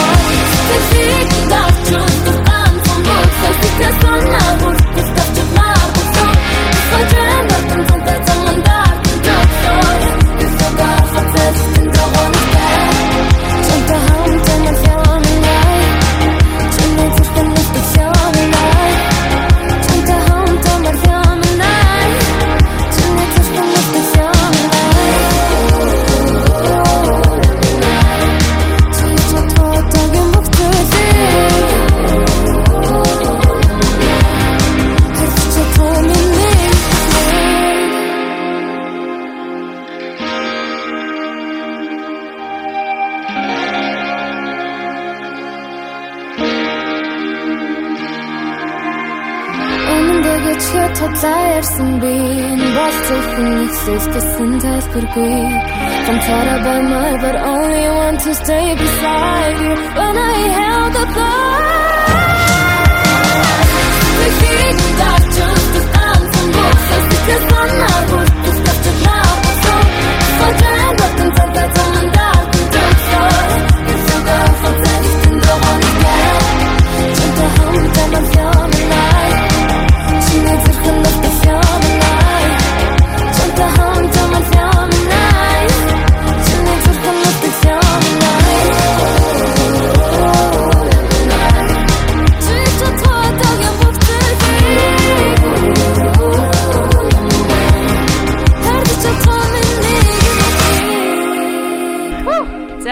Тэсийг 0.67 1.29
дарч 1.51 1.87
үздэг 2.01 2.37
ганцхан 2.47 3.01
бүхсэл 3.07 3.55
Тэсээс 3.61 3.95
санаа 4.01 4.51
бүртгэл 4.61 5.14
тодлаярсан 51.75 51.99
би 52.01 52.13
энэ 52.49 52.67
бол 52.77 52.95
зөвхөн 53.07 53.53
existence 53.65 54.31
тайлбаргүй 54.63 55.35
Ганцаараа 56.07 56.57
баймай 56.65 57.13
but 57.23 57.35
only 57.53 57.85
want 57.97 58.17
to 58.25 58.31
stay 58.41 58.65
beside 58.81 59.57
you. 59.65 59.75
When 59.99 60.15
I 60.33 60.37
held 60.59 60.91
the 60.97 61.05
The 64.19 64.27
heat 64.39 64.77
that 64.99 65.23
just 65.37 65.67
the 65.75 65.81
dance 65.95 66.35
and 66.41 66.49
books 66.55 66.87
as 66.95 67.03
because 67.11 67.45
I'm 67.59 67.71
not 67.83 68.03
worth 68.11 68.35
the 68.45 68.51
stuff 68.59 68.79
to 68.85 68.91
now 69.07 69.29
so 69.63 69.73
so 70.37 70.45
damn 70.61 70.93
but 71.01 71.11
then 71.17 72.14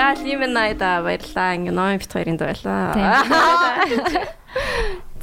За 0.03 0.19
Лиминайда 0.19 0.99
баярлаа. 0.99 1.55
Ингээ 1.55 1.71
ноён 1.71 1.95
бит 1.95 2.11
хоёрын 2.11 2.35
дуу 2.35 2.51
байлаа. 2.51 2.91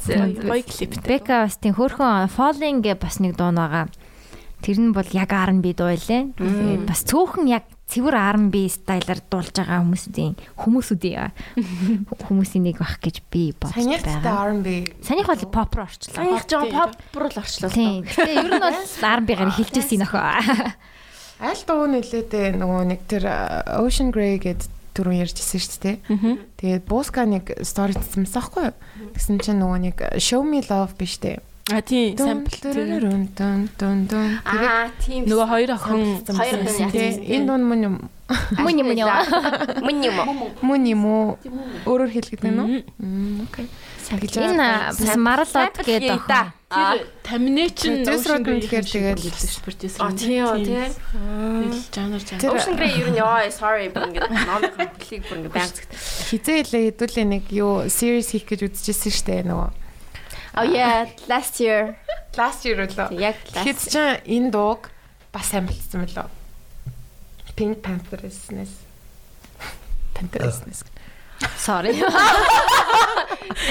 Гоё 0.01 0.65
клиптэй. 0.65 1.05
Бека 1.05 1.45
бас 1.45 1.61
тийм 1.61 1.77
хөөрхөн 1.77 2.25
Falling 2.33 2.81
гэ 2.81 2.97
бас 2.97 3.21
нэг 3.21 3.37
дуу 3.37 3.53
байгаа. 3.53 3.93
Тэр 4.65 4.81
нь 4.81 4.89
бол 4.89 5.05
яг 5.13 5.29
R&B 5.29 5.77
дуу 5.77 5.93
байлээ. 5.93 6.33
Тэгээд 6.33 6.89
бас 6.89 7.05
цөөхөн 7.05 7.45
яг 7.53 7.69
цэвэр 7.93 8.17
R&B 8.17 8.65
стайлаар 8.73 9.21
дуулж 9.21 9.53
байгаа 9.53 9.85
хүмүүсийн 9.85 10.33
хүмүүсүүдийн 10.57 11.29
хүмүүсийн 12.25 12.65
нэг 12.65 12.81
байх 12.81 12.97
гэж 13.05 13.21
би 13.29 13.53
бодож 13.53 13.77
Санийхтай 13.77 14.17
байгаа. 14.17 14.49
R&B 14.49 14.97
Санийх 15.05 15.29
бол 15.29 15.45
pop 15.45 15.77
руу 15.77 15.85
орчлоо. 15.85 16.17
Санийх 16.17 16.49
жоо 16.49 16.65
pop 16.65 16.97
руу 17.13 17.29
л 17.29 17.37
орчлоо. 17.37 17.69
Тийм. 17.69 18.01
Гэтэ 18.01 18.33
ер 18.33 18.49
нь 18.49 18.57
бол 18.57 18.81
R&B-гаар 18.81 19.53
хэлжсэн 19.53 20.01
нөхөө. 20.01 20.81
Аль 21.41 21.63
дуу 21.65 21.89
нэлээдээ 21.89 22.53
нөгөө 22.61 22.83
нэг 22.85 23.01
тэр 23.09 23.25
э, 23.25 23.81
Ocean 23.81 24.13
Grey 24.13 24.37
гэд 24.37 24.61
түрүү 24.93 25.25
ярьжсэн 25.25 25.57
шүү 25.57 25.79
дээ. 25.81 25.97
Тэгээд 26.61 26.83
Буска 26.85 27.25
нэг 27.25 27.49
стори 27.65 27.97
хийсэн 27.97 28.27
байхгүй 28.29 28.69
юу? 28.69 28.75
Тэгсэн 29.17 29.37
чинь 29.41 29.59
нөгөө 29.63 29.79
нэг 29.89 29.97
Show 30.21 30.45
Me 30.45 30.61
Love 30.61 30.93
биш 30.99 31.17
дээ. 31.17 31.41
А 31.71 31.81
тий 31.81 32.17
сампл 32.17 32.51
дун. 34.09 34.37
Аа 34.43 34.91
тийм. 34.99 35.23
нөгөө 35.25 35.47
хоёр 35.47 35.69
охин 35.77 36.19
Хоёр 36.27 36.59
охин 36.67 36.89
яасан 36.91 37.23
энэ 37.23 37.45
дуун 37.47 37.63
мөн 37.63 37.81
юм 37.87 37.95
Мөн 38.57 38.75
юм 38.79 38.89
юм. 38.95 39.07
мөн 39.81 39.97
юм. 40.03 40.17
мөн 40.61 40.81
юм 40.87 41.03
уу? 41.05 41.37
Өөрөөр 41.85 42.11
хэлгээд 42.11 42.41
байна 42.41 42.63
уу? 42.65 42.83
Окей. 43.47 43.67
Энэ 44.11 44.91
бас 44.91 45.15
Marlot 45.15 45.75
гэдэг 45.83 46.19
охин. 46.19 46.51
тэр 46.71 46.99
Termination 47.23 47.93
Продюсерууд 48.03 48.47
нь 48.47 48.59
тэгэхээр 48.63 48.85
тэгээд 48.87 49.19
продюсер. 49.63 49.99
А 50.03 50.11
тийм 50.11 50.47
үү 50.47 50.59
тий. 50.67 50.87
жанр 51.95 52.19
жанр. 52.19 52.51
Ocean 52.55 52.75
Grey 52.75 52.91
ер 52.99 53.09
нь 53.11 53.19
яа 53.19 53.47
sorry 53.51 53.87
бүр 53.91 54.11
ингэ 54.11 54.23
номын 54.27 54.71
комплиг 54.75 55.23
бүр 55.27 55.37
ингэ 55.43 55.51
байнг 55.51 55.75
зэгт. 55.75 55.91
хизээ 56.31 56.57
хэлээ 56.67 56.83
хэдүүлээ 56.91 57.25
нэг 57.27 57.43
юу 57.55 57.87
series 57.87 58.31
хийх 58.35 58.47
гэж 58.47 58.67
үзчихсэн 58.67 59.11
шүү 59.11 59.25
дээ 59.27 59.43
нөгөө. 59.47 59.69
Oh 60.59 60.67
yeah, 60.67 61.07
last 61.31 61.59
year. 61.63 61.95
Last 62.35 62.67
year 62.67 62.83
үлээ. 62.83 63.15
Яг 63.15 63.39
last. 63.55 63.87
ч 63.87 63.95
энэ 64.27 64.51
дууг 64.51 64.91
бас 65.31 65.51
амжилтсан 65.55 66.03
мөлөө. 66.03 66.40
Pink 67.55 67.81
Panther-снээс. 67.81 68.73
Panther-снээс. 70.15 70.83
Sorry. 71.57 71.97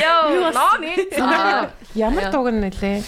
Йоо, 0.03 0.51
номи. 0.51 0.93
Ямар 1.95 2.31
дууг 2.31 2.51
нь 2.51 2.61
нэлээ? 2.67 3.03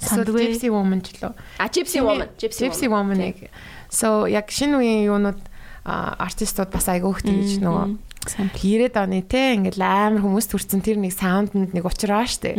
Сандгүй. 0.00 0.56
Gypsy 0.56 0.68
Woman 0.72 1.00
ч 1.04 1.20
лөө. 1.20 1.34
А 1.60 1.68
Gypsy 1.68 2.00
Woman, 2.00 2.28
Gypsy 2.40 2.66
Gypsy 2.66 2.88
Woman. 2.88 3.20
Woman-ыг. 3.20 3.50
So 3.92 4.24
яг 4.24 4.48
шинэ 4.48 4.80
үеийн 4.80 5.04
юунууд 5.10 5.40
артистууд 5.84 6.70
бас 6.72 6.88
айгүй 6.88 7.10
их 7.10 7.22
тэгж 7.26 7.60
нөгөө 7.60 7.86
сампл. 8.28 8.56
90-ад 8.56 8.96
оны 9.00 9.20
те 9.24 9.56
ингээл 9.56 9.80
амар 9.82 10.22
хүмүүс 10.24 10.46
төрсэн 10.52 10.84
тэр 10.84 11.00
нэг 11.00 11.12
саунднд 11.16 11.72
нэг 11.72 11.84
учраа 11.84 12.24
штэ. 12.28 12.56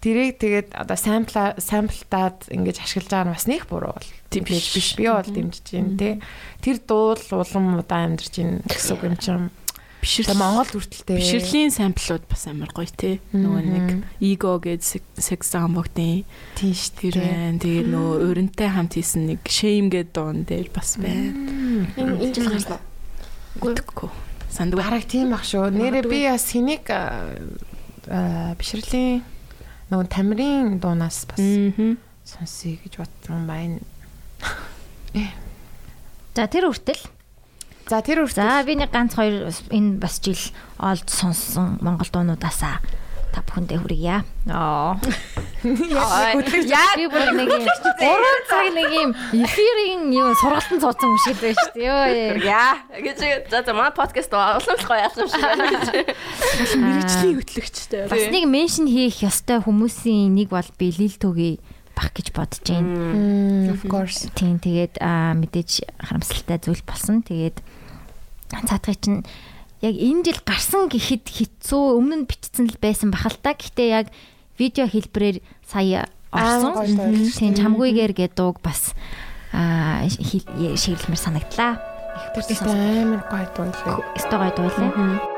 Тэрийг 0.00 0.40
тэгээд 0.40 0.68
одоо 0.72 0.96
сампла 0.96 1.56
самплтаад 1.60 2.48
ингэж 2.52 2.80
ашиглаж 2.80 3.08
байгаа 3.12 3.28
нь 3.28 3.34
бас 3.36 3.46
нэг 3.48 3.68
буруу 3.68 3.92
бол 3.92 4.08
тийм 4.36 4.44
биш 4.44 4.66
биш 4.76 4.88
би 5.00 5.08
бол 5.08 5.24
дэмжиж 5.24 5.66
байна 5.72 5.96
те. 5.96 6.10
Тэр 6.60 6.76
дуул 6.84 7.16
улам 7.32 7.80
удаа 7.80 8.04
амьдарч 8.04 8.34
байна 8.36 8.60
гэсэн 8.68 8.92
үг 8.92 9.02
юм 9.08 9.16
чинь. 9.16 9.48
Бишрэл 9.96 10.28
Тэгээ 10.28 10.38
Монгол 10.38 10.70
хүртэлтэй. 10.70 11.16
бишрэлийн 11.18 11.72
самплууд 11.72 12.24
бас 12.28 12.44
амар 12.46 12.70
гоё 12.70 12.86
те. 12.92 13.18
Нөгөө 13.32 13.62
нэг 13.64 13.86
эго 14.20 14.52
гэж 14.60 15.02
секс 15.18 15.50
амбогтын 15.56 16.22
тийм 16.54 16.74
ш 16.76 16.94
тэр 16.94 17.16
байна. 17.18 17.58
Тэгээд 17.58 17.88
нөгөө 17.90 18.16
өрөнтэй 18.28 18.68
хамт 18.70 18.94
хийсэн 18.94 19.26
нэг 19.34 19.40
shame 19.48 19.90
гэдэг 19.90 20.12
дуун 20.14 20.44
дээр 20.46 20.68
бас 20.70 21.00
байна. 21.00 21.32
Энэ 21.96 22.22
энэ 22.22 22.34
жил 22.36 22.52
гарсан 22.54 22.78
уу? 22.78 23.72
Үтгэхгүй. 23.72 24.10
Сандгүй. 24.52 24.78
Бараг 24.78 25.04
тийм 25.10 25.32
бах 25.34 25.42
шүү. 25.42 25.74
Нэрээ 25.74 26.06
би 26.06 26.28
бас 26.28 26.44
хэнийг 26.54 26.86
бишрэлийн 28.06 29.26
нөгөө 29.90 30.06
тамирын 30.12 30.78
дуунаас 30.78 31.26
бас 31.26 31.42
сонсъё 32.26 32.78
гэж 32.84 32.94
бодсон 33.00 33.46
байна. 33.50 33.82
За 36.36 36.44
тэр 36.46 36.68
хүртэл. 36.68 37.00
За 37.88 38.02
тэр 38.02 38.26
үртэл 38.26 38.44
За 38.44 38.62
би 38.66 38.76
нэг 38.76 38.92
ганц 38.92 39.16
хоёр 39.16 39.48
энэ 39.72 39.96
бас 40.02 40.20
жил 40.20 40.40
олж 40.76 41.08
сонссон 41.08 41.78
Монгол 41.80 42.10
дуунуудаасаа 42.12 42.82
та 43.36 43.44
бүхэндээ 43.44 43.78
хүргье. 43.84 44.24
Аа. 44.48 44.96
Яг 45.60 46.96
Би 46.96 47.04
бүр 47.04 47.36
нэг 47.36 47.52
юм 47.52 47.64
3 47.68 48.48
цаг 48.48 48.66
нэг 48.72 48.90
юм 48.96 49.10
эфирийн 49.44 50.08
юу 50.08 50.32
сургалтын 50.40 50.80
цууцсан 50.80 51.12
юм 51.12 51.20
шиг 51.20 51.36
шүү 51.36 51.76
дээ. 51.76 51.84
Йоо. 51.84 52.04
яа 52.40 52.80
гэж 52.96 53.48
за 53.52 53.60
за 53.60 53.72
манай 53.76 53.92
подкаст 53.92 54.32
гоё 54.32 55.04
ялах 55.04 55.20
юм 55.20 55.28
шиг 55.28 55.44
байна 55.44 55.68
гэж. 55.68 55.86
Мэргэжлийн 56.80 57.36
хөтлөгчтэй. 57.36 58.08
Бас 58.08 58.24
нэг 58.32 58.44
меншн 58.48 58.88
хийх 58.88 59.20
ёстой 59.20 59.60
хүмүүсийн 59.60 60.32
нэг 60.32 60.48
бол 60.48 60.68
Билил 60.80 61.12
төгийн 61.20 61.60
бах 61.96 62.12
гэж 62.12 62.28
бодож 62.36 62.60
байна. 62.68 63.72
of 63.72 63.80
course. 63.88 64.28
Тийм 64.36 64.60
тэгээд 64.60 65.00
мэдээж 65.00 65.70
харамсалтай 65.96 66.60
зүйл 66.60 66.84
болсон. 66.84 67.24
Тэгээд 67.24 67.64
цаадгыг 68.52 69.00
чинь 69.00 69.24
яг 69.80 69.96
энэ 69.96 70.22
жил 70.28 70.40
гарсан 70.44 70.92
гэхэд 70.92 71.24
хэцүү 71.26 71.82
өмнө 71.96 72.22
нь 72.22 72.28
бичсэн 72.28 72.68
л 72.68 72.76
байсан 72.76 73.08
бахал 73.10 73.34
та. 73.40 73.56
Гэхдээ 73.56 73.88
яг 73.88 74.06
видео 74.60 74.84
хэлбэрээр 74.86 75.40
сая 75.64 76.06
орсон. 76.32 76.76
Тийм 77.32 77.56
чамгүйгээр 77.56 78.12
гэдэг 78.12 78.36
дууг 78.36 78.60
бас 78.60 78.92
аа 79.56 80.04
хэл- 80.04 80.76
шиглэмэр 80.76 81.16
санагдлаа. 81.20 81.80
Их 82.36 82.58
чинь 82.60 83.08
амар 83.08 83.24
гоё 83.28 83.48
дуулаа. 83.56 84.00
Өстой 84.16 84.38
гоё 84.40 84.52
дуулаа. 84.56 85.35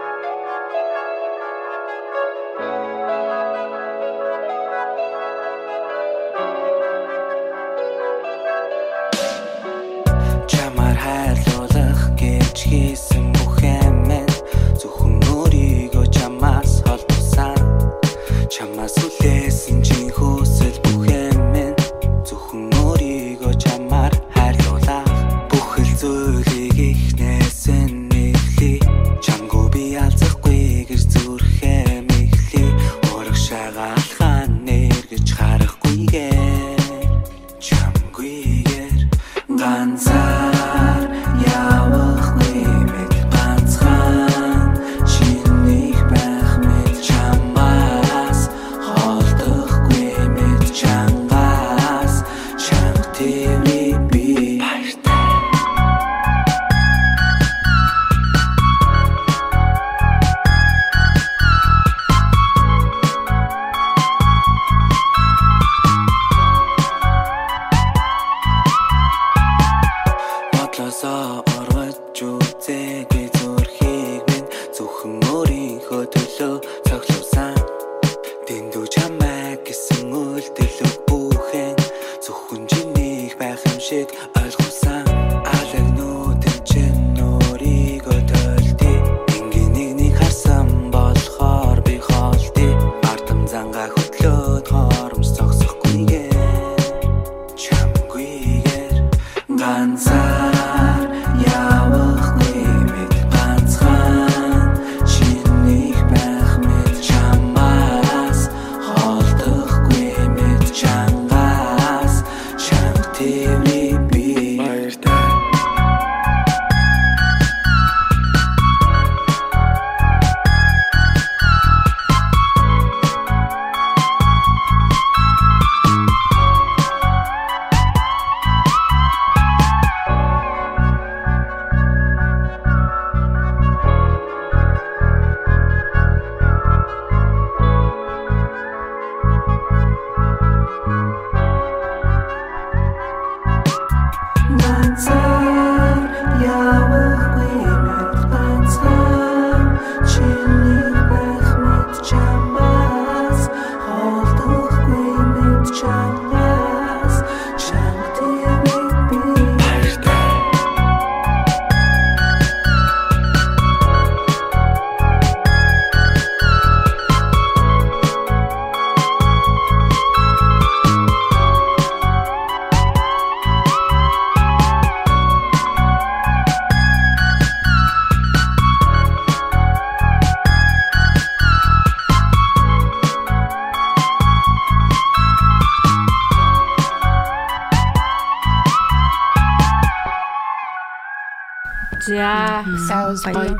Was 192.19 193.23
гоё 193.25 193.55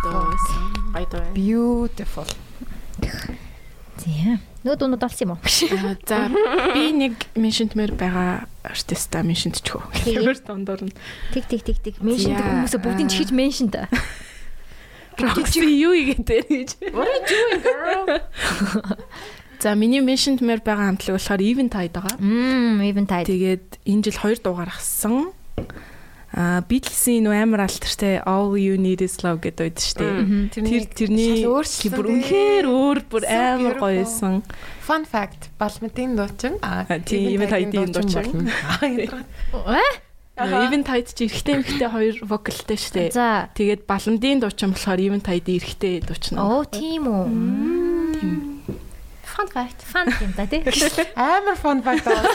beautiful. 1.35 1.37
Beautiful. 1.39 2.27
Тийм. 4.03 4.39
Нүүд 4.67 4.81
өнөд 4.83 5.03
олсон 5.07 5.23
юм 5.27 5.33
уу? 5.35 5.39
Аа, 5.39 5.95
За 6.03 6.27
би 6.75 6.91
нэг 6.91 7.15
меншентмэр 7.39 7.95
байгаа 7.95 8.51
артиста 8.67 9.23
меншентчихв. 9.23 9.79
Хэмээр 10.03 10.43
дондор 10.43 10.83
нь. 10.83 10.91
Тиг 11.31 11.47
тиг 11.47 11.63
тиг 11.63 11.79
тиг. 11.79 12.03
Меншн 12.03 12.35
За. 12.35 12.43
хүмүүсээ 12.43 12.83
бүгдийг 12.83 13.09
чихэж 13.15 13.31
меншн 13.31 13.71
та. 13.71 13.87
Чи 15.19 15.63
юу 15.63 15.95
игээдээ 15.95 16.43
гэж. 16.51 16.71
За 19.63 19.75
миний 19.75 19.99
меншентмэр 20.03 20.63
байгаа 20.63 20.91
хамтлаг 20.95 21.19
болохоор 21.19 21.43
Even 21.43 21.67
Tide 21.71 21.91
байгаа. 21.95 22.15
Мм, 22.23 22.79
even 22.83 23.07
tide. 23.07 23.27
Тэгээд 23.27 23.79
энэ 23.87 24.03
жил 24.11 24.19
2 24.35 24.43
дугаар 24.43 24.71
гарсан. 24.71 25.31
Аа 26.29 26.61
Beatles-ийн 26.69 27.25
нөө 27.25 27.33
амар 27.41 27.65
алтартай 27.65 28.21
All 28.29 28.53
You 28.61 28.77
Need 28.77 29.01
Is 29.01 29.25
Love 29.25 29.41
гэдэг 29.41 29.65
байдаг 29.65 29.81
шүү 29.81 29.97
дээ. 29.97 30.53
Тэр 30.53 30.85
тэрний 30.93 31.49
бүр 31.49 31.65
үнэхээр 32.13 32.69
өөр 32.69 32.99
бүр 33.09 33.25
амар 33.25 33.81
гоёсэн. 33.81 34.45
Fun 34.85 35.09
fact, 35.09 35.49
Балментийн 35.57 36.21
дуучин. 36.21 36.61
Аа, 36.61 36.85
А, 36.85 37.01
тий, 37.01 37.33
Even 37.33 37.49
Tide-ийн 37.49 37.97
дуучин. 37.97 38.29
болно. 38.29 38.45
Аа, 38.77 38.85
ядраа. 38.85 39.25
Э? 39.73 39.81
Even 40.69 40.85
Tide 40.85 41.09
чи 41.17 41.25
эрэгтэй 41.27 41.55
эмэгтэй 41.65 41.89
хоёр 41.89 42.21
вокалтай 42.29 42.77
шүү 42.77 42.93
дээ. 42.95 43.11
За. 43.17 43.49
Тэгээд 43.57 43.89
Баламдын 43.89 44.39
дуучин 44.45 44.77
болохоор 44.77 45.01
Even 45.01 45.25
Tide 45.25 45.49
эрэгтэй 45.57 46.05
дуучин. 46.05 46.37
Оо, 46.39 46.61
тийм 46.69 47.09
үү. 47.09 47.25
Fun 49.25 49.49
fact. 49.49 49.81
Фан 49.87 50.13
юм 50.21 50.33
да 50.37 50.45
тий. 50.47 50.61
Амар 51.17 51.57
fun 51.57 51.81
fact 51.83 52.05
аа. 52.07 52.21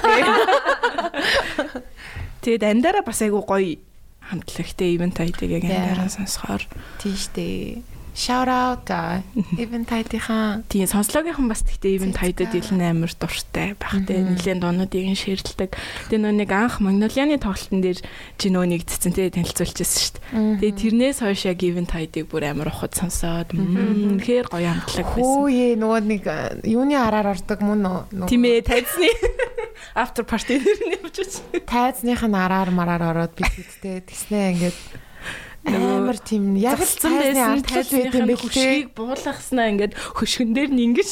Тэгээд 2.44 2.64
андаараа 2.68 3.08
бас 3.08 3.24
айгу 3.24 3.40
гоё 3.48 3.80
хамтлагтай 4.28 5.00
Even 5.00 5.16
Tide-ийг 5.16 5.64
яг 5.64 5.64
андаараа 5.64 6.12
сонсохоор 6.12 6.64
Тийш 7.00 7.32
дээ. 7.32 7.80
Shout 8.14 8.46
out 8.46 8.86
аа. 8.94 9.26
Even 9.58 9.90
Tide-ийн 9.90 10.62
тийм 10.70 10.86
сонслогийнхан 10.86 11.50
бас 11.50 11.66
тэгтээ 11.66 11.98
Even. 11.98 12.14
Tide-д 12.14 12.54
ил 12.54 12.70
нээр 12.78 13.10
дуртай 13.18 13.74
багтай 13.74 14.22
нэлээд 14.22 14.62
дуунуудыг 14.62 15.06
нь 15.10 15.18
ширэлдэг. 15.18 15.74
Тэгээд 16.14 16.22
нөө 16.22 16.34
нэг 16.46 16.52
анх 16.54 16.78
Magnolia-ны 16.78 17.42
тоглолтын 17.42 17.82
дээр 17.82 18.00
чи 18.38 18.48
нөө 18.54 18.66
нэг 18.70 18.86
цэцэнтэй 18.86 19.34
танилцуулчихсан 19.34 19.98
шүү 19.98 20.14
дээ. 20.30 20.62
Тэгээд 20.62 20.78
тэрнээс 20.78 21.18
хойш 21.26 21.42
яг 21.50 21.60
Even 21.66 21.90
Tide-ыг 21.90 22.30
бүр 22.30 22.54
амар 22.54 22.70
ухад 22.70 22.94
сонсоод 22.94 23.50
үнэхээр 23.58 24.46
гоё 24.46 24.70
хамтлаг 24.78 25.08
байсан. 25.10 25.26
Хөөе 25.26 25.68
нөгөө 25.82 26.02
нэг 26.06 26.24
э, 26.30 26.70
юуны 26.70 26.94
араар 26.94 27.34
ордог 27.34 27.66
мөн 27.66 27.82
нөө 27.82 28.30
Тийм 28.30 28.46
ээ 28.46 28.62
тайзны 28.62 29.10
after 30.02 30.22
party 30.22 30.62
дээр 30.62 30.80
нь 30.86 30.94
явж 31.02 31.18
тайзных 31.66 32.22
нь 32.22 32.38
араар 32.38 32.70
мараар 32.70 33.04
ороод 33.10 33.34
бид 33.34 33.50
гэдтэй 33.50 34.06
тэгснээ 34.06 34.46
ингээд 34.54 34.78
амар 35.64 36.20
тийм 36.20 36.56
яг 36.60 36.76
л 36.76 36.84
байсан 36.84 37.64
ардчил 37.64 37.88
байт 37.88 38.16
юм 38.16 38.28
бэл 38.28 38.44
хөшгийг 38.44 38.92
буулгаснаа 38.92 39.72
ингээд 39.72 39.94
хөшгөн 39.96 40.52
дээр 40.52 40.72
нь 40.76 40.84
ингэж. 40.92 41.10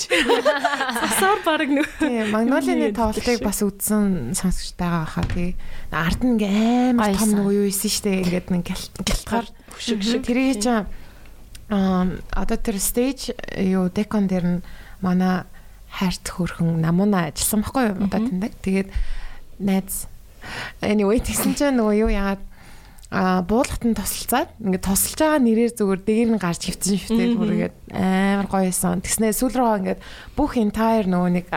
Засаар 0.99 1.39
баг 1.47 1.72
нэг 1.72 1.88
Тийм, 1.95 2.36
Магнолины 2.36 2.91
тоглолтыг 2.91 3.39
бас 3.39 3.64
үзсэн 3.64 4.36
сонсогчтойгоо 4.36 5.08
хаа 5.08 5.26
тий. 5.32 5.56
Ард 5.88 6.20
нь 6.28 6.36
ингээ 6.36 6.91
амар 6.91 7.16
том 7.16 7.32
нөгөө 7.32 7.64
юу 7.64 7.68
исэн 7.72 7.91
штэ. 7.95 8.28
Ингээд 8.28 8.47
нэг 8.52 8.64
гялтгаар. 8.68 9.47
Хөшиг 9.72 10.04
шиг. 10.04 10.28
Тэрийг 10.28 10.60
чи 10.60 10.68
аа 10.68 10.86
одоо 12.36 12.58
тэр 12.60 12.76
стейж 12.76 13.32
юу 13.56 13.88
декон 13.88 14.28
дээр 14.28 14.60
нь 14.60 14.64
манай 14.99 15.47
хайрт 15.88 16.28
хөрхөн 16.28 16.84
намуна 16.84 17.32
ажилласан 17.32 17.64
байхгүй 17.64 17.84
юу? 17.88 17.97
Одоо 18.04 18.20
тэндэг. 18.20 18.54
Тэгээд 18.60 18.89
найз. 19.64 20.12
Anyway 20.84 21.24
тэгсэн 21.24 21.56
чинь 21.56 21.80
нөгөө 21.80 21.95
юу 22.04 22.12
яагаад 22.12 22.51
а 23.12 23.43
буулгат 23.43 23.84
нь 23.84 23.91
тусалцаад 23.91 24.55
ингээд 24.64 24.88
тусалж 24.88 25.20
байгаа 25.20 25.43
нэрээр 25.43 25.76
зүгээр 25.76 26.01
дээр 26.07 26.30
нь 26.32 26.39
гарч 26.39 26.64
хөвцөн 26.64 26.95
шивтэй 26.95 27.36
бүргээд 27.36 27.76
амар 27.91 28.47
гоёсон. 28.47 29.03
Тэгснээ 29.03 29.36
сүүл 29.36 29.51
рүү 29.59 29.72
ингээд 29.84 30.01
бүх 30.39 30.55
entire 30.55 31.12
нөгөө 31.12 31.32
нэг 31.36 31.47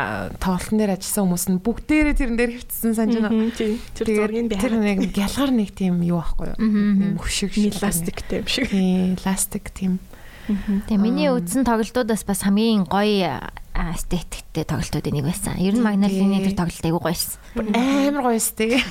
тоглолтын 0.43 0.79
дээр 0.83 0.99
ажилласан 0.99 1.23
хүмүүс 1.31 1.47
нь 1.55 1.63
бүгдээрээ 1.63 2.19
тэрэн 2.19 2.39
дээр 2.43 2.53
хөвцсөн 2.59 2.93
санаж 2.99 3.23
байна. 3.23 3.55
тийм 3.55 3.79
тэр 3.95 4.07
зургийг 4.19 4.51
би 4.51 4.57
тэр 4.59 4.75
нэг 4.83 4.99
гялгар 5.15 5.51
нэг 5.55 5.71
тийм 5.79 6.03
юу 6.03 6.19
байхгүй 6.19 6.47
юу? 6.51 6.59
Нэг 6.59 7.23
хөшиг 7.23 7.55
шиг. 7.55 7.79
эластиктэй 7.79 8.43
юм 8.43 8.49
шиг. 8.51 8.67
Тийм, 8.75 9.15
эластик 9.15 9.71
тийм. 9.71 10.03
Тэгээ 10.51 10.99
миний 10.99 11.31
үзсэн 11.31 11.63
тоглолтуудаас 11.63 12.27
бас 12.27 12.43
хамгийн 12.43 12.83
гоё 12.91 13.47
а, 13.79 13.95
эстетиктэй 13.95 14.67
тоглолтуудын 14.67 15.23
нэг 15.23 15.31
байсан. 15.31 15.55
Ер 15.63 15.79
нь 15.79 15.87
Magnolia-ны 15.87 16.43
тэр 16.43 16.59
тоглолт 16.59 16.83
айгүй 16.83 16.99
гоё 16.99 17.15
байсан. 17.15 17.39
Амар 17.55 18.35
гоё 18.35 18.43
сте. 18.43 18.83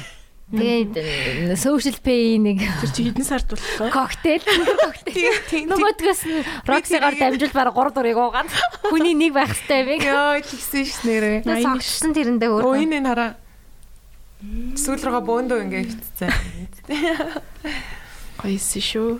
Тэгээд 0.54 0.94
social 1.58 1.98
pay 1.98 2.38
нэг 2.38 2.62
Тэр 2.62 2.92
чи 2.94 3.02
хэдэн 3.10 3.26
сард 3.26 3.50
болох 3.50 3.74
вэ? 3.82 3.90
коктейл 3.90 4.46
коктейл. 4.46 5.66
Нөгөөдгөөс 5.66 6.22
нь 6.30 6.46
Roxy-гаар 6.70 7.16
дамжуул 7.18 7.54
баг 7.58 7.74
3 7.74 7.90
дурыг 7.98 8.18
уугаад 8.22 8.50
хүний 8.86 9.18
нэг 9.18 9.34
байх 9.34 9.50
хэвээр 9.50 10.06
юм. 10.06 10.14
Йоо, 10.14 10.38
тэгсэн 10.46 10.86
ш 10.86 11.02
нэрээ. 11.10 11.42
Согтсон 11.42 12.14
тэрэндээ 12.14 12.50
өөр. 12.54 12.64
Өө 12.70 12.78
энэ 12.86 13.02
хараа. 13.02 13.32
Сүүл 14.78 15.02
рүүгээ 15.02 15.24
бөөндөө 15.26 15.60
ингээ 15.66 15.84
хөвцсөн. 15.90 16.32
Гоёсэн 18.44 18.84
шүү. 18.84 19.12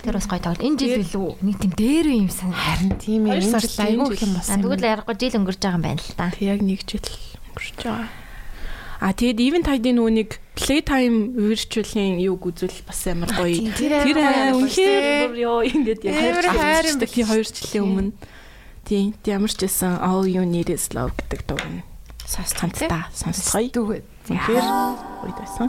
Тэр 0.00 0.14
бас 0.16 0.28
гоё 0.30 0.40
тоглолт. 0.40 0.62
Энэ 0.64 0.78
жил 0.78 1.02
билүү? 1.02 1.30
Нэг 1.44 1.56
тийм 1.60 1.72
дээр 1.74 2.06
юм 2.14 2.28
сан. 2.30 2.52
Харин 2.54 2.94
тийм 2.96 3.26
ээ. 3.26 3.42
Энэ 3.42 3.58
жил 3.58 3.80
айгүй 3.80 4.14
юм 4.14 4.16
жил. 4.16 4.32
болсон. 4.38 4.54
А 4.54 4.62
тэгвэл 4.62 4.86
ярахгүй 4.86 5.16
жил 5.18 5.36
өнгөрч 5.40 5.60
байгаа 5.60 5.76
юм 5.76 5.84
байна 5.84 6.00
л 6.00 6.14
та. 6.16 6.30
Тэг 6.30 6.44
яг 6.46 6.60
нэг 6.62 6.80
жил 6.86 7.02
өнгөрч 7.02 7.76
байгаа. 7.84 8.08
А 9.00 9.16
тэгээд 9.16 9.40
even 9.40 9.64
тайдын 9.64 9.96
нүуник 9.96 10.36
playtime 10.52 11.32
virtual-ийн 11.32 12.20
юг 12.20 12.44
үзвэл 12.44 12.84
бас 12.84 13.00
амар 13.08 13.32
гоё. 13.32 13.72
Тэр 13.72 14.04
бүр 14.04 15.40
ёо 15.40 15.64
ингээд 15.64 16.04
яг 16.04 16.20
хайр 16.20 16.44
хайр 16.44 16.84
юм 16.84 17.00
авчдаг 17.00 17.08
тий 17.08 17.24
2 17.24 17.40
жилийн 17.48 17.84
өмнө. 17.88 18.12
Тийм 18.84 19.16
ямар 19.24 19.48
ч 19.48 19.64
байсан 19.64 19.96
all 20.04 20.28
you 20.28 20.44
need 20.44 20.68
is 20.68 20.92
love 20.92 21.16
гэдэг 21.16 21.48
дуу 21.48 21.56
нь 21.64 21.80
сонсцсон 22.28 22.70
та 22.76 23.08
сонсгоё. 23.16 23.72
Дүүгээ. 23.72 24.04
Үнэхээр 24.28 24.64
гоё 25.24 25.32
байсан. 25.32 25.68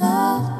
There's 0.00 0.59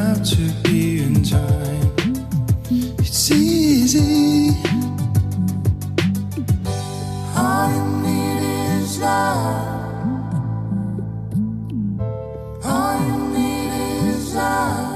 to 0.19 0.51
be 0.63 1.01
in 1.03 1.23
time. 1.23 1.93
It's 2.99 3.31
easy. 3.31 4.49
All 7.35 7.69
you 7.73 7.83
need 8.03 8.43
is 8.77 8.99
love. 8.99 9.95
All 12.65 12.99
you 13.07 13.17
need 13.37 13.71
is 14.09 14.35
love. 14.35 14.90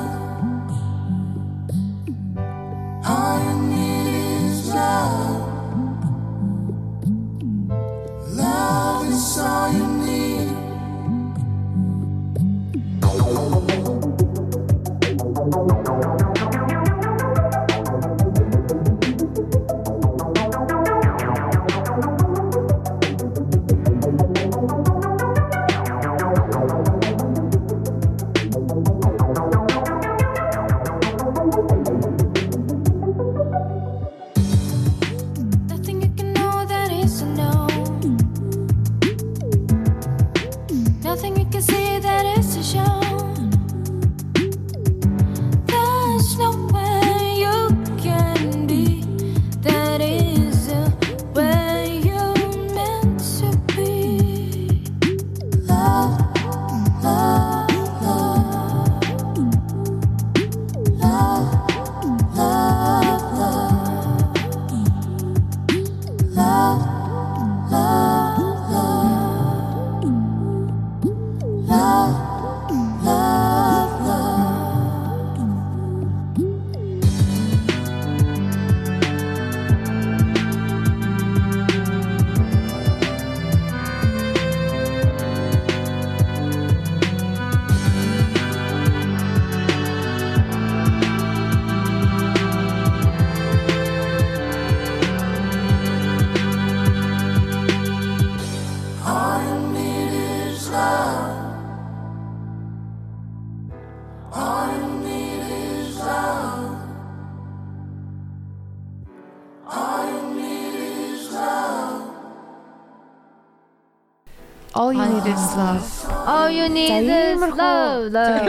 All 114.76 114.91
you 114.91 115.05
need 115.05 115.26
is 115.26 115.55
love. 115.55 115.88
Oh 116.28 116.47
you 116.47 116.67
need 116.67 116.91
is 117.07 117.39
love. 117.39 118.11
love. 118.11 118.43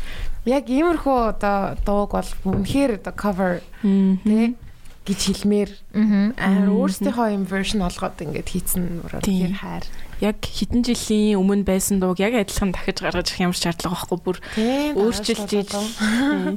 Яг 0.48 0.64
иймэрхүү 0.72 1.16
одоо 1.36 1.76
дууг 1.84 2.16
бол 2.16 2.30
үнэхээр 2.48 2.96
одоо 3.04 3.12
cover 3.12 3.60
тий 3.84 4.56
гэж 5.04 5.20
хэлмээр 5.44 5.70
амар 6.40 6.68
өөрсдийнхөө 6.72 7.36
юм 7.36 7.44
version 7.44 7.84
олгоод 7.84 8.16
ингээд 8.24 8.48
хийцэн 8.48 9.04
бүр 9.04 9.20
Тийм. 9.20 9.52
үнэхээр 9.52 9.56
хайр. 9.60 9.84
Яг 10.24 10.40
хэдэн 10.40 10.80
жилийн 10.80 11.36
өмнө 11.36 11.68
байсан 11.68 12.00
дууг 12.00 12.16
яг 12.24 12.32
адилхан 12.40 12.72
дахиж 12.72 13.04
гаргаж 13.04 13.28
ирэх 13.28 13.44
ямар 13.44 13.60
шаардлага 13.60 14.08
байхгүй 14.08 14.18
бүр 14.24 14.36
өөрчилж 14.96 15.52
ийж 15.52 15.72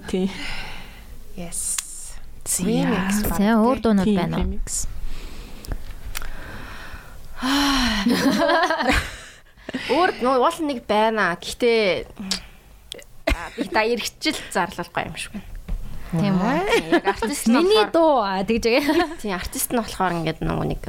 тий. 0.08 0.32
Yes. 1.36 1.84
Remix. 2.64 3.24
За 3.36 3.60
өөр 3.60 3.80
дуунууд 3.84 4.08
байна 4.16 4.40
уу? 4.40 4.48
remix. 4.48 4.88
Өөр 9.94 10.10
нөө 10.24 10.40
уул 10.40 10.58
нэг 10.64 10.88
байна. 10.88 11.36
Гэхдээ 11.36 12.08
би 13.58 13.66
та 13.68 13.84
эргэжил 13.84 14.40
зарлахгүй 14.54 15.04
юм 15.10 15.16
шиг 15.20 15.34
байна. 15.36 15.52
Тийм 16.14 16.38
үү. 16.38 16.94
Яг 16.94 17.10
артист 17.10 17.50
нь 17.50 17.58
Миний 17.58 17.90
дуу 17.90 18.22
тэгж 18.22 18.66
байгаа. 18.70 19.10
Тийм 19.22 19.34
артист 19.36 19.74
нь 19.74 19.82
болохоор 19.82 20.14
ингээд 20.22 20.40
нөгөө 20.46 20.68
нэг 20.72 20.84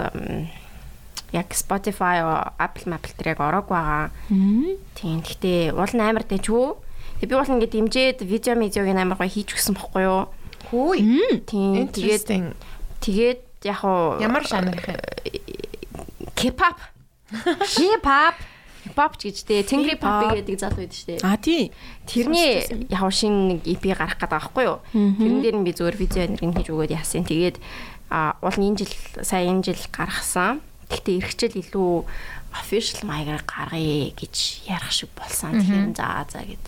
яг 1.35 1.49
Spotify, 1.51 2.23
Apple, 2.61 2.93
Apple 2.95 3.15
дээр 3.19 3.35
яг 3.35 3.41
ороог 3.41 3.67
байгаа. 3.73 4.13
Тийм. 4.95 5.19
Гэхдээ 5.25 5.73
уул 5.75 5.93
нь 5.97 6.05
амар 6.05 6.25
дэжгүй. 6.29 6.77
Тэгээ 7.19 7.31
би 7.31 7.35
уул 7.35 7.51
нь 7.51 7.55
ингээд 7.59 7.75
дэмжээд 7.75 8.19
видео 8.23 8.55
медиог 8.55 8.87
амар 8.95 9.19
гоё 9.19 9.33
хийж 9.33 9.51
өгсөн 9.57 9.75
бохгүй 9.75 10.07
юу? 10.07 10.31
Хүй. 10.71 10.99
Тийм. 11.49 11.89
Тэгээд 11.89 12.53
тэгээд 13.01 13.41
яг 13.65 13.81
уу 13.83 14.21
Ямар 14.21 14.45
жанр 14.45 14.77
юм? 14.77 15.01
K-pop, 16.35 16.77
Hip-hop. 17.33 18.35
pop 18.93 19.17
ч 19.17 19.33
гэж 19.33 19.39
дээ. 19.49 19.63
Тэнгри 19.65 19.97
pop 19.97 20.29
гэдэг 20.37 20.61
залуу 20.61 20.85
байдаг 20.85 20.99
шүү 20.99 21.09
дээ. 21.17 21.21
А 21.25 21.41
тий. 21.41 21.73
Тэрний 22.05 22.69
яг 22.93 23.03
шин 23.17 23.49
нэг 23.57 23.65
EP 23.65 23.81
гарах 23.97 24.21
гэдэг 24.21 24.29
байхгүй 24.29 24.65
юу? 24.69 24.79
Тэрэн 24.93 25.41
дээр 25.41 25.57
нь 25.57 25.65
би 25.65 25.73
зөвөр 25.73 25.97
видео 25.97 26.29
нь 26.29 26.37
хийж 26.37 26.69
өгөөд 26.69 26.93
яасан. 26.93 27.25
Тэгээд 27.25 27.57
а 28.13 28.37
уул 28.45 28.57
нь 28.61 28.77
энэ 28.77 28.85
жил 28.85 28.93
сая 29.25 29.49
энэ 29.49 29.65
жил 29.65 29.81
гаргасан. 29.89 30.61
Гэхдээ 30.93 31.17
эргэжэл 31.17 31.61
илүү 31.65 31.93
official 32.53 33.01
маягаар 33.09 33.43
гаргая 33.49 34.13
гэж 34.13 34.69
ярих 34.69 34.93
шиг 34.93 35.09
болсон. 35.17 35.57
Тэгэхээр 35.57 35.97
за 35.97 36.29
за 36.29 36.45
гэд. 36.45 36.65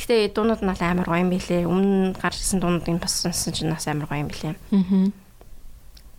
Гэхдээ 0.00 0.32
дуунууд 0.32 0.64
нь 0.64 0.72
амар 0.72 1.06
гоё 1.06 1.22
юм 1.22 1.30
билэ. 1.30 1.68
Өмнө 1.68 2.16
гарч 2.18 2.40
ирсэн 2.40 2.58
дуунуудыг 2.64 2.98
бас 3.04 3.20
сонссон 3.20 3.52
чинь 3.52 3.68
бас 3.70 3.84
амар 3.86 4.08
гоё 4.08 4.24
юм 4.24 4.32
билэ. 4.32 4.56
Аа. 4.56 5.12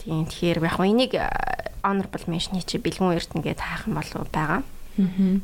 Тийм 0.06 0.30
тэгэхээр 0.30 0.62
яг 0.62 0.78
хөө 0.78 0.86
энийг 0.86 1.18
а, 1.18 1.34
honorable 1.82 2.30
mention 2.30 2.62
чи 2.62 2.78
бэлгүүн 2.78 3.18
эрдэнэ 3.18 3.41
гэж 3.41 3.58
хаах 3.58 3.89
юм 3.89 3.97
болов 3.97 4.30
байгаа. 4.30 4.62
Аа. 4.62 5.41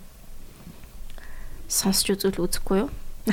Сонсч 1.65 2.13
үзвэл 2.13 2.45
үзэхгүй 2.45 2.85
юу? 2.85 2.89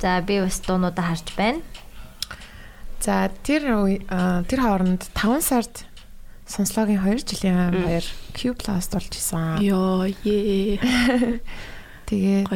За 0.00 0.20
би 0.20 0.38
бас 0.44 0.60
дуунуудаа 0.60 1.04
харж 1.16 1.32
байна. 1.40 1.64
За 3.00 3.32
тэр 3.42 3.64
тэр 4.44 4.60
хооронд 4.60 5.08
5 5.16 5.40
сард 5.40 5.88
сонслогийн 6.44 7.00
2 7.00 7.24
жилийн 7.24 7.72
баяр 7.72 8.04
Q+ 8.36 8.52
болж 8.60 9.12
исэн. 9.16 9.64
Йоо. 9.64 10.04
Тэгээд. 12.08 12.48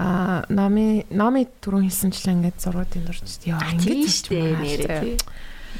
А 0.00 0.44
нами 0.48 1.04
нами 1.12 1.44
түрүүн 1.60 1.84
хийсэнчлэн 1.84 2.40
ингээд 2.40 2.56
зургуудын 2.64 3.04
дурч 3.04 3.20
яа 3.44 3.60
Тийм 3.76 4.00
ингэж 4.00 4.08
штэ 4.08 4.40
нэрээ 4.56 5.00
тий. 5.04 5.16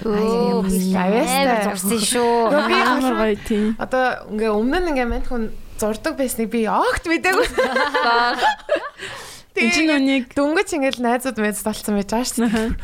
Авьяастай. 0.04 1.48
амар 1.48 1.72
зурсан 1.72 2.00
шүү. 2.04 2.52
би 2.68 2.76
Амар 2.84 3.14
гоё 3.16 3.36
тий. 3.48 3.64
Одоо 3.80 4.04
ингээ 4.28 4.52
өмнө 4.52 4.78
нь 4.84 4.88
ингээ 4.92 5.08
мань 5.08 5.24
хүн 5.24 5.48
зурдаг 5.80 6.20
байсныг 6.20 6.52
би 6.52 6.68
огт 6.68 7.04
мэдээгүй. 7.08 7.48
Энд 9.56 9.72
чинь 9.72 9.88
үнийг 9.88 10.36
дөнгөж 10.36 10.68
ингээл 10.76 11.00
найзууд 11.00 11.40
мэдс 11.40 11.64
талцсан 11.64 11.96
байж 11.96 12.12
байгаа 12.12 12.28
шүү 12.28 12.44
дээ. 12.44 12.76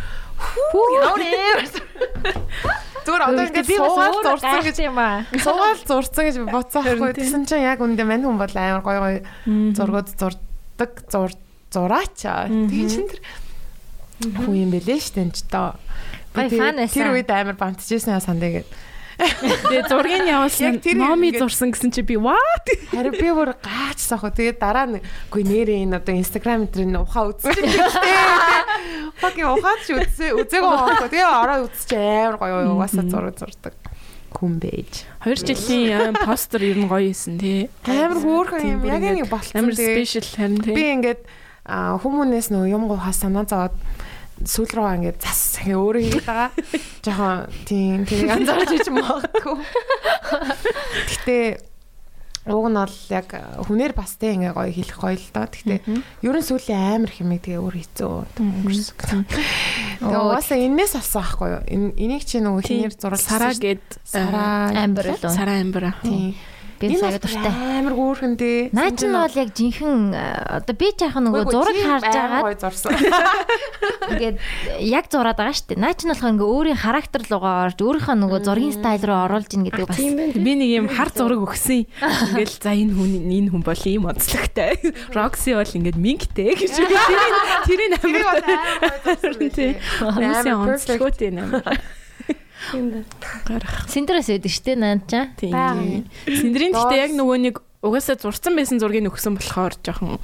Хүү 0.73 0.87
яавэ. 0.97 1.69
Зүгээр 3.05 3.23
одоо 3.29 3.45
ингээ 3.45 3.77
суугаад 3.77 4.25
зурсан 4.25 4.61
гэж 4.65 4.79
юм 4.89 4.99
аа. 4.99 5.25
суугаад 5.37 5.81
зурсан 5.85 6.25
гэж 6.27 6.37
бодсон 6.49 6.83
байхгүй. 6.85 7.13
Тэсэн 7.13 7.45
чинь 7.45 7.65
яг 7.69 7.85
үндэ 7.85 8.03
мань 8.09 8.25
хүн 8.25 8.41
бол 8.41 8.57
амар 8.57 8.83
гоё 8.83 9.01
гоё 9.05 9.21
зургууд 9.77 10.09
зурдаг 10.77 10.93
зур 11.09 11.31
зураачаа. 11.73 12.49
Тэгээ 12.49 12.89
чин 12.93 13.09
тэр 13.09 13.21
хүн 14.45 14.57
юм 14.69 14.71
бэлээ 14.73 15.01
шүү 15.01 15.15
дээ 15.17 15.25
энэ 15.25 15.33
ч 15.33 15.41
доо. 15.49 15.73
Гоё 16.37 16.49
тэр- 16.93 17.17
үед 17.17 17.31
амар 17.33 17.57
бантжсэн 17.57 18.21
сандаа 18.21 18.61
гэдэг. 18.61 18.73
тэгээ 19.17 19.89
зургийг 19.89 20.29
явуулсан 20.29 20.77
Яг 20.77 20.85
тэр 20.85 21.01
номи 21.01 21.33
зурсан 21.33 21.73
гэсэн 21.73 21.89
чи 21.89 22.05
би 22.05 22.21
what? 22.21 22.69
Харин 22.93 23.17
би 23.17 23.33
бүр 23.33 23.57
гаачсан 23.57 24.21
хөө. 24.21 24.37
Тэгээд 24.37 24.61
дараа 24.61 24.85
нь 24.85 25.01
үгүй 25.33 25.43
нэрээ 25.49 25.89
энэ 25.89 25.97
одоо 26.05 26.13
инстаграм 26.21 26.69
дээр 26.69 26.93
нь 26.93 27.01
ухаа 27.01 27.33
юм 27.33 27.41
дээ. 27.41 27.81
Факи 29.17 29.41
ухаад 29.49 29.81
ч 29.89 29.97
үзээ 29.97 30.37
үзээгүй 30.37 30.69
байхгүй. 30.69 31.09
Тэгээ 31.09 31.33
ороо 31.33 31.65
үзчих 31.65 31.97
амар 31.97 32.37
гоё 32.37 32.77
угаасаа 32.77 33.09
зураг 33.09 33.41
зурдаг. 33.41 33.73
Хүн 34.37 34.61
байж. 34.61 35.09
2 35.25 35.49
жилийн 35.49 36.13
постэр 36.21 36.63
ер 36.69 36.77
нь 36.77 36.91
гоё 36.93 37.09
исэн 37.09 37.41
тий. 37.41 37.73
Амар 37.89 38.21
хөөрхөн 38.21 38.69
юм 38.69 38.83
яг 38.85 39.01
ингэ 39.01 39.33
болцсон. 39.33 39.57
Амар 39.65 39.73
спешиал 39.73 40.29
харин 40.29 40.61
тий. 40.61 40.77
би 40.77 40.85
ингээд 40.93 41.23
хүмүүнээс 41.67 42.53
нөө 42.53 42.69
юм 42.69 42.85
гоо 42.85 43.01
санаа 43.17 43.49
зовоод 43.49 43.75
сүүл 44.45 44.69
рүү 44.77 44.89
ингээд 45.01 45.19
зас 45.25 45.65
ингээ 45.65 45.81
өөрөө 45.81 46.03
хийгээд 46.05 46.29
байгаа. 46.29 46.51
Жохон 47.05 47.39
тийм 47.65 48.05
тийм 48.05 48.29
анзаарч 48.29 48.71
иж 48.77 48.89
магадгүй. 48.93 49.57
Гэтэ 51.11 51.37
уг 52.47 52.67
нь 52.71 52.79
бол 52.79 52.97
яг 53.11 53.29
хүнээр 53.67 53.93
бас 53.97 54.15
тэ 54.17 54.35
ингээ 54.39 54.55
гоё 54.55 54.71
хэлэх 54.71 54.99
гоё 55.03 55.17
л 55.19 55.29
доо. 55.35 55.47
Гэтэ 55.51 55.77
ерөн 56.23 56.45
сүүлийн 56.47 56.83
амар 57.03 57.11
хэмээг 57.11 57.43
тэгээ 57.43 57.63
өөр 57.63 57.77
хэцүү 57.83 58.13
өнгөрсөн. 58.39 59.21
Тэгээ 59.27 60.21
угаасаа 60.23 60.59
энэс 60.63 60.93
алсан 60.95 61.23
байхгүй 61.27 61.49
юу? 61.51 61.63
Энийг 61.99 62.23
чи 62.23 62.39
нөгөө 62.39 62.63
хинээр 62.63 62.95
зурласан. 62.95 63.31
Сараа 63.35 63.55
гэд 63.55 63.85
Сараа 64.07 64.71
Амбер 64.73 65.07
лөө. 65.19 65.33
Сараа 65.35 65.59
амбер. 65.59 65.85
Тийм. 66.07 66.35
Би 66.81 66.97
сая 66.97 67.19
дуртай. 67.19 67.53
амар 67.81 67.95
хөөрхөн 67.97 68.35
дээ. 68.37 68.71
Наа 68.77 68.91
чи 68.93 69.07
нь 69.09 69.17
бол 69.17 69.37
яг 69.37 69.51
жинхэнэ 69.57 70.13
э, 70.13 70.61
одоо 70.61 70.75
би 70.77 70.89
жаахан 70.93 71.23
нөгөө 71.25 71.45
зураг 71.49 71.77
харж 71.77 72.05
зурсан. 72.61 72.93
ингээд 74.13 74.37
яг 74.85 75.05
зураад 75.11 75.39
байгаа 75.41 75.57
шүү 75.57 75.69
дээ. 75.73 75.81
Наа 75.81 75.95
чи 75.97 76.05
нь 76.07 76.13
болохоор 76.13 76.33
ингээ 76.37 76.53
өөрийн 76.53 76.81
характер 76.81 77.23
руугаа 77.27 77.71
орж 77.71 77.79
өөрийнхөө 77.81 78.17
нөгөө 78.17 78.41
зургийн 78.45 78.75
стайл 78.77 79.05
руу 79.09 79.19
оруулж 79.25 79.51
ийн 79.57 79.65
гэдэг 79.67 79.87
бас 79.89 79.99
Би 80.37 80.53
нэг 80.57 80.71
юм 80.71 80.87
хар 80.93 81.11
зураг 81.13 81.41
өгсөн. 81.43 81.87
Ингээл 82.37 82.57
за 82.61 82.73
энэ 82.77 82.93
хүн 82.93 83.13
энэ 83.33 83.51
хүн 83.53 83.63
бол 83.65 83.83
ийм 83.89 84.05
онцлогтой. 84.07 84.77
Рокси 85.17 85.57
бол 85.57 85.77
ингээд 85.81 85.99
мингтэй 85.99 86.53
гэж. 86.55 86.73
Тэрийг 87.67 87.97
Тэр 87.97 88.21
бол 88.21 88.45
амар 90.23 90.45
амар 90.45 90.81
гоё 90.85 91.11
зурсан. 91.11 91.65
Тий. 92.57 92.81
Амар 92.81 93.05
Амар 93.05 93.05
perfect. 93.21 93.47
онцлогтой 93.47 93.53
юм. 93.53 93.61
Гарах. 93.61 93.77
синдрес 93.91 94.27
байдаг 94.33 94.51
шүү 94.53 94.65
дээ 94.67 94.77
наа 94.81 94.97
чаа. 95.07 95.25
Тийм. 95.37 96.05
Синдрийн 96.27 96.73
гэхдээ 96.75 97.01
яг 97.07 97.13
нөгөө 97.15 97.37
нэг 97.47 97.55
угаасаа 97.85 98.17
зурцсан 98.19 98.53
байсан 98.57 98.79
зургийг 98.81 99.07
өгсөн 99.13 99.37
болохоор 99.39 99.75
жоохон 99.85 100.19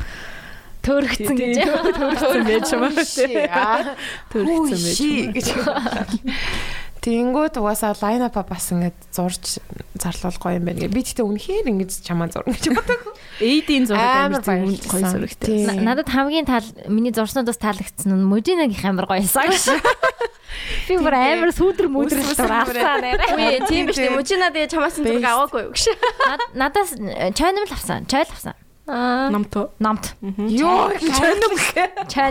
Төөрөгцөн 0.83 1.37
гэж. 1.39 1.57
төрсөн 1.95 2.43
байж 2.43 3.11
тий. 3.15 3.47
аа. 3.47 3.95
Төрсөн 4.35 4.81
байж. 4.83 4.99
Гэж. 5.31 5.47
Тэнгүүд 7.03 7.59
угаасаа 7.59 7.99
лайн 7.99 8.23
апа 8.23 8.47
бас 8.47 8.71
ингээд 8.71 8.95
зурж 9.11 9.59
зарлуул 9.99 10.39
гоё 10.39 10.63
юм 10.63 10.71
байна. 10.71 10.87
Би 10.87 11.03
тэгтээ 11.03 11.27
үнэхээр 11.27 11.67
ингэж 11.75 11.99
чамаа 12.07 12.31
зурна 12.31 12.55
гэж 12.55 12.71
бодог. 12.79 13.01
Эйдийн 13.43 13.91
зураг 13.91 14.31
Амар 14.31 14.43
гоё 14.47 15.11
зурагтай. 15.11 15.83
Надад 15.83 16.07
хамгийн 16.07 16.47
таал 16.47 16.63
миний 16.87 17.11
зурснуудаас 17.11 17.59
таалагдсан 17.59 18.15
нь 18.15 18.23
Можинагийн 18.23 18.87
амар 18.95 19.11
гоёсан 19.11 19.51
гэж. 19.51 19.83
Би 20.87 20.95
бүр 21.03 21.15
амар 21.19 21.51
сүүдэр 21.51 21.91
үс- 21.91 22.39
дураасан 22.39 23.03
нэрэ. 23.03 23.35
Үе 23.35 23.59
тийм 23.67 23.91
биш 23.91 23.99
тийм 23.99 24.15
мужина 24.15 24.55
дээ 24.55 24.71
чамаас 24.71 24.95
зураг 24.95 25.27
аваагүй 25.27 25.75
гэж. 25.75 25.85
Над- 26.23 26.51
Надаас 26.55 26.91
э, 27.03 27.35
чайнам 27.35 27.67
л 27.67 27.73
авсан. 27.75 28.07
Чай 28.07 28.23
л 28.23 28.31
авсан. 28.31 28.55
Аа. 28.87 29.27
Намто. 29.33 29.75
Намт. 29.83 30.15
Йоо 30.23 30.93
чанам 31.03 31.53
Чай 32.07 32.31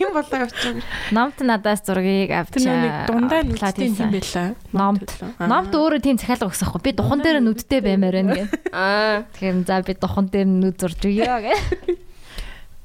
юм 0.00 0.12
болоо 0.12 0.38
явчих. 0.44 0.84
Намт 1.12 1.38
надаас 1.40 1.80
зургийг 1.86 2.30
Тэр 2.50 2.66
нэг 2.66 2.92
авчаа. 2.92 3.06
дундаа 3.08 3.42
нүдтэй 3.44 3.88
юм 3.90 4.10
байлаа. 4.12 4.48
Номт. 4.72 5.08
Номт 5.40 5.72
өөрөө 5.72 6.00
тийм 6.04 6.16
захиалга 6.20 6.48
өгсөн 6.50 6.68
хгүй. 6.70 6.80
Би 6.84 6.90
духан 6.92 7.20
дээр 7.24 7.40
нүдтэй 7.40 7.80
баймаар 7.80 8.16
байна 8.20 8.32
гэх. 8.36 8.50
Аа. 8.72 9.24
Тэгэхээр 9.36 9.56
за 9.64 9.80
би 9.82 9.92
духан 9.96 10.26
дээр 10.28 10.48
нүд 10.48 10.76
зурж 10.76 11.00
өгье 11.04 11.24
гэх. 11.24 11.62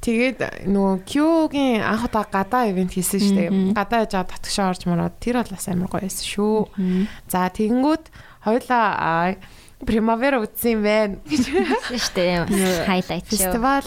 Тэгээд 0.01 0.65
нөгөө 0.65 0.95
Q-гийн 1.05 1.85
анх 1.85 2.09
удаа 2.09 2.25
гадаа 2.25 2.65
ивент 2.65 2.97
хийсэн 2.97 3.21
шүү 3.21 3.37
дээ. 3.37 3.51
Гадаа 3.77 4.09
яжаа 4.09 4.25
татгшаа 4.25 4.73
орж 4.73 4.89
мараад 4.89 5.21
тэр 5.21 5.37
бол 5.37 5.53
бас 5.53 5.69
амар 5.69 5.93
гоё 5.93 6.01
байсан 6.09 6.25
шүү. 6.25 6.57
За 7.29 7.45
тэгэнгүүт 7.53 8.09
хоёлаа 8.41 9.37
Primavera 9.85 10.41
үзсэн 10.41 10.73
юм 10.77 10.81
байна. 10.81 11.15
Штэ 11.29 12.49
хайлайт 12.89 13.29
шүү. 13.29 13.37
Фестивал 13.37 13.85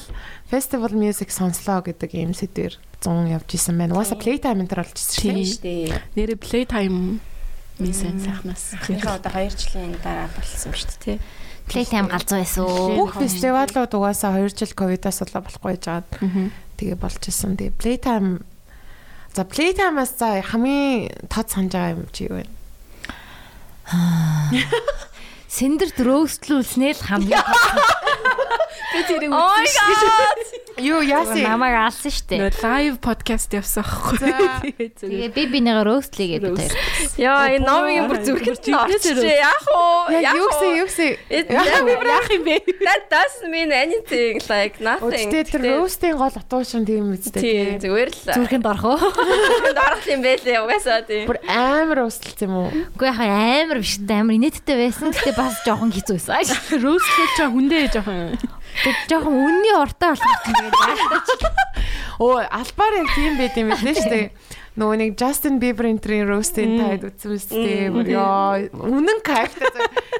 Festival 0.51 0.93
Music 0.95 1.31
сонслоо 1.35 1.83
гэдэг 1.83 2.11
ийм 2.14 2.31
сэдвэр 2.31 2.79
100 3.05 3.36
явж 3.36 3.48
исэн 3.52 3.76
байна. 3.76 3.94
Угаасаа 3.94 4.18
Playtime 4.18 4.64
энэ 4.64 4.70
төр 4.72 4.80
болж 4.80 4.96
исэн 4.96 5.12
шүү 5.14 5.61
дээ. 5.61 5.61
Тийм. 5.61 5.92
Нэрэ 6.16 6.34
Playtime 6.40 6.98
мисэн 7.78 8.16
сайхнаас. 8.24 8.64
Тэгэхээр 8.80 9.20
одоо 9.20 9.32
2 9.36 9.52
жилийн 9.52 9.92
дараа 10.00 10.32
болсон 10.32 10.72
шүү 10.72 10.88
дээ 10.88 11.02
тий. 11.05 11.18
Playtime 11.68 12.09
галзуу 12.09 12.40
байсан? 12.40 12.64
Бүх 12.96 13.16
фестивалууд 13.20 13.92
угаасаа 13.92 14.40
2 14.40 14.57
жил 14.57 14.72
ковидаас 14.72 15.20
болоо 15.20 15.42
болохгүй 15.44 15.76
жаад 15.80 16.09
тэгээ 16.80 16.96
болж 16.96 17.22
исэн. 17.28 17.61
Тэгээ 17.61 17.76
Playtime 17.76 18.40
За 19.34 19.42
Playtime-аас 19.42 20.14
за 20.14 20.42
хамгийн 20.46 21.11
тод 21.26 21.50
санаж 21.50 21.74
байгаа 21.74 21.98
юм 21.98 22.07
чи 22.14 22.30
юу 22.30 22.38
вэ? 22.38 22.46
Сэндэрт 25.50 25.98
рөөстлүүлснээр 25.98 26.94
л 26.94 27.02
хамгийн 27.02 27.42
Би 28.95 29.01
тэрийг 29.09 29.31
Oh 29.33 29.55
my 29.59 29.66
god. 29.66 30.39
Юу 30.75 31.01
яасан? 31.07 31.39
намайг 31.47 31.77
алсан 31.79 32.11
штэ. 32.11 32.35
Нөө 32.43 32.51
лайв 32.66 32.95
подкаст 32.99 33.55
явсан 33.55 33.87
аахгүй. 33.87 34.18
Тэгээ 34.99 35.31
би 35.31 35.43
бинийгаа 35.55 35.87
рөөстлээ 35.87 36.29
гэдэг 36.35 36.51
хоёр. 36.59 36.75
Яа, 37.14 37.55
энэ 37.55 37.62
номын 37.62 38.11
бүр 38.11 38.18
зүрхэнд 38.27 38.66
нь 38.66 38.75
орчихжээ. 38.75 39.39
Яах 39.39 39.66
вэ? 39.70 40.18
Юу 40.35 40.47
гэсэн 40.51 40.70
юу 40.75 40.87
гэсэн 40.91 41.11
яах 41.47 42.29
юм 42.35 42.43
бэ? 42.43 42.55
That 42.83 43.03
doesn't 43.07 43.51
mean 43.55 43.70
anything 43.70 44.43
like 44.51 44.83
nothing. 44.83 45.31
Өчтөө 45.31 45.43
тэр 45.47 45.62
роустын 45.79 46.18
гол 46.18 46.35
утуушин 46.35 46.83
тийм 46.83 47.14
үстэй. 47.14 47.39
тий, 47.39 47.79
зүгээр 47.79 48.11
л 48.11 48.18
Зүрхэнд 48.35 48.66
орох 48.66 48.99
уу? 48.99 48.99
зүрхэнд 48.99 49.79
орох 49.79 50.05
юм 50.11 50.20
байлээ 50.27 50.59
угаасаа 50.59 51.07
тий. 51.07 51.22
Бүр 51.31 51.39
амар 51.47 52.03
усталсан 52.11 52.51
юм 52.51 52.55
уу? 52.66 52.70
Үгүй 52.99 53.07
яхаа 53.14 53.31
амар 53.62 53.79
биш 53.79 54.03
амар 54.03 54.35
инээдтэй 54.43 54.75
байсан. 54.75 55.14
Гэтэ 55.14 55.39
бас 55.39 55.62
жоохон 55.62 55.95
хэцүү 55.95 56.18
байсан. 56.18 56.83
Рөөслөө 56.83 57.27
чаа 57.39 57.49
хүндээ 57.55 57.95
жоохон. 57.95 58.35
Тэг 58.83 58.97
жоохон 59.07 59.35
үнний 59.39 59.75
ортой 59.79 60.16
болох 60.16 60.27
юм 60.27 60.43
тэгээд. 60.51 60.75
Оо 62.18 62.43
албаар 62.43 62.95
яг 62.99 63.09
тийм 63.14 63.39
байт 63.39 63.55
юм 63.59 63.70
шүү 63.70 64.11
дээ. 64.11 64.27
Нөгөө 64.75 64.97
нэг 64.99 65.11
Justin 65.14 65.62
Bieber 65.62 65.87
энтрийн 65.87 66.27
роустын 66.27 66.75
тайд 66.83 67.07
үзсэн 67.07 67.31
үстэй. 67.39 67.95
Ёо 67.95 68.59
үнэн 68.75 69.22
кайфтай. 69.22 69.70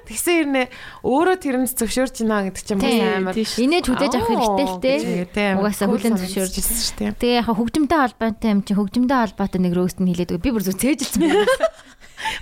Тэгсэн 0.07 0.35
хэрнээ 0.47 0.67
өөрөө 1.03 1.37
тэрэнд 1.43 1.75
зөвшөөрч 1.75 2.23
байна 2.23 2.55
гэдэг 2.55 2.63
чинь 2.63 2.79
бас 2.79 2.95
амар. 2.95 3.35
Инээж 3.35 3.85
хүлээж 3.91 4.15
авах 4.15 4.31
хэрэгтэй 4.31 4.67
л 4.71 5.27
те. 5.35 5.59
Угаасаа 5.59 5.91
хүлэн 5.91 6.15
зөвшөөрж 6.23 6.55
ирсэн 6.55 6.79
шүү 6.87 6.99
дээ. 7.03 7.19
Тэгээ 7.19 7.41
яхаа 7.43 7.59
хөгжимтэй 7.59 7.99
холбоотой 7.99 8.51
юм 8.55 8.61
чи 8.63 8.73
хөгжимтэй 8.79 9.19
холбоотой 9.27 9.59
нэг 9.59 9.75
рөөст 9.75 9.99
нь 9.99 10.11
хэлээд 10.15 10.39
би 10.39 10.51
бүр 10.55 10.63
зүг 10.63 10.79
цээжилсэн 10.79 11.19
байна. 11.19 11.51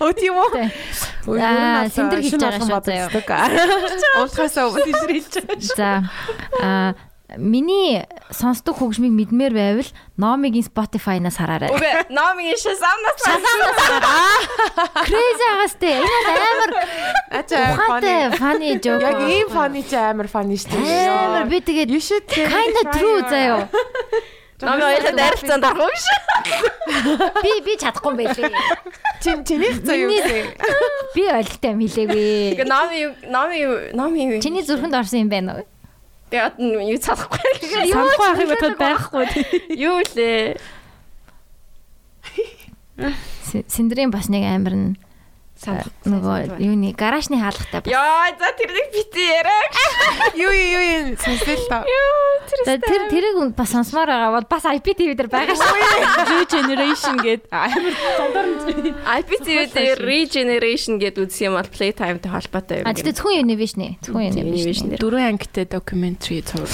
Өө 0.03 0.13
тийм 0.19 0.35
үү? 0.39 0.51
Аа, 1.39 1.89
сэндэр 1.93 2.21
хийж 2.23 2.37
байгаа 2.39 2.61
шүү 2.61 2.83
заяа. 2.83 3.09
Уутхасаа 4.23 4.69
өвсөж 4.71 4.99
хэлж 5.07 5.35
За 5.77 6.03
а 6.61 6.95
миний 7.37 8.05
сонсдог 8.31 8.77
хөгжмийг 8.77 9.13
мэдмээр 9.13 9.53
байвал 9.55 9.91
Номигийн 10.21 10.65
Spotify-наас 10.67 11.41
хараарай. 11.41 11.73
Үгүй, 11.73 11.93
номын 12.13 12.57
шасамнаас 12.61 13.17
Crazy 15.09 15.47
агастай. 15.57 15.97
Энэ 16.03 16.43
амар 16.51 16.71
ухаантай 17.33 18.19
funny 18.37 18.77
joke. 18.81 19.03
Яг 19.03 19.21
ийм 19.25 19.49
funny 19.49 19.83
чи 19.87 19.97
амар 19.97 20.29
funny 20.29 20.57
шүү 20.61 20.77
дээ. 20.77 21.09
амар 21.09 21.49
би 21.49 21.61
тэгээд 21.65 21.91
kind 22.37 22.75
of 22.77 22.87
true 22.93 23.21
заяа. 23.25 23.69
Номын 24.63 24.87
хоёлаа 24.95 25.13
дайрцсан 25.19 25.61
дарах 25.61 25.83
уу 25.83 25.95
ш. 25.99 26.07
Би 27.43 27.51
би 27.67 27.73
чадахгүй 27.83 28.11
юм 28.13 28.17
байлээ. 28.23 28.51
Чин 29.23 29.43
чинийх 29.45 29.83
заа 29.83 29.97
юу 29.99 30.11
гэсэн. 30.11 30.55
Би 31.15 31.23
ойлтой 31.27 31.71
юм 31.75 31.81
хэлээгүй. 31.83 32.27
Үгүй, 32.55 32.67
номын 32.71 33.15
номын 33.27 33.93
номын 33.95 34.41
Чиний 34.43 34.63
зүрхэнд 34.63 34.95
орсон 34.95 35.27
юм 35.27 35.31
байна 35.31 35.59
уу? 35.59 35.67
би 36.33 36.39
одоо 36.41 36.81
юу 36.81 36.97
цадахгүй. 36.97 37.43
Санахгүй 37.93 38.29
ахыг 38.33 38.49
бодоход 38.55 38.79
байхгүй. 38.81 39.27
Юу 39.77 40.01
лээ? 40.17 40.57
Сэ- 43.45 43.67
Синдрийн 43.69 44.11
бас 44.11 44.29
нэг 44.33 44.45
амар 44.49 44.73
нь 44.75 44.89
нөгөө 45.63 46.59
юуны 46.59 46.91
гаражны 46.99 47.39
хаалгатай 47.39 47.81
бас. 47.85 47.91
Яа, 47.93 48.33
за 48.35 48.51
тэр 48.59 48.71
нэг 48.75 48.87
бити 48.95 49.23
яриа. 49.23 49.63
Юу 50.35 50.53
юу 50.53 50.83
юу 50.83 51.17
сонсдоо 51.21 51.55
л 51.55 51.67
та. 51.71 51.79
За, 52.67 52.77
Тэр 52.79 53.03
тэрийг 53.09 53.37
бас 53.55 53.71
сонсомоор 53.71 54.11
байгаа 54.11 54.31
бол 54.37 54.47
бас 54.51 54.65
IPTV 54.67 55.15
дээр 55.17 55.31
байгаа 55.31 55.55
шүү. 55.57 55.77
Regeneration 56.43 57.17
гээд 57.23 57.43
амар 57.53 58.47
IPTV 59.23 59.59
дээр 59.73 59.99
regeneration 60.03 60.99
гэдэг 60.99 61.23
үзсэн 61.27 61.47
юм 61.51 61.57
бол 61.59 61.69
playtime-тэй 61.71 62.31
холбоотой 62.31 62.77
юм. 62.83 62.87
А 62.87 62.95
тэгтээ 62.95 63.15
зөвхөн 63.17 63.41
Univision 63.47 63.81
ээ. 63.87 63.93
Зөвхөн 64.03 64.23
дээр. 64.93 65.01
дөрвөн 65.01 65.29
ангитай 65.37 65.65
documentary 65.67 66.43
зур. 66.43 66.69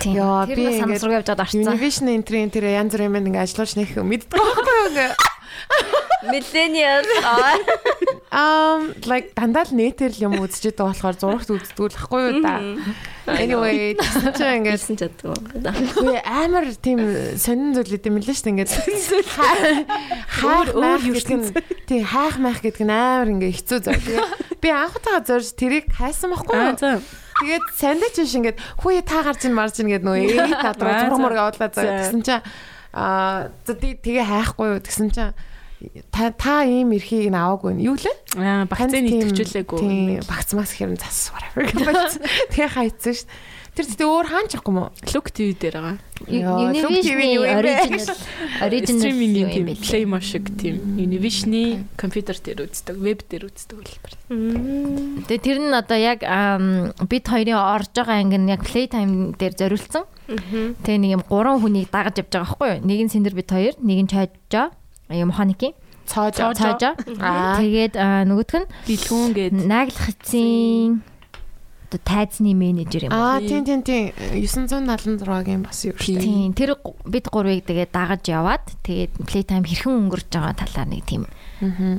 Тийм. 0.00 0.16
Яа, 0.16 0.46
би 0.48 0.64
санамсруу 0.80 1.12
явж 1.12 1.28
аваад 1.28 1.44
орцсон. 1.44 1.64
Univision 1.64 2.08
энтрийн 2.12 2.48
тэр 2.52 2.72
янз 2.72 2.94
бүрийн 2.96 3.12
юм 3.12 3.20
ингээ 3.20 3.44
ажиллаж 3.44 3.76
нэх 3.76 3.96
мэддэг 4.00 4.32
байхгүй 4.32 4.76
юу 4.88 5.12
Аа. 7.24 7.56
Um 8.30 8.92
like 9.08 9.32
дандаа 9.34 9.64
л 9.66 9.72
нэтэр 9.74 10.12
л 10.20 10.24
юм 10.30 10.34
үзчихэд 10.44 10.78
болохоор 10.78 11.16
зурагт 11.16 11.48
үздэг 11.50 11.80
л 11.80 11.96
ахгүй 11.96 12.20
юу 12.28 12.34
да. 12.44 12.60
Anyway, 13.30 13.96
чи 13.96 14.44
ингээ 14.44 14.76
Хэлсэн 14.76 14.96
чаддаг. 15.00 15.38
Үгүй 15.96 16.18
амар 16.22 16.68
тийм 16.76 17.00
сонин 17.40 17.72
зүйл 17.72 17.90
гэдэг 17.96 18.10
юм 18.12 18.18
лээ 18.20 18.36
шүү 18.36 18.44
дээ 18.46 18.52
ингээд 18.52 18.70
хайх 19.34 20.70
өөр 20.76 21.00
юу 21.08 21.16
тийм 21.88 22.02
хайх 22.04 22.36
майх 22.38 22.60
гэдэг 22.62 22.84
нь 22.84 22.92
амар 22.92 23.28
ингээ 23.34 23.56
хэцүү. 23.56 23.78
Тэгээ 23.88 24.60
би 24.60 24.68
анхудаа 24.70 25.24
зорж 25.24 25.56
тэрийг 25.56 25.88
хайсан 25.94 26.30
байхгүй 26.36 26.54
юу? 26.54 27.00
Тэгээд 27.40 27.64
сандаж 27.80 28.14
биш 28.20 28.34
ингээд 28.36 28.58
хүү 28.84 29.00
та 29.08 29.24
гарч 29.24 29.48
ин 29.48 29.56
марж 29.56 29.80
ин 29.80 29.88
гэдэг 29.88 30.04
нөө 30.04 30.16
ээ 30.20 30.60
над 30.60 30.76
руу 30.76 30.92
Аа, 30.92 31.00
зураг 31.08 31.18
мураг 31.18 31.40
авдлаа 31.48 31.70
заа 31.72 31.84
За. 31.88 31.96
гэсэн 32.04 32.20
чинь 32.20 32.44
аа 32.92 33.48
тий- 33.64 33.96
тэгээ 33.96 34.26
хайхгүй 34.28 34.66
юу 34.76 34.80
гэсэн 34.84 35.08
чинь 35.08 35.32
та 36.12 36.30
та 36.30 36.64
ийм 36.68 36.92
эрхийг 36.92 37.32
нь 37.32 37.38
аваагүй 37.38 37.72
нь 37.76 37.84
юу 37.88 37.96
лээ? 37.96 38.16
Аа, 38.36 38.68
нийтгчүүлээгүй. 38.68 39.78
Тийм 39.80 40.20
багц 40.28 40.52
мас 40.52 40.76
хэрэг 40.76 41.00
зас 41.00 41.32
whatever 41.32 41.64
гэж. 41.64 42.20
Тэгээ 42.52 42.70
хайцсан 42.76 43.14
шүү 43.16 43.26
дээ. 43.26 43.58
Тэр 43.70 43.86
тэгтээ 43.86 44.08
өөр 44.10 44.26
хаач 44.26 44.50
явахгүй 44.58 44.74
мó? 44.74 44.90
Look 45.14 45.30
TV 45.30 45.54
дээр 45.54 45.78
байгаа. 45.78 45.96
Look 46.26 46.42
бэ? 46.42 46.74
Univision 46.74 47.20
original 47.46 48.98
Стримингийн 48.98 49.48
юм 49.62 49.68
play 49.78 50.04
mo 50.10 50.18
шиг 50.18 50.50
тийм 50.58 50.98
Univision-ы 50.98 51.86
компьютер 51.94 52.34
дээр 52.42 52.66
үздэг, 52.66 52.98
веб 52.98 53.22
дээр 53.30 53.46
үздэг 53.46 53.78
хэлбэр. 53.78 54.14
Тэгээ 55.30 55.38
тэр 55.38 55.58
нь 55.62 55.70
одоо 55.70 55.98
яг 56.02 56.26
бид 57.06 57.24
хоёрын 57.30 57.62
орж 57.62 57.94
байгаа 57.94 58.18
анги 58.18 58.42
нь 58.42 58.50
яг 58.50 58.66
playtime 58.66 59.38
дээр 59.38 59.54
зориулсан. 59.54 60.04
Тэгээ 60.28 60.98
нэг 61.00 61.10
юм 61.16 61.22
гурван 61.30 61.62
хүнийг 61.62 61.94
дагаж 61.94 62.18
явж 62.26 62.34
байгаа 62.34 62.50
байхгүй 62.50 62.68
юу? 62.74 62.82
Нэг 62.90 62.98
нь 63.06 63.12
Синдер 63.14 63.38
бид 63.38 63.54
хоёр, 63.54 63.78
нэг 63.78 63.98
нь 64.02 64.10
Чойжо, 64.10 64.74
юм 65.14 65.30
Хоники, 65.34 65.74
Цоож 66.06 66.34
Цоожо. 66.34 66.94
Аа. 67.22 67.58
Тэгээд 67.58 67.94
а, 67.94 68.26
нөгөөх 68.26 68.54
нь 68.58 68.66
Дэлгүүн 68.86 69.30
гээд 69.34 69.54
Нааглах 69.66 70.10
эцсийн 70.10 71.06
одоо 71.90 72.00
тайзны 72.06 72.54
менежер 72.54 73.10
юм. 73.10 73.12
Аа 73.12 73.42
тийм 73.42 73.66
тийм 73.66 73.82
тийм 73.82 74.14
976-гийн 74.14 75.62
бас 75.66 75.82
юу 75.82 75.98
шүү 75.98 76.18
дээ. 76.18 76.22
Тийм 76.22 76.50
тэр 76.54 76.78
бид 77.06 77.26
гурвыг 77.26 77.66
тэгээд 77.66 77.90
дагаж 77.90 78.22
яваад 78.30 78.62
тэгээд 78.86 79.12
playtime 79.26 79.66
хэрхэн 79.66 79.98
өнгөрч 80.06 80.30
байгаа 80.30 80.54
талаар 80.54 80.86
нэг 80.86 81.02
тийм 81.02 81.26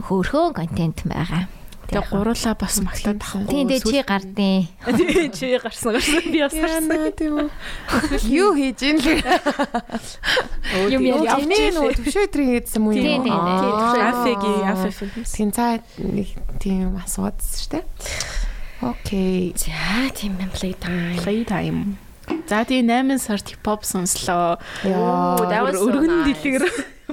хөөрхөн 0.07 0.55
контент 0.55 1.03
байгаа. 1.03 1.51
Тэгээ 1.91 2.07
гуруулаа 2.07 2.55
бас 2.55 2.75
магтаад 2.79 3.19
тахгүй. 3.19 3.51
Тийм 3.51 3.67
дээ 3.67 3.83
чи 3.83 3.99
гардیں۔ 3.99 4.63
Тийм 4.95 5.31
чи 5.35 5.47
гарсан 5.59 5.91
гарсан 5.99 6.23
би 6.31 6.39
бас 6.39 6.55
гарсан. 6.55 7.11
Тийм 7.19 7.33
үү. 7.35 7.47
Юу 8.39 8.55
хийж 8.55 8.79
ийн 8.79 8.97
л. 9.03 9.07
Юм 10.87 11.01
явж 11.03 11.51
чинь 11.51 11.75
нөгөө 11.75 11.93
төвшөө 11.99 12.23
өдрийн 12.31 12.49
хийдсэн 12.55 12.79
юм 12.79 12.85
уу? 12.87 12.95
тийм, 12.95 13.21
тийм. 13.27 13.35
Афеги 13.35 14.51
афеги. 14.71 15.27
Тийм 15.35 15.49
цаа 15.51 15.83
тийм 16.63 16.95
асуудал 16.95 17.43
шүү 17.43 17.75
дээ. 17.75 17.83
Окей. 18.81 19.51
За 19.59 20.07
тийм 20.15 20.39
юм 20.39 20.49
play 20.55 20.71
time. 20.79 21.19
Play 21.19 21.43
time. 21.43 21.99
За 22.47 22.63
тийм 22.63 22.87
8 22.87 23.19
сард 23.19 23.51
хипхоп 23.51 23.83
сонслоо. 23.83 24.57
Яа. 24.87 25.37
that 25.51 25.61
was 25.63 25.75
so 25.75 25.91
Өргөн 25.91 26.23
дэлгэр. 26.23 26.63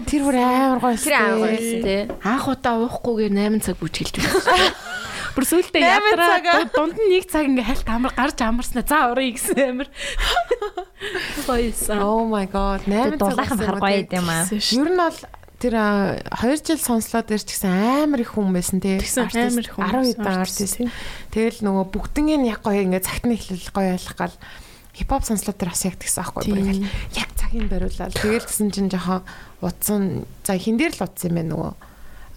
Тэр 0.07 0.23
бүр 0.29 0.37
амар 0.39 0.81
гоё. 0.83 0.97
Тэр 0.99 1.17
амар 1.17 1.51
байсан 1.55 1.83
тий. 1.83 2.03
Анх 2.23 2.47
удаа 2.47 2.77
уухгүйгээр 2.85 3.35
8 3.35 3.65
цаг 3.65 3.77
бүжгэлж 3.81 4.15
байсан. 4.21 4.73
Бүр 5.39 5.47
сүултээ 5.47 5.83
ядраа 5.87 6.67
дунд 6.75 6.99
нь 6.99 7.11
нэг 7.15 7.31
цаг 7.31 7.47
ингээ 7.47 7.67
хальт 7.71 7.89
амар 7.91 8.11
гарч 8.11 8.43
амарснаа 8.43 8.83
за 8.83 9.15
урыг 9.15 9.39
гэсэн 9.39 9.59
амар. 9.71 9.89
Гоёсан. 11.47 12.03
Oh 12.03 12.27
my 12.27 12.47
god. 12.51 12.83
8 12.91 13.19
Дулаахан 13.23 13.59
хар 13.63 13.79
гоё 13.79 14.03
юм 14.03 14.27
аа. 14.27 14.51
Ер 14.51 14.89
нь 14.91 14.99
бол 14.99 15.19
тэр 15.63 15.75
2 16.27 16.67
жил 16.67 16.83
сонслоо 16.83 17.23
дээр 17.23 17.43
ч 17.47 17.55
гэсэн 17.55 17.71
амар 18.03 18.27
их 18.27 18.35
хүн 18.35 18.51
байсан 18.51 18.83
тий. 18.83 18.99
Амар 18.99 19.63
их 19.63 19.75
хүн 19.79 19.87
10 19.87 19.95
байсан, 19.95 20.27
хэдэн 20.27 20.43
артист. 20.43 20.79
Тэгэл 21.31 21.59
нөгөө 21.63 21.87
бүгднийг 21.95 22.43
яг 22.47 22.67
гоё 22.67 22.83
ингээ 22.83 23.07
цагт 23.07 23.27
нь 23.27 23.39
эхлэл 23.39 23.71
гоё 23.71 23.95
ойлгох 23.95 24.19
гал 24.19 24.37
хипхоп 24.99 25.23
сонслоо 25.23 25.55
дээр 25.55 25.71
бас 25.71 25.85
яг 25.87 25.97
тэгсэн 26.03 26.23
аахгүй 26.27 26.43
бүр 26.51 26.59
ингээл 26.59 26.91
яг 27.15 27.31
цагийг 27.39 27.71
бариулаад 27.71 28.19
тэгэл 28.19 28.47
гэсэн 28.51 28.69
чинь 28.75 28.91
жоохон 28.91 29.23
утсан 29.63 30.25
за 30.45 30.55
хин 30.59 30.77
дээр 30.79 30.95
л 30.95 31.05
утсан 31.07 31.31
юм 31.31 31.37
байна 31.39 31.51
нөгөө 31.55 31.73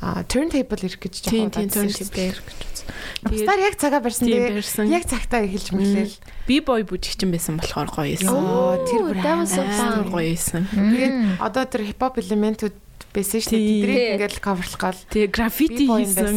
а 0.01 0.25
turntable 0.25 0.81
ирэх 0.81 0.97
гэж 0.97 1.13
жоохон 1.21 1.29
тийм 1.29 1.45
удаа 1.53 1.61
turn 1.69 1.85
гэсэн 1.85 1.93
тип 1.93 2.09
шүү 2.09 2.17
дээр 2.17 2.37
гэж. 2.41 2.77
дээ. 2.81 3.29
Бусдаар 3.29 3.59
яг 3.61 3.75
цагаа 3.77 4.01
барьсан 4.01 4.25
Тийм 4.25 4.89
яг 4.89 5.05
цагтаа 5.05 5.41
эхэлж 5.45 5.67
мэглээл 5.77 6.15
би 6.49 6.55
бой 6.65 6.81
бүжигчин 6.81 7.29
байсан 7.29 7.61
болохоор 7.61 7.89
гоёсэн. 7.93 8.25
Йоо 8.25 8.81
тэр 8.89 9.01
бүр 9.05 9.17
амар 9.21 9.45
fun. 9.45 10.09
гоёсэн. 10.09 10.65
Тэгээд 10.73 11.17
одоо 11.37 11.63
тэр 11.69 11.81
хипхоп 11.85 12.17
элементүүд 12.17 12.73
байсан 13.13 13.39
шүү 13.45 13.53
дээ. 13.53 13.77
Тэдрийг 13.77 14.09
ингээл 14.17 14.39
coverлах 14.41 14.81
гал 14.81 14.99
Тэгээ 15.13 15.29
граффити 15.29 15.83
хийсэн. 15.85 16.33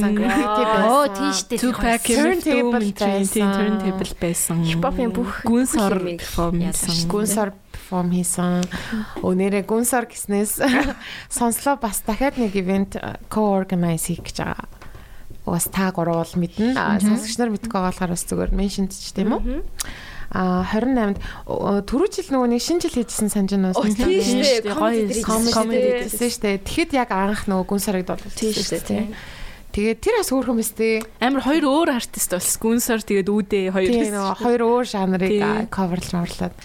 Оо 0.84 1.08
тийш 1.08 1.38
дээ. 1.48 1.58
Tupac 1.64 2.04
Turntable 2.04 2.92
turntable 2.92 2.92
байсан. 3.00 3.48
turntable 3.48 4.12
байсан. 4.20 4.56
Хипхопын 4.60 5.08
бүх 5.08 5.40
гүн 5.48 5.64
сор 5.64 5.96
хэмээг 6.04 6.20
перформ 6.20 6.60
хийсэн. 6.68 7.08
гүнсар 7.08 7.48
перформ 7.84 8.10
хийсэн. 8.16 8.64
Өнөөдөр 9.20 9.64
гүнсар 9.68 10.08
гэснээс 10.08 10.64
сонслоо 11.36 11.76
бас 11.76 12.00
дахиад 12.08 12.40
нэг 12.40 12.56
ивент 12.56 12.96
co-organize 13.28 14.08
хийх 14.08 14.24
гэж 14.24 14.40
байгаа. 14.40 14.68
Уус 15.44 15.68
та 15.68 15.92
гурвал 15.92 16.32
мэднэ. 16.32 16.72
Сонсогч 16.72 17.36
нар 17.36 17.52
мэдгүй 17.52 17.68
байгаа 17.68 17.92
болохоор 17.92 18.12
бас 18.16 18.24
зүгээр 18.24 18.52
меншнд 18.56 18.96
ч 18.96 19.12
тийм 19.12 19.36
үү? 19.36 19.60
А 20.34 20.64
28-нд 20.64 21.20
ö, 21.46 21.84
түрүү 21.84 22.08
жил 22.10 22.32
нөгөө 22.32 22.48
нэг 22.56 22.62
шинэ 22.64 22.80
жил 22.88 22.96
хийжсэн 22.96 23.28
санаж 23.28 23.54
байна 23.54 23.70
уу? 23.76 23.86
тийм 23.86 24.24
шүү 24.24 24.40
дээ. 24.40 24.72
Дэрийж 24.72 26.08
хийсэн 26.08 26.30
шүү 26.32 26.42
дээ. 26.42 26.58
Тэгэхэд 26.64 26.90
яг 26.96 27.12
анх 27.12 27.44
нөгөө 27.46 27.68
гүнсарыг 27.70 28.08
дуулсан 28.08 28.32
Тийм 28.34 28.50
шүү 28.56 28.72
дээ, 28.72 28.88
тийм. 28.88 29.12
Тэгээд 29.76 29.98
тэр 30.00 30.14
бас 30.24 30.30
өөр 30.34 30.46
хүмүүс 30.48 30.70
дээ. 30.74 30.96
Амар 31.22 31.42
хоёр 31.44 31.64
өөр 31.70 31.88
артист 31.92 32.34
бас 32.34 32.50
гүн 32.58 32.80
сор 32.82 33.04
тэгээд 33.04 33.30
үүдээ 33.30 33.66
хоёр. 33.70 33.90
Тийм 33.94 34.10
нөгөө 34.16 34.36
хоёр 34.42 34.62
өөр 34.64 34.86
жанрыг 34.90 35.34
coverлж 35.70 36.10
морлоод. 36.18 36.56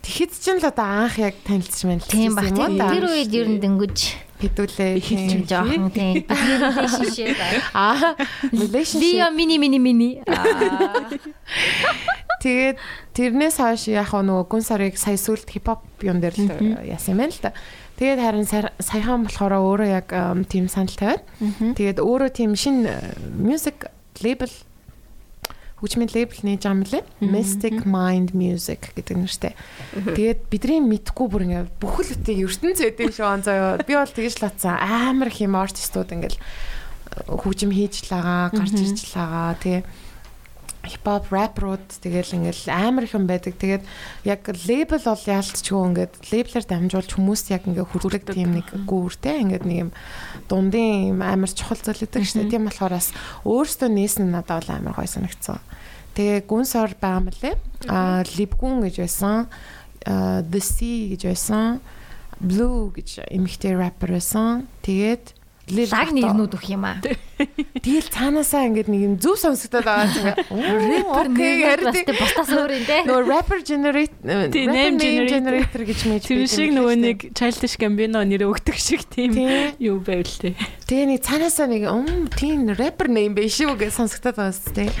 Тэгэхэд 0.00 0.30
ч 0.32 0.46
л 0.56 0.64
одоо 0.64 0.86
анх 1.04 1.20
яг 1.20 1.36
танилцж 1.44 1.84
байна. 1.84 2.04
Тийм 2.08 2.32
баг. 2.32 2.48
Тэр 2.52 2.80
тэр 2.80 3.04
үед 3.08 3.32
ер 3.36 3.48
нь 3.52 3.60
дөнгөж 3.60 3.98
хэдүүлээ 4.40 4.92
хэлж 4.96 5.44
жоохон 5.44 5.92
тийм. 5.92 6.24
Relationship. 6.28 7.36
Аа 7.76 8.16
relationship 8.48 9.04
Лио 9.04 9.28
мини 9.30 9.60
мини 9.60 9.78
мини. 9.78 10.10
Тэгээд 12.40 12.76
тэрнээс 13.12 13.60
хойш 13.60 13.92
яг 13.92 14.16
нөгөө 14.16 14.48
гүн 14.48 14.64
сарыг 14.64 14.96
сая 14.96 15.20
сүлд 15.20 15.44
хипхоп 15.44 15.84
юм 16.00 16.24
дээр 16.24 16.34
л 16.40 16.48
яасан 16.88 17.20
юм 17.20 17.20
байна 17.20 17.36
л 17.36 17.44
да. 17.44 17.52
Тэгээд 18.00 18.20
харин 18.24 18.48
саяхан 18.80 19.28
болохоор 19.28 19.54
өөрөө 19.60 19.88
яг 19.92 20.08
тийм 20.48 20.72
санал 20.72 20.96
тавиад 20.96 21.20
тэгээд 21.76 22.00
өөрөө 22.00 22.30
тийм 22.32 22.56
шин 22.56 22.88
music 23.36 23.92
label 24.24 24.48
хөгжмийн 25.80 26.12
лейбл 26.12 26.40
нээж 26.44 26.62
байгаа 26.62 26.76
юм 26.76 26.84
лээ. 26.84 27.04
Mystic 27.24 27.76
Mind 27.88 28.36
Music 28.36 28.92
гэдэг 28.92 29.16
нэртэй. 29.16 29.54
Тэгээд 29.96 30.40
бидний 30.52 30.80
мэдхгүй 30.84 31.26
бүр 31.32 31.44
ингээ 31.48 31.64
бүхэл 31.80 32.20
бүтэн 32.20 32.44
ертөнц 32.44 32.78
байдсан 32.84 33.10
шүү 33.16 33.26
он 33.26 33.42
заяа. 33.42 33.80
Би 33.80 33.96
бол 33.96 34.04
тэгэж 34.04 34.34
л 34.38 34.44
батсан. 34.44 34.76
Амар 34.76 35.32
их 35.32 35.40
юм 35.40 35.56
артистууд 35.56 36.12
ингээл 36.12 36.38
хөгжим 37.26 37.72
хийж 37.72 38.04
л 38.06 38.12
байгаа, 38.12 38.52
гарч 38.52 38.76
ирж 38.76 39.00
л 39.08 39.16
байгаа. 39.16 39.56
Тэгээ 39.56 39.80
хипхоп 40.84 41.28
рэпрууд 41.28 42.00
тэгэл 42.00 42.36
ингээл 42.40 42.72
амар 42.72 43.04
их 43.04 43.12
юм 43.12 43.28
байдаг. 43.28 43.56
Тэгээд 43.60 43.84
яг 44.24 44.48
лейбл 44.48 45.04
бол 45.04 45.24
яалтчгүй 45.28 45.80
ингээд 45.92 46.14
лейблэр 46.32 46.64
дамжуулж 46.64 47.10
хүмүүс 47.12 47.42
яг 47.52 47.68
ингээ 47.68 47.84
хүрдэг 47.84 48.24
тийм 48.32 48.56
нэг 48.56 48.68
гүүртэй 48.88 49.44
ингээд 49.44 49.64
нэг 49.68 49.78
юм 49.88 49.90
дундын 50.48 51.16
юм 51.16 51.20
амар 51.20 51.52
чухал 51.52 51.76
зүйл 51.76 52.00
гэдэг 52.00 52.24
шүү 52.24 52.48
дээ. 52.48 52.52
Тийм 52.56 52.64
болохоор 52.64 52.96
бас 52.96 53.12
өөртөө 53.44 53.88
нээсэн 53.92 54.24
нь 54.28 54.32
надад 54.32 54.64
бол 54.64 54.72
амар 54.72 54.94
гой 54.96 55.08
санагдсан. 55.08 55.60
Тэгээ 56.16 56.48
гүнсор 56.48 56.96
байгаа 56.96 57.22
мөлий. 57.28 57.54
Аа 57.86 58.24
либгүн 58.24 58.80
гэж 58.80 59.04
байсан. 59.04 59.52
Аа 60.08 60.40
the 60.42 60.60
sea 60.64 61.12
гэж 61.12 61.22
байсан. 61.28 61.80
Blue 62.40 62.88
гэж 62.88 63.28
эмэгтэй 63.28 63.76
рэпер 63.76 64.16
байсан. 64.16 64.64
Тэгээд 64.80 65.39
Lil 65.70 65.90
Лаг 65.90 66.10
нэрнүүд 66.10 66.52
өгөх 66.58 66.66
юм 66.74 66.84
аа. 66.84 66.98
Тэгэл 67.00 68.08
цаанаасаа 68.10 68.66
ингээд 68.68 68.90
нэг 68.90 69.00
юм 69.06 69.14
зүв 69.22 69.38
сонсогдоод 69.38 69.86
байгаа 69.86 70.10
юм. 70.10 70.34
Рэпер 70.50 71.28
нэрнүүд 71.38 72.10
бусдаас 72.18 72.50
өөр 72.50 72.72
юм 72.74 72.84
те. 72.84 72.98
Нөгөө 73.06 73.24
rapper 73.30 73.60
rapper 73.62 74.66
name 74.66 74.98
generator. 74.98 75.30
generator 75.30 75.82
гэж 75.86 76.00
мэж 76.10 76.22
Тэр 76.26 76.46
шиг 76.50 76.70
нөгөө 76.74 76.96
нэг 77.00 77.18
childish 77.32 77.76
Gambino 77.80 78.20
нэрээ 78.26 78.50
өгдөг 78.50 78.76
шиг 78.76 79.06
тийм 79.08 79.38
юу 79.78 80.02
байв 80.02 80.26
л 80.26 80.36
тээ. 80.50 80.54
Тэгээ 80.90 81.06
нэг 81.14 81.20
цаанаасаа 81.24 81.66
нэг 81.70 81.86
ум 81.86 82.28
тийм 82.34 82.68
rapper 82.74 83.08
name 83.08 83.38
биш 83.38 83.62
үү 83.62 83.78
гэж 83.78 83.94
сонсогдоод 83.94 84.36
байгаа 84.36 84.52
зү 84.52 84.74
тэ. 84.74 84.92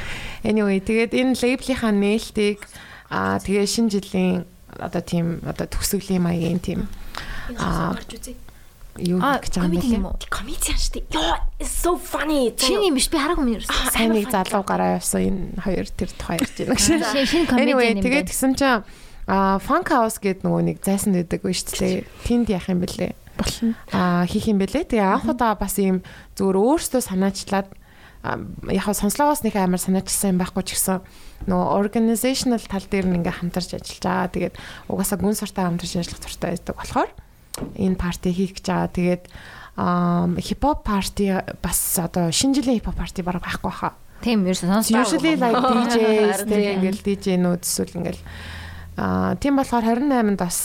Anyway, 0.46 0.80
тэгээд 0.80 1.12
энэ 1.12 1.36
label-ийнхаа 1.36 1.92
нээлтийг 1.92 2.64
аа 3.12 3.42
тэгээ 3.42 3.66
шинэ 3.66 3.92
жилийн 3.92 4.48
одоо 4.78 5.02
тийм 5.02 5.42
одоо 5.44 5.66
төгсгөлийн 5.66 6.22
маягийн 6.24 6.62
тийм 6.62 6.88
аа 7.58 7.98
юу 9.00 9.18
гэж 9.20 9.52
байгаа 9.56 9.72
юм 9.72 10.04
юм 10.04 10.04
бэ? 10.12 10.28
Комедиан 10.28 10.78
шүү 10.78 10.92
дээ. 11.00 11.04
Йоо, 11.16 11.36
so 11.64 11.90
funny. 11.96 12.52
Чиний 12.56 12.92
юм 12.92 12.96
биш 13.00 13.08
би 13.08 13.16
хараагүй 13.16 13.44
юм 13.48 13.54
ерөөс. 13.60 13.70
Сайн 13.92 14.12
нэг 14.12 14.28
залуу 14.28 14.62
гараа 14.62 15.00
явсан 15.00 15.20
энэ 15.24 15.62
хоёр 15.64 15.86
тэр 15.88 16.10
хоёр 16.20 16.44
ч 16.44 16.68
юм 16.68 16.76
шиг. 16.76 17.00
Шинэ 17.00 17.24
шинэ 17.24 17.46
комеди 17.48 17.64
Anyway, 17.72 17.88
юм. 17.96 18.04
тэгээд 18.04 18.28
тэгсэн 18.28 18.52
чинь 18.54 18.84
а 19.30 19.58
funk 19.62 19.88
house 19.94 20.18
гэдэг 20.18 20.42
нөгөө 20.44 20.62
нэг 20.68 20.76
зайсан 20.82 21.14
байдаг 21.14 21.40
ба 21.40 21.54
шүү 21.54 21.76
дээ. 21.78 22.04
Тэнд 22.26 22.46
яах 22.50 22.66
юм 22.68 22.80
бэлээ? 22.82 23.12
Болно. 23.38 23.74
а 23.94 24.26
хийх 24.26 24.46
юм 24.50 24.58
бэлээ. 24.58 24.90
Тэгээ 24.90 25.06
анх 25.06 25.24
удаа 25.30 25.54
бас 25.54 25.78
ийм 25.78 26.02
зүгээр 26.36 26.58
өөртөө 26.58 27.00
санаачлаад 27.00 27.68
яг 28.68 28.84
сонслогоос 28.84 29.40
нэг 29.46 29.56
амар 29.56 29.80
санаачилсан 29.80 30.36
юм 30.36 30.38
байхгүй 30.44 30.64
ч 30.68 30.76
гэсэн 30.76 31.00
нөгөө 31.48 31.68
organizational 31.80 32.60
тал 32.68 32.84
дээр 32.84 33.08
нь 33.08 33.16
ингээ 33.24 33.40
хамтарч 33.40 33.80
ажиллаж 33.80 34.04
байгаа. 34.04 34.28
Тэгээд 34.34 34.54
угаасаа 34.92 35.18
гүн 35.22 35.36
сартаа 35.38 35.72
хамтарч 35.72 35.96
ажиллах 35.96 36.20
туртай 36.20 36.52
байдаг 36.52 36.76
болохоор 36.76 37.10
энэ 37.76 37.96
парти 37.98 38.30
хийх 38.32 38.56
гэж 38.58 38.66
байгаа. 38.66 38.90
Тэгээд 38.94 39.24
хипхоп 40.40 40.84
парти 40.84 41.32
бас 41.62 41.78
одоо 41.98 42.30
шинэ 42.30 42.60
жилийн 42.60 42.78
хипхоп 42.80 42.98
парти 43.00 43.22
бараг 43.22 43.42
байхгүй 43.42 43.72
хаа. 43.72 43.94
Тийм 44.20 44.44
ерөөс 44.44 44.64
сонсдог. 44.68 45.00
Usually 45.00 45.34
like 45.40 45.56
DJs 45.72 46.44
Харин 46.44 46.48
тэг 46.48 46.60
тийм. 46.60 46.74
ингээл 46.76 47.00
DJ-нүүд 47.04 47.62
эсвэл 47.64 47.96
ингээл 47.96 48.22
аа 49.00 49.32
тийм 49.40 49.54
болохоор 49.56 49.84
28-нд 49.96 50.40
бас 50.40 50.58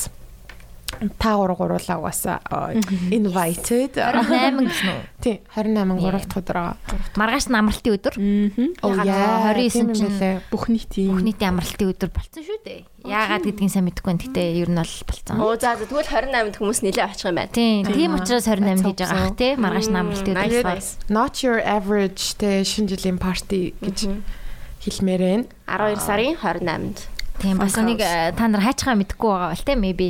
та 1.20 1.36
гурав 1.36 1.58
гуруулаа 1.58 1.98
угаасаа 2.00 2.40
аа, 2.50 2.74
invited 3.12 3.96
28 3.96 4.66
гэсэн 4.70 4.90
үү? 4.90 5.02
тий 5.22 5.36
28 5.56 6.00
гурав 6.00 6.24
дахь 6.26 6.40
өдөр 6.42 6.58
аа. 6.58 6.74
Маргааш 7.16 7.48
нь 7.50 7.58
амралтын 7.58 7.94
өдөр. 7.96 8.14
Yeah 8.16 9.54
29 9.56 9.72
тийм 9.72 9.88
юм. 9.94 10.42
Бүх 10.52 10.66
нийтийн 10.70 11.12
Бүх 11.14 11.24
нийтийн 11.24 11.50
амралтын 11.56 11.90
өдөр 11.92 12.10
болцсон 12.12 12.44
шүү 12.44 12.60
дээ. 12.66 12.82
Яагаад 13.06 13.46
гэдгийг 13.46 13.70
сайн 13.70 13.86
мэдэхгүй 13.86 14.10
байна. 14.10 14.24
Гэтэ 14.26 14.44
ер 14.66 14.70
нь 14.70 14.80
бол 14.82 14.96
болцсон. 15.06 15.38
Оо 15.38 15.54
за 15.56 15.78
тэгвэл 15.78 16.10
28-нд 16.10 16.56
хүмүүс 16.58 16.80
нэлээд 16.82 17.06
очих 17.06 17.30
юм 17.30 17.38
байна. 17.38 17.54
Тийм, 17.54 17.86
тийм 17.86 18.12
учраас 18.18 18.46
28 18.50 18.66
Let's 18.66 18.82
хийж 18.82 19.00
байгаа 19.06 19.22
ах 19.30 19.38
тий. 19.38 19.54
Маргааш 19.54 19.88
нь 19.94 20.00
амралтын 20.02 20.34
өдөр. 20.34 20.66
Nice. 20.74 20.92
Not 21.08 21.34
your 21.46 21.62
average 21.62 22.38
тэ 22.42 22.66
шинэ 22.66 22.90
жилийн 22.98 23.22
party 23.22 23.78
гэж 23.78 24.10
хэлмээр 24.82 25.22
байна. 25.22 25.46
12 25.70 26.02
сарын 26.02 26.34
28-нд. 26.42 26.98
Тийм 27.42 27.60
бас 27.60 27.76
нэг 27.78 28.00
э, 28.00 28.32
та 28.34 28.48
нар 28.48 28.64
хайчгаа 28.64 28.96
мэдэхгүй 28.96 29.30
байгаа 29.30 29.52
бол 29.54 29.66
тий 29.68 29.76
maybe. 29.78 30.08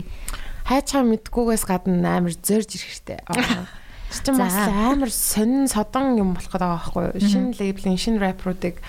Хайчаа 0.65 1.05
мэдгүйгээс 1.05 1.63
гадна 1.69 2.17
амар 2.17 2.33
зорж 2.33 2.69
ирэх 2.73 2.89
хэрэгтэй. 2.89 3.19
Аа. 3.29 3.69
Чи 4.09 4.19
ч 4.21 4.27
бас 4.33 4.53
амар 4.53 5.11
сонин 5.13 5.69
содон 5.69 6.17
юм 6.17 6.33
болох 6.33 6.49
гэдэг 6.49 6.61
байгаа 6.61 6.81
байхгүй 6.81 7.03
юу? 7.05 7.21
Шинэ 7.21 7.57
лейблийн 7.57 7.99
шинэ 8.01 8.21
рэпруудыг 8.21 8.81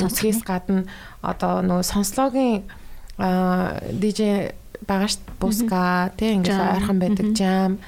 үзхээс 0.00 0.40
гадна 0.46 0.88
одоо 1.20 1.60
нөгөө 1.64 1.84
сонслогийн 1.84 2.64
DJ 3.18 4.54
байгаа 4.86 5.10
дээ. 5.10 5.36
Буска 5.40 6.12
тий 6.14 6.32
ингээд 6.38 6.54
ойрхон 6.54 6.98
байдаг 7.02 7.28
jam. 7.34 7.78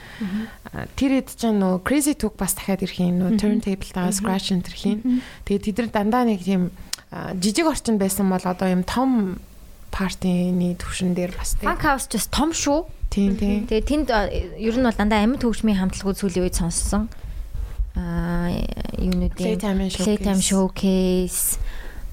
Тэр 0.98 1.22
хэд 1.22 1.30
ч 1.38 1.42
нөө 1.46 1.86
crazy 1.86 2.18
talk 2.18 2.34
бас 2.34 2.58
дахиад 2.58 2.82
ирэх 2.82 2.98
юм 2.98 3.22
нөө 3.22 3.38
turntable 3.38 3.92
таа 3.94 4.10
scratch 4.10 4.50
энэ 4.50 4.66
төрх 4.66 4.82
юм. 4.84 4.98
Тэгээд 5.46 5.64
тэд 5.70 5.76
нар 5.78 5.90
дандаа 5.94 6.24
нэг 6.26 6.42
тийм 6.42 6.74
жижиг 7.38 7.66
орчинд 7.70 8.02
байсан 8.02 8.26
бол 8.30 8.42
одоо 8.42 8.68
юм 8.68 8.82
том 8.82 9.38
партины 9.90 10.74
төвшин 10.78 11.14
дээр 11.14 11.34
бас 11.36 11.54
тий. 11.58 11.66
Funk 11.66 11.82
House 11.84 12.06
ч 12.08 12.16
бас 12.16 12.26
том 12.30 12.50
шүү. 12.54 12.86
Тийм 13.10 13.34
тийм. 13.36 13.66
Тэгээ 13.66 13.84
тэнд 13.86 14.08
ер 14.58 14.74
нь 14.78 14.86
бол 14.86 14.94
дандаа 14.94 15.26
амьд 15.26 15.42
хөгжмийн 15.42 15.78
хамтлагууд 15.82 16.18
сүүлийн 16.18 16.46
үед 16.46 16.56
сонссон. 16.56 17.10
Аа 17.98 18.54
юунууд 18.96 19.34
юм. 19.34 19.58
Playtime 19.90 20.38
showcase. 20.40 21.58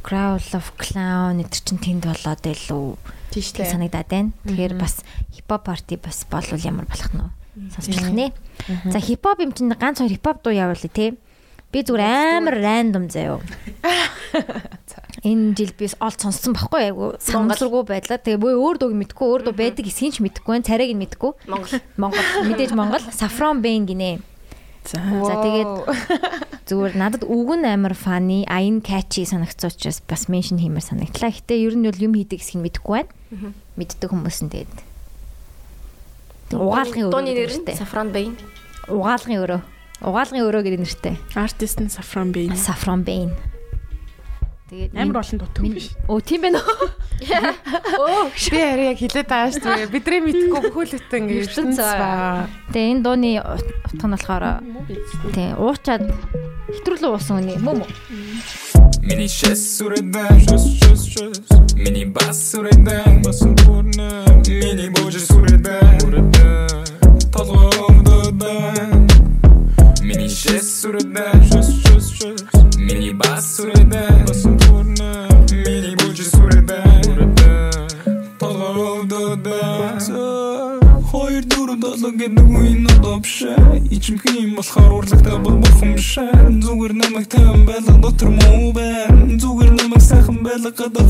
Growl 0.08 0.40
of 0.56 0.72
Clown 0.80 1.44
эдгээр 1.44 1.64
чинь 1.68 1.84
тэнд 1.84 2.04
болоод 2.08 2.42
илүү 2.42 2.96
Тийш 3.30 3.52
тэг 3.52 3.68
тий. 3.68 3.74
санагдаад 3.76 4.08
байна. 4.08 4.32
Тэгэхээр 4.48 4.74
бас 4.80 5.04
хипхоп 5.36 5.68
парти 5.68 6.00
бас 6.00 6.24
болвол 6.32 6.64
ямар 6.64 6.88
болох 6.88 7.12
нь? 7.12 7.28
Сонсчлах 7.76 8.16
нэ. 8.16 8.32
За 8.88 9.04
хипхоп 9.04 9.44
юм 9.44 9.52
чинь 9.52 9.68
ганц 9.76 10.00
хоёр 10.00 10.16
хипхоп 10.16 10.42
дуу 10.42 10.56
явуулъя 10.56 10.90
тий. 10.90 11.20
Би 11.76 11.84
зүгээр 11.84 12.40
амар 12.40 12.56
рандом 12.56 13.12
заяо. 13.12 13.44
Энэ 15.28 15.52
жил 15.60 15.74
би 15.76 15.90
олд 16.00 16.20
сонссон 16.24 16.56
байхгүй 16.56 16.88
айгу 16.88 17.06
санамсаргүй 17.20 17.84
байдлаа. 17.84 18.20
Тэгээ 18.22 18.40
бөө 18.40 18.54
өөр 18.64 18.78
дууг 18.80 18.96
мэдгүй, 18.96 19.28
өөр 19.28 19.42
дуу 19.50 19.56
байдаг 19.58 19.84
эсгийн 19.92 20.16
ч 20.16 20.24
мэдгүй 20.24 20.56
байна, 20.56 20.64
царайг 20.64 20.96
нь 20.96 21.02
мэдгүй. 21.04 21.32
Монгол. 21.52 21.84
Монгол 22.00 22.28
мэдээж 22.48 22.72
Монгол 22.72 23.04
Saffron 23.12 23.60
Bane 23.60 23.84
гинэ. 23.84 24.24
За. 24.88 25.04
За 25.04 25.36
тэгээд 25.44 25.72
зүгээр 26.72 26.94
надад 26.96 27.24
үг 27.28 27.50
нь 27.60 27.68
амар 27.68 27.92
funny, 27.92 28.48
аян 28.48 28.80
catchy 28.80 29.28
санагцсан 29.28 29.76
учраас 29.76 30.00
бас 30.08 30.32
меншн 30.32 30.64
хиймээр 30.64 30.86
санагдлаа. 30.88 31.36
Гэтэ 31.36 31.60
ер 31.60 31.76
нь 31.76 31.84
бол 31.84 32.00
юм 32.00 32.16
хийдэг 32.16 32.40
хэсгийг 32.40 32.64
мэдэхгүй 32.80 33.04
байна. 33.04 33.52
Мэддэг 33.76 34.08
хүмүүс 34.08 34.40
нь 34.48 34.52
тэгээд 34.56 34.76
угаалгын 36.56 37.12
өрөө. 37.12 37.12
Дууны 37.12 37.34
нэр 37.36 37.52
нь. 37.52 37.76
Saffron 37.76 38.16
Bane. 38.16 38.36
Угаалгын 38.88 39.44
өрөө. 39.44 39.62
Угаалгын 40.08 40.46
өрөө 40.48 40.62
гэдэг 40.64 40.82
нэртэй. 40.88 41.16
Артист 41.36 41.84
нь 41.84 41.92
Saffron 41.92 42.32
Bane. 42.32 42.56
Saffron 42.56 43.04
Bane. 43.04 43.36
Тэгээд 44.68 45.00
Амар 45.00 45.24
олон 45.24 45.40
дутуу 45.40 45.64
биш. 45.64 45.96
Оо 46.12 46.20
тийм 46.20 46.44
байна 46.44 46.60
уу? 46.60 46.92
Оо 48.04 48.28
Би 48.36 48.60
харин 48.60 48.92
яг 48.92 49.00
хилээд 49.00 49.28
байгаа 49.32 49.52
шүү 49.56 49.64
дээ. 49.64 49.88
Бидний 49.96 50.20
мэдхгүй 50.28 50.60
бүхүүлдэгтэй 50.68 51.20
ингээд 51.24 51.48
ертөнц 51.48 51.80
байгаа. 51.80 52.52
Тэгээ 52.76 52.92
энэ 52.92 53.04
дууны 53.08 53.32
ут- 53.48 53.72
утга 53.88 54.06
нь 54.08 54.14
болохоор 54.20 54.46
тий 55.32 55.50
уучаад 55.56 56.04
хэтрүүлэн 56.84 57.12
уусан 57.16 57.40
үний 57.40 57.56
мөн. 57.64 57.80
Миний 59.08 59.32
шэс 59.32 59.80
сүрэдэн 59.80 60.36
шэс 60.52 60.66
шэс 60.84 61.02
шэс 61.16 61.40
Миний 61.80 62.04
бас 62.12 62.36
сүрэдэн 62.52 63.24
бас 63.24 63.40
сүрнэ 63.40 64.44
Миний 64.52 64.92
бож 64.92 65.16
сүрэдэн 65.16 66.04
сүрэдэн 66.04 67.32
Толгомдодэн 67.32 69.08
Миний 70.04 70.28
шэс 70.28 70.84
сүрэдэн 70.84 71.37
Ичимх 84.08 84.24
юм 84.40 84.56
болохоор 84.56 84.92
урлагтай 84.98 85.36
бол 85.44 85.58
бурхан 85.60 85.90
биш 85.98 86.14
Зүгээр 86.64 86.94
намайг 86.96 87.28
тайван 87.28 87.66
байлга 87.68 87.92
дотор 88.00 88.30
муу 88.32 88.72
байна 88.72 89.36
Зүгээр 89.36 89.74
намайг 89.82 90.02
сайхан 90.02 90.38
байлга 90.48 90.72
гадаа 90.72 91.04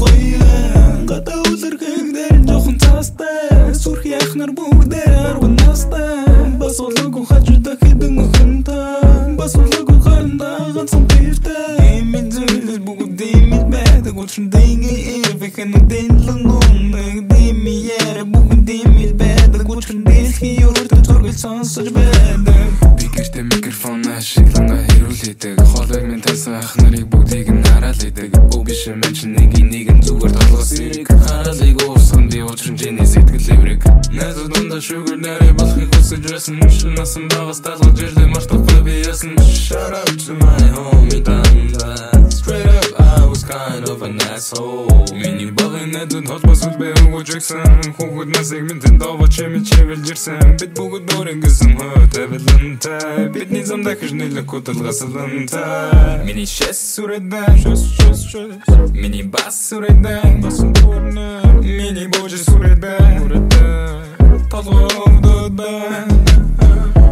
нэлэг 54.68 54.92
куталгасалантай 54.92 56.26
Миний 56.26 56.46
шэс 56.46 56.96
сүрэдэн 56.96 57.58
шэс 57.58 57.82
шэс 57.96 58.20
шэс 58.28 58.92
Миний 58.92 59.24
бас 59.24 59.56
сүрэдэн 59.70 60.42
бас 60.44 60.60
сүрнэ 60.60 61.64
Миний 61.64 62.08
бож 62.08 62.34
сүрэдэн 62.36 63.20
сүрэдэн 63.20 64.50
Толгомдодэн 64.52 66.08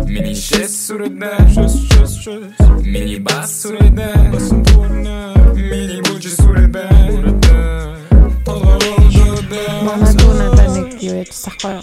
Миний 0.08 0.36
шэс 0.36 0.88
сүрэдэн 0.88 1.48
шэс 1.48 1.76
шэс 1.92 2.14
шэс 2.24 2.44
Миний 2.84 3.20
бас 3.20 3.64
сүрэдэн 3.64 4.32
бас 4.32 4.52
сүрнэ 4.52 5.56
Миний 5.56 6.02
бож 6.04 6.24
сүрэдэн 6.28 6.92
сүрэдэн 7.08 8.44
Толгомдодэн 8.44 9.86
Манай 9.86 10.12
надад 10.12 10.76
нэг 10.76 11.00
юу 11.00 11.16
яжсах 11.24 11.56
гоё. 11.62 11.80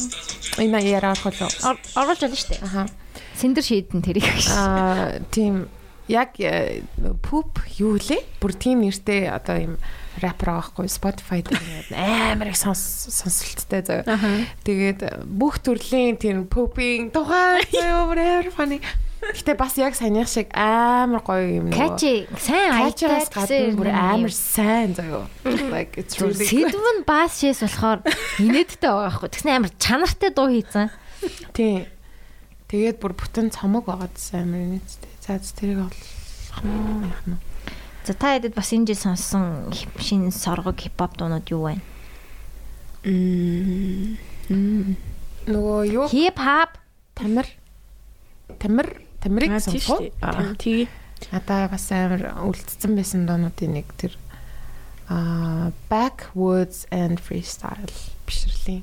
Энэ 0.59 0.85
яраа 0.85 1.15
холоо. 1.17 1.49
Оруулж 1.97 2.21
байна 2.21 2.37
шүү 2.37 2.51
дээ. 2.51 2.61
Аха. 2.61 2.85
Сэндэр 3.41 3.65
шийдэн 3.65 4.03
тэрийг. 4.03 4.27
Аа 4.53 5.22
тийм 5.33 5.67
яг 6.13 6.37
э, 6.39 6.85
poop 7.25 7.65
юу 7.81 7.97
лээ? 7.97 8.23
Бүр 8.39 8.53
тийм 8.53 8.85
нэртэй 8.85 9.33
одоо 9.33 9.57
юм 9.57 9.75
рэпер 10.21 10.49
байгаа 10.53 10.69
хгүй 10.69 10.89
Spotify 10.93 11.41
дээр 11.41 11.89
амар 11.97 12.53
их 12.53 12.59
сонс 12.61 13.09
сонсолттой 13.09 13.81
заяа. 13.81 14.05
Тэгээд 14.67 15.25
бүх 15.25 15.63
төрлийн 15.65 16.21
тийм 16.21 16.45
pooping 16.51 17.15
тухай 17.15 17.65
амар 17.89 18.51
funny. 18.53 18.83
Гэтэ 19.23 19.55
бас 19.55 19.79
яг 19.79 19.95
саяных 19.95 20.27
шиг 20.27 20.51
амар 20.51 21.23
гоё 21.23 21.63
юм 21.63 21.71
нөгөө. 21.71 21.79
Качи 21.79 22.27
сайн 22.43 22.75
айтаа 22.75 23.23
гадна 23.31 23.79
бүр 23.79 23.91
амар 23.95 24.35
сайн 24.35 24.99
заяа. 24.99 25.31
Like 25.73 25.95
it's 25.97 26.19
really. 26.19 26.43
Сэдв 26.43 26.83
нь 26.83 27.07
бас 27.07 27.39
шээс 27.39 27.63
болохоор 27.63 28.03
инээдтэй 28.43 28.91
байгаа 28.91 29.15
хгүй. 29.15 29.31
Тэгсэн 29.31 29.55
амар 29.55 29.73
чанартай 29.79 30.35
дуу 30.35 30.51
хийцэн. 30.51 30.91
Тийм. 31.55 31.87
Тэгээд 32.67 32.99
бүр 32.99 33.15
бүтэн 33.15 33.55
цомог 33.55 33.87
байгаадсан 33.87 34.43
амар 34.43 34.67
нэттэй. 34.75 35.12
За 35.23 35.39
тэрийг 35.39 35.87
олох 35.87 36.61
нь 36.67 37.07
яах 37.07 37.23
нь. 37.31 37.39
За 38.03 38.13
та 38.19 38.35
хэдэд 38.35 38.59
бас 38.59 38.75
энэ 38.75 38.91
жил 38.91 38.99
сонссон 38.99 39.71
шинэ 39.95 40.35
соргог 40.35 40.83
хипхоп 40.83 41.15
дуунууд 41.15 41.47
юу 41.55 41.71
вэ? 41.71 41.79
Нөгөө 45.47 45.79
юу 45.95 46.07
Хип 46.11 46.39
хоп 46.43 46.75
тамир 47.15 47.47
тамир 48.59 48.99
тамирыг 49.23 49.55
Аа 49.55 49.63
үү? 49.63 50.59
Тэгээ. 50.59 50.91
Надаа 51.31 51.71
бас 51.71 51.87
амар 51.95 52.35
үлдсэн 52.43 52.99
байсан 52.99 53.23
доонуудын 53.31 53.79
нэг 53.79 53.87
тэр 53.95 54.19
аа 55.07 55.71
backwoods 55.87 56.91
and 56.91 57.23
freestyle 57.23 57.87
бишрэлийн 58.27 58.83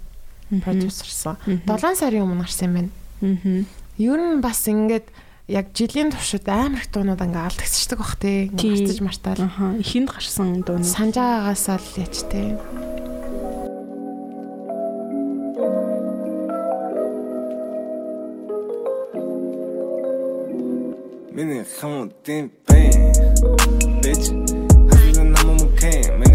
продюсерсан. 0.64 1.36
7 1.68 2.00
сарын 2.00 2.24
өмнө 2.24 2.48
гарсан 2.48 2.72
юм 2.72 2.76
байна. 2.80 2.92
Мгм. 3.20 3.68
Ер 4.00 4.20
нь 4.20 4.40
бас 4.40 4.64
ингээд 4.68 5.12
яг 5.50 5.74
жилийн 5.74 6.14
туршид 6.14 6.46
амар 6.46 6.86
их 6.86 6.94
дуунууд 6.94 7.26
ингээ 7.26 7.42
алдагдчихдаг 7.50 7.98
бах. 7.98 8.14
Ингээ 8.22 8.54
гарчиж 8.54 9.02
мартаал. 9.02 9.50
Аха. 9.50 9.74
Ихэнд 9.82 10.10
гарсан 10.14 10.62
дуу. 10.62 10.78
Санаж 10.86 11.18
байгаагаас 11.18 11.66
л 11.74 11.98
яч 11.98 12.16
тий. 12.30 12.54
Миний 21.34 21.66
хамтын 21.66 22.52
бэн 22.68 22.94
bitch 24.04 24.30
Hustling 24.90 25.34
I'm 25.40 25.50
on 25.50 25.78
can 25.80 26.29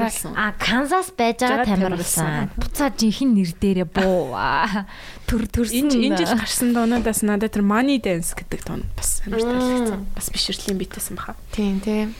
дээр 0.00 0.08
байгаа 0.08 0.08
Тамир 0.08 0.08
болсон. 0.08 0.32
А 0.34 0.52
Канзас 0.56 1.08
байж 1.12 1.36
байгаа 1.44 1.60
Жага 1.60 1.68
Тамир 1.68 1.84
Тамир 1.84 2.00
болсон. 2.00 2.24
болсон. 2.24 2.48
Буцаа 2.56 2.88
жинхэнэ 2.96 3.32
нэр 3.36 3.50
дээрээ 3.60 3.88
буу. 3.92 4.32
Аа, 4.32 4.86
Төр 5.28 5.42
төрсөн. 5.46 5.92
Энэ 5.92 6.06
энэ 6.10 6.16
жил 6.24 6.34
гарсан 6.40 6.68
дуунуудаас 6.72 7.20
надад 7.22 7.52
тэр 7.52 7.62
Money 7.62 8.00
Dance 8.00 8.32
гэдэг 8.34 8.60
дуун 8.64 8.82
бас 8.96 9.20
амар 9.28 9.40
таалагдсан. 9.44 10.00
Бас 10.16 10.26
бишрлийн 10.32 10.78
битсэн 10.80 11.14
баха. 11.14 11.36
Тийм 11.52 11.78
тийм. 11.84 12.14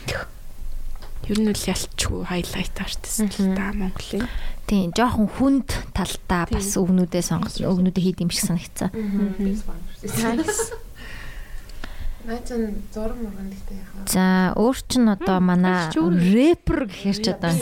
Ер 1.26 1.38
нь 1.40 1.48
л 1.50 1.56
ялчгүй 1.56 2.24
хайлайт 2.26 2.76
артист 2.80 3.28
л 3.40 3.54
да 3.54 3.72
Монголын. 3.74 4.28
Тийм, 4.70 4.94
жоохон 4.94 5.26
хүнд 5.26 5.68
талдаа 5.92 6.46
бас 6.46 6.78
өвгнүүдээ 6.78 7.22
сонгосон. 7.26 7.66
Өвгнүүдээ 7.66 8.04
хийд 8.06 8.22
юм 8.22 8.30
шиг 8.30 8.46
санагцсан. 8.46 8.90
Наачен 12.24 12.84
зураг 12.94 13.16
мурган 13.18 13.50
гэхдээ 13.50 13.78
яхаа. 13.82 13.99
За, 14.10 14.50
өөр 14.58 14.78
чин 14.90 15.06
одоо 15.06 15.38
манай 15.38 15.86
рэпер 15.94 16.90
гэхэр 16.90 17.18
ч 17.22 17.26
одоо 17.30 17.54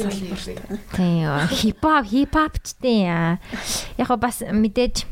тийм 0.96 1.28
хипхоп 1.52 2.08
хипхопчдын 2.08 3.36
яг 4.00 4.10
бас 4.16 4.40
мэдээж 4.40 5.04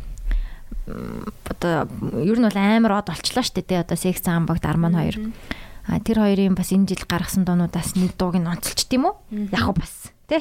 одоо 0.86 1.92
ер 2.24 2.38
нь 2.40 2.46
бол 2.48 2.56
амар 2.56 3.04
од 3.04 3.12
олчлоо 3.12 3.44
штэ 3.44 3.68
тий 3.68 3.76
одоо 3.76 4.00
секс 4.00 4.24
амбагт 4.24 4.64
арман 4.64 4.96
хоёр. 4.96 5.28
А 5.86 6.00
тэр 6.00 6.24
хоёрын 6.24 6.56
бас 6.56 6.72
энэ 6.72 6.88
жил 6.88 7.04
гаргасан 7.04 7.44
дуунуудаас 7.44 8.00
нэг 8.00 8.16
дууг 8.16 8.40
нь 8.40 8.48
онцолч 8.48 8.88
тийм 8.88 9.12
үү? 9.12 9.50
Яг 9.52 9.76
бас 9.76 10.08
тий. 10.30 10.40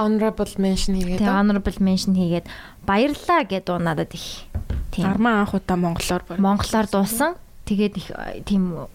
Honorable 0.00 0.48
mention 0.56 0.96
хийгээд. 0.96 1.20
тэгээ 1.20 1.38
honorable 1.38 1.78
mention 1.84 2.16
хийгээд 2.16 2.46
баярлаа 2.88 3.44
гэдэг 3.44 3.68
дуу 3.68 3.78
надад 3.78 4.16
их 4.16 4.48
тийм 4.96 5.06
Арман 5.06 5.44
анх 5.44 5.54
удаа 5.54 5.76
монголоор 5.76 6.22
монголоор 6.40 6.86
дуусан. 6.88 7.36
Тэгээд 7.66 7.94
их 7.98 8.08
э, 8.14 8.42
тийм 8.46 8.88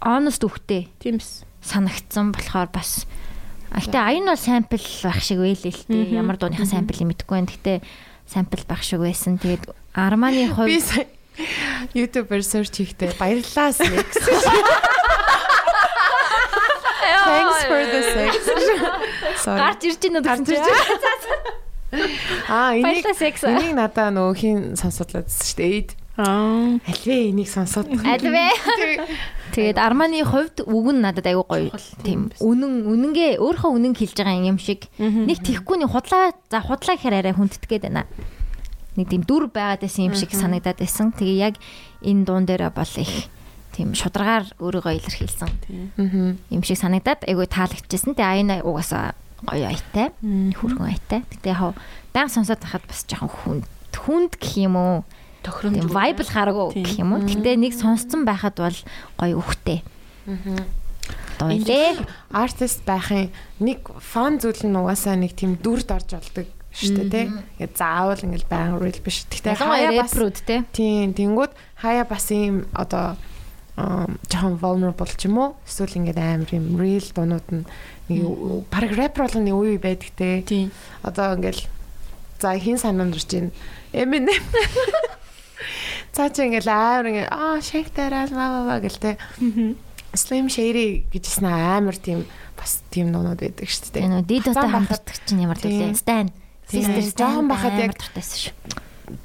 honest 0.00 0.42
үхтэй 0.44 0.88
Тиймс. 0.98 1.44
санагдсан 1.62 2.32
болохоор 2.32 2.68
бас 2.72 3.06
А, 3.70 3.78
гэтээ 3.78 4.02
аян 4.02 4.26
бол 4.26 4.34
сампл 4.34 4.82
байх 4.82 5.22
шиг 5.22 5.38
байлээ 5.38 5.70
л 5.70 5.84
дээ. 5.86 6.18
Ямар 6.18 6.34
дууныхаа 6.34 6.66
самплыг 6.66 7.06
мэдэхгүй 7.06 7.38
байна. 7.38 7.46
Гэтээ 7.54 7.78
сампл 8.26 8.66
байх 8.66 8.82
шиг 8.82 8.98
байсан. 8.98 9.38
Тэгээд 9.38 9.70
Арманы 9.94 10.50
Би 10.50 10.50
хувьд 10.50 10.82
сая 10.82 11.06
YouTuber 11.94 12.42
search 12.42 12.82
хийхдээ 12.82 13.14
баярлалаа 13.14 13.70
sex. 13.70 14.18
Thanks 17.30 17.60
for 17.70 17.80
the 17.86 18.00
sex. 18.10 18.34
Sorry. 19.44 19.58
гарч 19.62 19.80
ирж 19.86 20.02
байна 20.02 20.20
Гарч 20.26 20.40
гэсэн 20.42 20.50
ирж 20.50 20.66
чинь. 20.66 20.82
Аа 22.50 22.74
энийг 22.74 23.06
энийг 23.06 23.74
надаа 23.74 24.10
нөгөө 24.14 24.34
хин 24.38 24.58
сонсодлоодсэн 24.78 25.42
шүү 25.46 25.58
дээ. 25.58 25.94
Аа. 26.18 26.78
Альвэ 26.86 27.16
энийг 27.30 27.48
сонсоод. 27.50 27.86
Альвэ. 27.86 28.50
Тэгээд 29.50 29.78
Арманы 29.78 30.22
хувьд 30.22 30.62
үг 30.62 30.86
нь 30.94 31.02
надад 31.02 31.26
аягүй 31.26 31.70
гоё. 31.70 31.74
Тийм. 32.02 32.30
Үнэн 32.38 32.86
үнэнгээ 32.86 33.42
өөрөө 33.42 33.70
үнэн 33.74 33.94
хэлж 33.98 34.16
байгаа 34.16 34.46
юм 34.46 34.58
шиг. 34.58 34.86
Нэг 34.98 35.42
тихгүүний 35.42 35.90
худлаа 35.90 36.32
за 36.50 36.58
худлаа 36.62 36.94
гэхээр 36.94 37.18
арай 37.18 37.34
хүндэтгээд 37.34 37.84
байна. 37.90 38.06
Нэг 38.94 39.06
тийм 39.10 39.22
дүр 39.26 39.50
байгаад 39.50 39.82
байсан 39.82 40.10
юм 40.10 40.14
шиг 40.14 40.34
санагдаад 40.34 40.78
байсан. 40.78 41.10
Тэгээ 41.14 41.38
яг 41.38 41.54
энэ 42.02 42.24
дуун 42.26 42.46
дээр 42.46 42.70
бол 42.70 42.94
их 42.98 43.30
тийм 43.74 43.94
шударгаар 43.94 44.50
өөрийгөө 44.58 44.94
илэрхийлсэн 44.98 45.50
юм 46.50 46.62
шиг 46.62 46.78
санагдаад 46.78 47.26
айгүй 47.26 47.46
таалагдчихсэн. 47.46 48.14
Тэгээ 48.18 48.34
аяна 48.34 48.54
угаасаа 48.66 49.14
гоё 49.46 49.66
айтай. 49.70 50.10
Хүрхэн 50.20 50.86
айтай. 50.90 51.20
Гэтэ 51.30 51.54
яг 51.54 51.74
баян 52.12 52.30
сонсоод 52.30 52.60
байхад 52.60 52.84
бас 52.86 53.06
жоохон 53.06 53.30
хүнд 53.30 53.66
хүнд 53.94 54.32
гэх 54.40 54.54
юм 54.58 54.76
уу? 54.76 54.96
Тийм 55.42 55.88
vibe 55.88 56.22
л 56.22 56.30
хараагүй 56.30 56.84
гэх 56.84 57.00
юм 57.00 57.16
уу? 57.16 57.24
Гэтэ 57.24 57.56
нэг 57.56 57.72
сонсцсон 57.72 58.28
байхад 58.28 58.60
бол 58.60 58.78
гоё 59.16 59.40
үхтэй. 59.40 59.80
Аа. 60.28 60.64
Дойлээ. 61.40 61.96
Артист 62.30 62.84
байхын 62.84 63.32
нэг 63.60 63.88
фан 63.98 64.36
зүйл 64.36 64.60
нь 64.68 64.76
угаасаа 64.76 65.16
нэг 65.16 65.32
тийм 65.32 65.56
дүрд 65.56 65.88
орж 65.88 66.12
болдог 66.12 66.46
шүү 66.70 67.08
дээ 67.08 67.10
тий. 67.10 67.26
Ингээ 67.58 67.72
заавал 67.74 68.20
ингээл 68.20 68.46
баян 68.46 68.76
real 68.76 69.00
биш. 69.00 69.24
Гэхдээ 69.26 69.56
хаяа 69.56 70.04
бас 70.04 70.12
тийм 70.76 71.16
тэнгууд 71.16 71.52
хаяа 71.80 72.04
бас 72.04 72.28
ийм 72.30 72.68
одоо 72.76 73.16
жоохон 74.28 74.60
vulnerable 74.60 75.14
ч 75.16 75.26
юм 75.26 75.40
уу 75.40 75.50
эсвэл 75.64 75.96
ингээд 75.96 76.20
амар 76.20 76.50
юм 76.52 76.76
real 76.76 77.06
дуунууд 77.16 77.48
нь 77.50 77.64
баг 78.68 78.90
рэпер 78.92 79.24
болгоны 79.24 79.50
үе 79.56 79.80
байдаг 79.80 80.12
те. 80.14 80.44
Тийм. 80.44 80.70
Одоо 81.02 81.34
ингээл 81.34 81.64
за 82.38 82.54
хин 82.60 82.78
санамдэрч 82.78 83.30
байна. 83.32 83.50
Eminem. 83.92 84.36
Цаа 86.10 86.28
чи 86.34 86.42
ингээл 86.46 86.70
амар 86.70 87.06
ингээд 87.10 87.30
аа 87.30 87.58
shake 87.62 87.90
that 87.94 88.12
ass 88.12 88.30
маа 88.34 88.66
маа 88.66 88.80
гэлтэй. 88.82 89.14
Slim 90.14 90.50
Shady 90.50 91.06
гэжсэн 91.14 91.46
амар 91.46 91.94
тийм 91.94 92.26
бас 92.58 92.82
тийм 92.90 93.14
дуунууд 93.14 93.38
байдаг 93.38 93.68
шүү 93.70 93.94
дээ. 93.94 94.04
Энэ 94.10 94.26
Хацаан 94.42 94.74
байхад 94.74 94.74
хамтардаг 94.74 95.16
чинь 95.22 95.42
ямар 95.46 95.58
төлөө. 95.58 95.94
Тийм. 96.02 96.28
Sister 96.70 97.02
Stan 97.02 97.46
байхад 97.46 97.78
яг- 97.78 97.94
дуртайсан 97.94 98.38
шүү. 98.50 98.54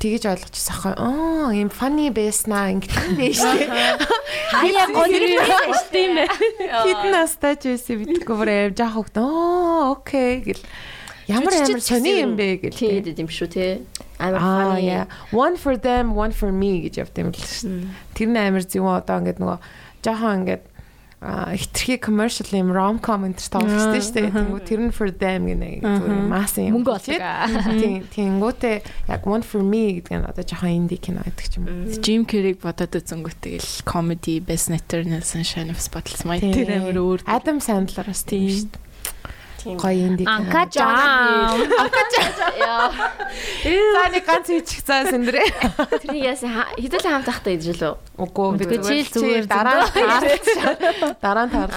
тэгэж 0.01 0.23
ойлгочихсон 0.25 0.73
аахгүй. 0.73 0.93
Аа, 0.97 1.53
ийм 1.53 1.69
funny 1.69 2.09
байснаа 2.09 2.73
ингэдэг 2.73 3.33
шүү 3.37 3.53
дээ. 3.65 3.69
Хаяа 4.49 4.85
гонрын 4.93 5.37
Тийм 5.93 6.13
ээ. 6.21 6.29
Хитэн 6.85 7.11
настаж 7.13 7.59
байсан 7.69 7.95
битггүй 8.01 8.35
бүр 8.37 8.49
аим 8.49 8.73
жаах 8.73 8.93
хөгт. 8.97 9.17
Оо, 9.21 9.93
окей 9.93 10.41
гэл. 10.41 10.63
Ямар 11.29 11.53
амар 11.53 11.81
сони 11.85 12.17
юм 12.21 12.33
бэ 12.33 12.65
гэл. 12.65 12.77
Тийм 12.77 13.01
дээ 13.05 13.21
юм 13.21 13.29
шүү 13.29 13.49
те. 13.53 13.81
Амар 14.19 14.39
Аа, 14.39 14.75
funny. 14.75 14.87
яа. 14.87 15.05
One 15.31 15.57
for 15.57 15.75
them, 15.77 16.15
one 16.15 16.31
for 16.31 16.51
me 16.51 16.81
гэж 16.87 17.03
явт 17.03 17.15
юм 17.19 17.29
л 17.31 17.39
шүү. 17.39 17.89
Тэр 18.15 18.29
нь 18.31 18.37
амар 18.39 18.63
зөв 18.63 18.85
одоо 18.87 19.19
ингээд 19.19 19.39
нөгөө 19.43 19.59
жоохон 20.05 20.35
ингээд 20.45 20.63
хитрхи 21.25 21.97
commercial 21.97 22.45
юм 22.53 22.69
rom-com 22.69 23.25
энэ 23.25 23.39
төр 23.39 23.49
тоглож 23.57 23.81
шүү 23.97 24.13
дээ. 24.13 24.29
Тэнгүү 24.35 24.61
тэр 24.67 24.79
нь 24.85 24.93
for 24.93 25.09
them 25.09 25.49
гэнэ 25.49 25.81
зүгээр 25.81 26.21
маасан 26.29 26.69
юм. 26.69 26.85
Мөнгө 26.85 26.91
олдог. 27.01 27.17
Тийм, 27.81 28.05
тэнгүүтээ 28.13 28.75
яг 29.09 29.25
one 29.25 29.41
for 29.41 29.63
me 29.65 29.97
гэдэг 29.99 30.21
нь 30.21 30.27
одоо 30.29 30.43
жоохон 30.45 30.85
инди 30.85 31.01
кино 31.01 31.25
гэдэг 31.25 31.57
юм. 31.57 31.65
Jim 31.97 32.29
Carrey 32.29 32.53
бодоод 32.53 32.93
үзэнгүүтэйгэл 32.93 33.83
comedy 33.89 34.37
best 34.37 34.69
actor 34.69 35.01
Nelson 35.01 35.41
Shine 35.41 35.73
of 35.73 35.81
Spotless 35.81 36.27
Mind 36.29 36.45
тэр 36.53 36.77
амар 36.77 36.93
өөр. 36.93 37.19
Adam 37.25 37.57
Sandler 37.57 38.05
бас 38.05 38.21
тийм 38.21 38.45
шүү 38.45 38.69
дээ. 38.69 38.83
Гоё 39.65 40.07
инди 40.07 40.23
кино. 40.25 40.35
Анка 40.37 40.61
жам. 40.69 41.59
Яа. 42.61 42.91
За 43.65 44.03
нэг 44.13 44.25
ганц 44.25 44.47
үчих 44.53 44.85
цаа 44.85 45.09
сэндэрээ. 45.09 45.49
Тэрний 46.05 46.21
яасан 46.21 46.53
хэдүүлээ 46.77 47.11
хамт 47.11 47.29
ахтай 47.33 47.57
гэж 47.57 47.81
лөө. 47.81 47.97
Үгүй 48.21 48.77
чи 48.85 49.01
л 49.01 49.09
зүгээр 49.09 49.45
дараа 49.49 49.81
нь 49.81 49.89
таарч 49.89 50.47
дараа 51.17 51.45
нь 51.49 51.53
таарч 51.53 51.75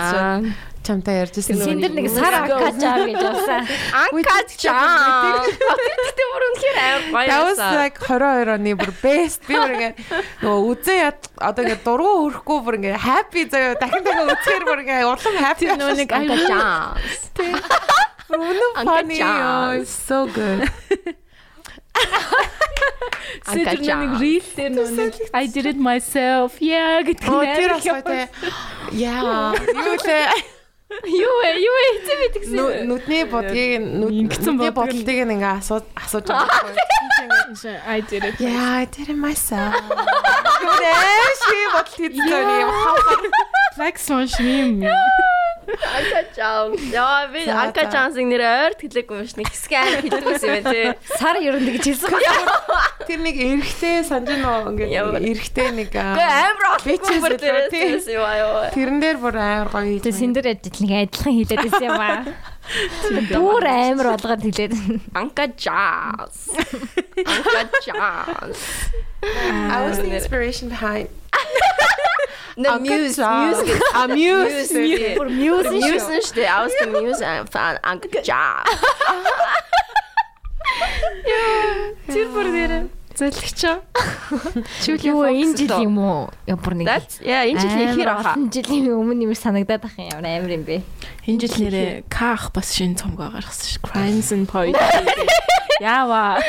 Чамтай 0.89 1.21
ярьжсэн. 1.21 1.61
Синдэр 1.61 1.93
нэг 1.93 2.09
сар 2.09 2.33
анка 2.41 2.73
жам 2.81 3.05
гэж 3.05 3.21
явсан. 3.21 3.63
Анка 3.93 4.41
чаа. 4.57 5.45
Тэгтээ 5.45 6.29
бүр 6.33 6.43
үнэхээр 6.49 6.79
амар 6.81 7.29
That 7.29 7.29
гоё 7.29 7.45
was 7.45 7.59
байсан. 7.61 7.77
like 7.77 7.97
22 8.01 8.57
оны 8.57 8.73
бүр 8.81 8.93
best. 9.05 9.41
Би 9.45 9.55
бүр 9.61 9.73
ингээ 9.77 9.93
нөгөө 10.41 10.61
үзээ 10.73 10.99
яд 11.05 11.21
одоо 11.37 11.61
ингээ 11.69 11.85
дургу 11.85 12.13
өрөхгүй 12.25 12.59
бүр 12.65 12.75
ингээ 12.81 12.97
happy 12.97 13.45
заяа 13.53 13.77
дахин 13.77 14.01
дахин 14.01 14.33
үзэхээр 14.33 14.65
бүр 14.65 14.81
ингээ 14.89 15.05
улам 15.05 15.37
happy. 15.45 15.69
Тэр 15.69 15.77
нөгөө 15.77 15.97
нэг 16.01 16.09
Анка 16.09 16.37
чаа. 16.49 16.97
үнэн 18.33 18.73
funny. 18.89 19.19
Oh, 19.21 19.85
so 19.85 20.25
good. 20.33 20.65
Тэр 23.49 23.81
нэг 23.81 24.13
reel 24.21 24.47
дээр 24.57 24.73
нэг 24.73 25.15
I 25.37 25.45
did 25.53 25.67
it 25.69 25.77
myself. 25.77 26.57
Yeah 26.61 27.05
гэдэг 27.05 27.29
Оо 27.29 27.45
нь 27.45 27.53
тэр 27.57 27.73
те. 28.09 28.21
Яа. 28.93 29.53
Юу 29.53 29.97
лээ. 30.01 30.57
Юу 30.89 31.33
вэ? 31.45 31.49
Юу 31.61 31.75
вэ? 31.77 31.83
Эцэг 32.01 32.17
бид 32.17 32.35
гэсэн. 32.41 32.57
Нү- 32.57 32.81
Нүдний 32.89 33.25
бодгийг 33.29 33.77
Ингэсэн 33.77 34.57
нүдний 34.57 34.73
бодлыг 34.73 35.05
ингээ 35.05 35.53
асуу 35.61 35.85
асууж 35.93 36.25
байгаа. 36.33 36.73
I 37.85 38.01
did 38.01 38.25
it. 38.25 38.41
Яа, 38.41 38.89
тэр 38.89 39.13
myself. 39.13 39.77
Юу 40.65 41.33
ши 41.45 41.59
бодол 41.77 41.93
хийдэг 41.93 42.25
юм 42.25 42.73
хаа. 42.73 42.97
Flex 43.79 43.97
stream. 44.35 44.83
Анка 45.69 46.21
чаан. 46.35 46.73
Яа 46.91 47.29
би 47.29 47.45
Анка 47.47 47.85
за. 47.85 47.91
чаансыг 47.93 48.25
нэр 48.25 48.41
ойр 48.41 48.73
тэлээгүй 48.81 49.17
юм 49.21 49.27
шиг 49.29 49.45
хэсгээр 49.53 50.01
хэлдэгсэн 50.01 50.49
юм 50.49 50.55
байна 50.65 50.73
тий. 50.73 50.87
Сар 51.21 51.37
ер 51.45 51.57
нь 51.61 51.69
гэж 51.77 51.85
хэлсэн. 51.93 52.09
Тэр 53.05 53.21
нэг 53.21 53.37
эрэгтэй 53.37 54.01
санаж 54.01 54.33
нөө 54.41 54.81
Ямар- 54.89 55.21
ингээ 55.21 55.29
эрэгтэй 55.29 55.69
нэг 55.77 55.93
аа, 55.93 56.17
Гэ 56.17 56.25
амар 56.25 56.67
олгүй 56.73 57.21
бүр 57.21 57.35
тий. 57.69 58.01
Тэрэн 58.73 58.97
дээр 58.99 59.19
бүр 59.21 59.37
амар 59.37 59.69
гоё 59.69 60.01
хийж. 60.01 60.09
синдер 60.17 60.49
ажилтныг 60.49 60.93
адилхан 61.05 61.35
хэлээд 61.37 61.61
байсан 61.69 61.85
юм 61.85 62.01
аа. 62.01 62.25
Бүр 63.37 63.65
амар 63.69 64.07
болгоод 64.17 64.43
хэлээд. 64.49 64.73
Анка 65.13 65.53
jazz. 65.53 66.49
Анка 67.29 67.61
jazz. 67.85 68.57
I 69.21 69.85
was 69.85 70.01
the 70.01 70.09
inspiration 70.17 70.73
behind. 70.73 71.13
Muse 72.59 73.17
jazz. 73.17 73.63
music. 73.63 73.81
А. 73.95 74.07
Muse. 74.11 75.15
Бүр 75.15 75.29
мьюз 75.31 75.67
Muse 75.71 76.11
нь 76.19 76.23
штэ. 76.27 76.43
I 76.43 76.59
was 76.67 76.75
the 76.75 76.87
muse 76.91 77.23
fan 77.55 77.79
Анка 77.87 78.09
jazz. 78.19 78.67
Тэр 82.11 82.27
бүр 82.35 82.49
дээр 82.51 82.73
зөлгчөө. 83.15 83.79
Юу 85.07 85.23
энэ 85.27 85.55
жил 85.55 85.75
юм 85.87 85.99
уу? 86.03 86.31
Бүр 86.47 86.75
нэг. 86.83 86.91
Yeah 87.23 87.47
энэ 87.47 87.63
жил 87.63 87.79
ихэр 87.79 88.11
баха. 88.11 88.35
олон 88.35 88.51
жилийн 88.51 88.91
өмнө 88.91 89.31
юм 89.31 89.35
санагдаад 89.39 89.87
ах 89.87 89.95
юм 89.95 90.19
амар 90.19 90.51
юм 90.51 90.67
бэ? 90.67 90.83
Энэ 91.31 91.39
жил 91.47 91.55
нэрээ 91.63 92.11
Ках 92.11 92.51
бас 92.51 92.75
шинэ 92.75 92.99
цомгоо 92.99 93.31
гаргасан 93.31 93.71
ш. 93.71 93.79
Crimes 93.87 94.35
and 94.35 94.51
Poetry. 94.51 95.27
Яава. 95.79 96.43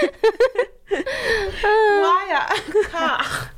Вая. 2.01 2.41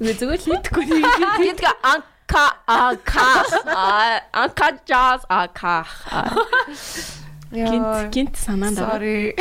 Үгүй 0.04 0.16
зүгээр 0.20 0.40
л 0.52 2.04
хийдэггүй. 2.32 2.32
Тэдг 2.32 2.36
анка 2.68 3.26
ака 3.62 4.22
анка 4.32 4.68
jazz 4.88 5.22
ака. 5.30 5.86
Гинт 7.52 8.12
гинт 8.12 8.36
санаанд. 8.38 8.78
Sorry. 8.80 9.36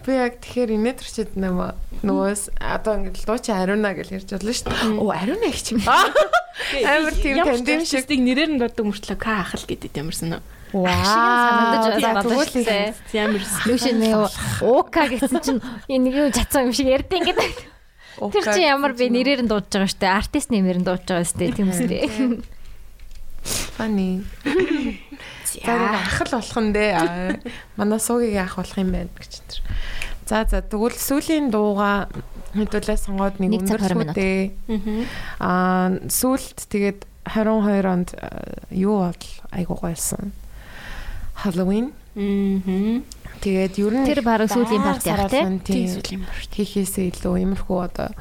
Би 0.00 0.16
яг 0.16 0.40
тэгэхээр 0.40 0.80
инээ 0.80 0.94
төрчид 0.96 1.36
нэмэ 1.36 1.76
нөгөөс 2.00 2.56
одоо 2.56 3.04
ингэ 3.04 3.20
дуучин 3.20 3.52
ариуна 3.52 3.92
гэж 3.92 4.08
ярьж 4.16 4.32
болно 4.32 4.52
шүү 4.56 4.72
дээ. 4.72 4.96
Оо 4.96 5.12
ариуна 5.12 5.46
их 5.52 5.60
чим. 5.60 5.80
Амар 5.84 7.12
тийм 7.12 7.44
тандем 7.44 7.84
шиг. 7.84 8.08
Тийг 8.08 8.24
нэрээр 8.24 8.56
нь 8.56 8.60
дурдаг 8.60 8.80
мөртлөө 8.80 9.20
Ках 9.20 9.52
л 9.60 9.68
гэдэг 9.68 9.92
ямарсан 9.92 10.40
уу? 10.40 10.44
Ваа. 10.72 11.84
Тэгвэл. 12.24 12.96
Ямар 13.12 13.44
Лүшин 13.68 13.96
нэг 14.00 14.32
уука 14.64 15.04
гэсэн 15.04 15.40
чинь 15.44 15.60
энэ 15.90 16.08
юу 16.08 16.28
чацсан 16.32 16.70
юм 16.70 16.72
шиг 16.72 16.88
ярьдیں۔ 16.88 17.20
гэдэг. 17.20 17.79
Тэр 18.28 18.44
чинь 18.52 18.68
ямар 18.68 18.92
би 18.92 19.08
нэрээр 19.08 19.42
нь 19.44 19.50
дуудаж 19.50 19.72
байгаа 19.72 19.88
штэ. 19.88 20.06
Артист 20.12 20.52
нэмээр 20.52 20.78
нь 20.82 20.86
дуудаж 20.86 21.08
байгаа 21.08 21.24
штэ. 21.24 21.56
Тийм 21.56 21.72
үстэй. 21.72 22.04
Funny. 23.80 24.20
За 25.64 25.72
ах 25.96 26.20
л 26.20 26.30
болох 26.36 26.58
нь 26.60 26.72
дээ. 26.76 27.40
Манай 27.80 27.98
суугийг 27.98 28.36
ах 28.44 28.60
болох 28.60 28.76
юм 28.76 28.92
байна 28.92 29.10
гэж 29.16 29.32
тэр. 29.40 29.60
За 30.28 30.44
за 30.46 30.60
тэгвэл 30.62 30.94
сүүлийн 30.94 31.50
дууга 31.50 32.06
хэдүүлээ 32.54 32.98
сонгоод 33.00 33.40
нэг 33.42 33.50
Нэг 33.58 33.62
цаг 33.66 33.80
20 33.82 33.96
минут. 33.98 34.14
өндөрлөхтэй. 34.14 34.54
Аа 35.42 35.90
сүүлд 36.06 36.58
тэгээд 36.70 37.00
22 37.26 37.82
онд 37.88 38.10
юу 38.70 39.10
бол 39.10 39.24
айгуу 39.50 39.76
гоёсон. 39.80 40.30
Halloween. 41.42 41.90
Мм. 42.14 43.02
Тэгээд 43.40 43.74
ер 43.80 43.94
нь 43.96 44.04
Тэр 44.04 44.20
бараг 44.20 44.52
сүүлийн 44.52 44.84
парт 44.84 45.02
сараас 45.04 45.32
тий? 45.32 45.44
Тийм 45.64 46.20
юм. 46.20 46.24
хийхээсээ 46.28 47.08
илүү 47.16 47.34
иймэрхүү 47.40 47.78
одоо 47.80 48.12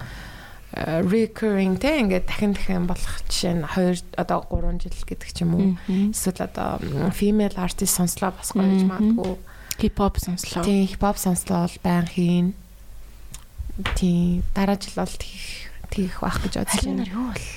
э, 0.72 1.04
recurring 1.04 1.76
те 1.76 2.00
ингээд 2.00 2.24
дахин 2.32 2.56
дахин 2.56 2.88
болох 2.88 3.20
жишээ 3.28 3.60
нь 3.60 3.68
2 3.68 4.16
одоо 4.16 4.48
3 4.48 4.80
жил 4.80 4.96
гэдэг 4.96 5.30
ч 5.36 5.44
юм 5.44 5.52
уу. 5.60 5.68
Эсвэл 6.16 6.48
одоо 6.48 6.80
female 7.12 7.56
artist 7.60 8.00
сонслоо 8.00 8.32
бас 8.32 8.56
гоё 8.56 8.64
гэж 8.64 8.84
магадгүй. 8.88 9.36
Хип-хоп 9.80 10.16
сонслоо. 10.24 10.64
Тийм 10.64 10.88
хипхоп 10.88 11.18
сонслоо 11.20 11.68
бол 11.68 11.78
байн 11.84 12.08
хийн. 12.08 12.48
Тийм 14.00 14.44
дараа 14.56 14.80
жил 14.80 15.04
бол 15.04 15.16
тийх 15.20 15.68
тийх 15.92 16.20
байх 16.24 16.40
гэж 16.44 16.54
бодож 16.64 16.84
байна. 16.84 17.04
юу 17.12 17.28
бол? 17.32 17.48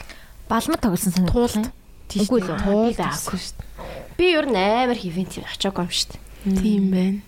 Балмад 0.51 0.80
тоглосон 0.82 1.12
санагдав. 1.14 1.34
Туулд. 1.34 1.66
Тийм 2.10 2.22
Үгүй 2.26 2.40
л 2.43 2.51
үү? 2.51 2.59
Туул 2.62 2.94
Би 2.94 3.02
авахгүй 3.02 3.39
шүү 3.39 3.55
дээ. 3.59 3.70
Би 4.18 4.26
ер 4.34 4.47
нь 4.51 4.59
амар 4.59 4.98
ивент 4.98 5.32
очоогүй 5.43 5.86
юм 5.86 5.90
штэ. 5.90 6.18
Тийм 6.43 6.90
байна. 6.90 7.20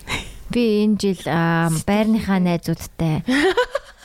Би 0.50 0.84
энэ 0.84 0.98
жил 1.00 1.22
аа, 1.26 1.70
байрныхаа 1.86 2.38
найзуудтай 2.42 3.22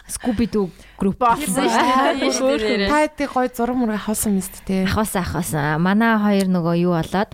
Scooby 0.09 0.49
Doo 0.49 0.69
групп 0.97 1.21
болсон 1.21 1.69
шүү 1.69 2.57
дээ. 2.57 2.89
Та 2.89 3.05
хэдий 3.05 3.27
гоё 3.29 3.49
зураг 3.53 3.77
мураг 3.77 4.01
хавсан 4.05 4.37
мэт 4.37 4.49
те. 4.65 4.83
Ахвас 4.83 5.13
ахвас. 5.15 5.53
Манай 5.77 6.17
хоёр 6.17 6.47
нөгөө 6.49 6.75
юу 6.81 6.97
болоод 6.97 7.31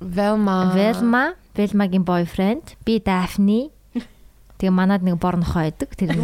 Velma. 0.00 0.72
Velma, 0.74 1.34
Velma-гийн 1.54 2.04
boyfriend, 2.06 2.78
би 2.86 3.02
Daphne. 3.02 3.74
Тэгээ 4.58 4.74
манад 4.74 5.02
нэг 5.06 5.18
бор 5.22 5.38
нохоо 5.38 5.68
байдаг. 5.70 5.90
Тэр 5.94 6.14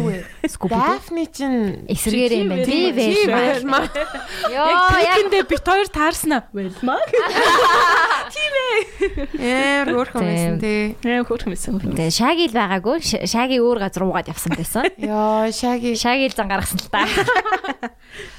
Scooby 0.47 0.75
Doo. 0.75 0.83
Daphne 0.95 1.23
чин 1.31 1.53
Эсрэгээр 1.87 2.31
юм 2.39 2.49
байна. 2.51 2.65
Би 2.67 3.13
Velma. 3.27 3.79
Йоо, 4.51 4.67
яг 4.99 5.21
Тэгэндээ 5.21 5.43
бит 5.47 5.63
хоёр 5.63 5.87
таарсан 5.87 6.39
аа. 6.39 6.43
Велма. 8.35 9.27
ээ 9.39 9.95
өөрхөн 9.95 10.23
байсан 10.27 10.55
те. 10.59 10.73
Яа 11.05 11.23
хөөрхөн 11.23 11.51
байсан. 11.55 11.79
Тэгээ 11.79 12.11
Shaggy 12.11 12.45
л 12.51 12.55
байгаагүй. 12.57 12.97
Shaggy 13.25 13.57
өөр 13.63 13.79
газар 13.83 14.03
уугаад 14.05 14.27
явсан 14.31 14.53
байсан. 14.57 14.89
Йоо, 14.99 15.47
шаги. 15.55 15.95
Shaggy 15.95 16.27
л 16.29 16.35
зан 16.35 16.51
гаргасан 16.51 16.79
л 16.83 16.89
та. 16.91 17.05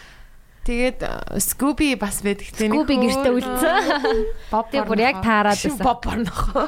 Тэгээд 0.66 0.98
э, 1.06 1.38
Scooby 1.38 1.94
бас 1.94 2.26
байдаг 2.26 2.50
те. 2.50 2.66
Scooby 2.66 2.98
гэртээ 2.98 3.32
үлдсэн. 3.38 3.86
Боб 4.52 4.66
Тэгээ 4.74 4.82
бүр 4.90 4.98
яг 4.98 5.22
таарад 5.22 5.54
байсан. 5.54 5.78
Боб 5.78 6.02
борнохоо. 6.02 6.66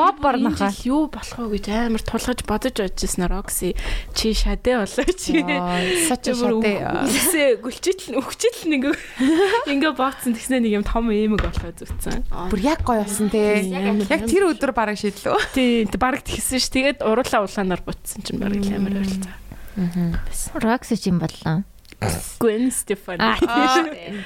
Bob. 0.00 0.16
Борнохоо 0.24 0.72
юу 0.88 1.12
болох 1.12 1.36
вэ 1.36 1.60
гэж 1.60 1.66
амар 1.68 2.00
тулгаж 2.00 2.40
бодож 2.48 2.76
очижсэн 2.80 3.28
Рокси 3.28 3.76
чи 4.16 4.32
шадэ 4.32 4.80
болоо 4.80 5.04
чи. 5.12 5.44
Сач 6.08 6.24
шатэ. 6.32 6.72
Үсээ 7.04 7.60
гүлчитл 7.60 8.16
өгчитл 8.16 8.64
нэг 8.72 8.96
ингээ 9.68 9.92
баацсан 9.92 10.32
тэгснэ 10.32 10.64
нэг 10.64 10.80
юм 10.80 10.84
том 10.88 11.12
эмэг 11.12 11.44
болоо 11.44 11.68
зүтсэн. 11.76 12.24
Бүр 12.48 12.60
яг 12.64 12.80
гоё 12.80 13.04
болсон 13.04 13.28
те. 13.28 13.60
Яг 14.08 14.24
тэр 14.24 14.48
өдөр 14.56 14.72
бараг 14.72 14.96
шидлөө. 14.96 15.52
Тий, 15.52 15.84
баг 16.00 16.24
тэгсэн 16.24 16.56
ш. 16.56 16.72
Тэгээд 16.72 17.04
уруулаа 17.04 17.44
улаанаар 17.44 17.84
бутсан 17.84 18.24
чинь 18.24 18.40
баг 18.40 18.56
амар 18.56 19.04
ойлцоо. 19.04 19.36
Roxy 20.64 20.96
ч 20.96 21.12
юм 21.12 21.20
боллоо. 21.20 21.68
Gwen 22.40 22.70
Stefani. 22.70 23.30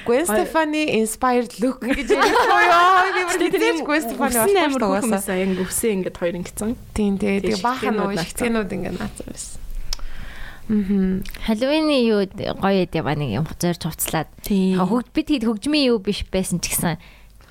Gwen 0.05 0.25
Stefani 0.25 0.83
inspired 0.99 1.51
look 1.59 1.79
гэж 1.83 2.09
ярьсан 2.15 2.61
ёо. 2.67 3.07
Би 3.15 3.23
бүр 3.29 3.59
тийм 3.59 3.81
Gwen 3.85 4.01
Stefani 4.03 4.59
амар 4.65 4.85
байсан. 4.99 5.39
Яг 5.39 5.61
үсээ 5.63 5.91
ингээд 5.99 6.17
хоёр 6.19 6.35
ингэсэн. 6.41 6.75
Тийм 6.93 7.17
те. 7.21 7.39
Тэгээ 7.39 7.63
баахан 7.63 7.95
наацсан. 7.99 8.25
шигтэнүүд 8.25 8.69
ингээ 8.75 8.93
наацсан 8.97 9.25
байсан. 9.29 9.59
Мм. 10.69 11.25
Халууны 11.49 11.97
юу 12.05 12.29
гоё 12.29 12.85
эд 12.85 12.93
ява 12.93 13.17
нэг 13.17 13.41
юм 13.41 13.45
зорж 13.57 13.89
хувцлаад. 13.89 14.29
Хөгж 14.45 15.07
бид 15.17 15.27
хэд 15.33 15.49
хөгжмийн 15.49 15.89
юу 15.89 15.97
биш 15.97 16.21
байсан 16.29 16.61
ч 16.61 16.69
гэсэн 16.77 17.01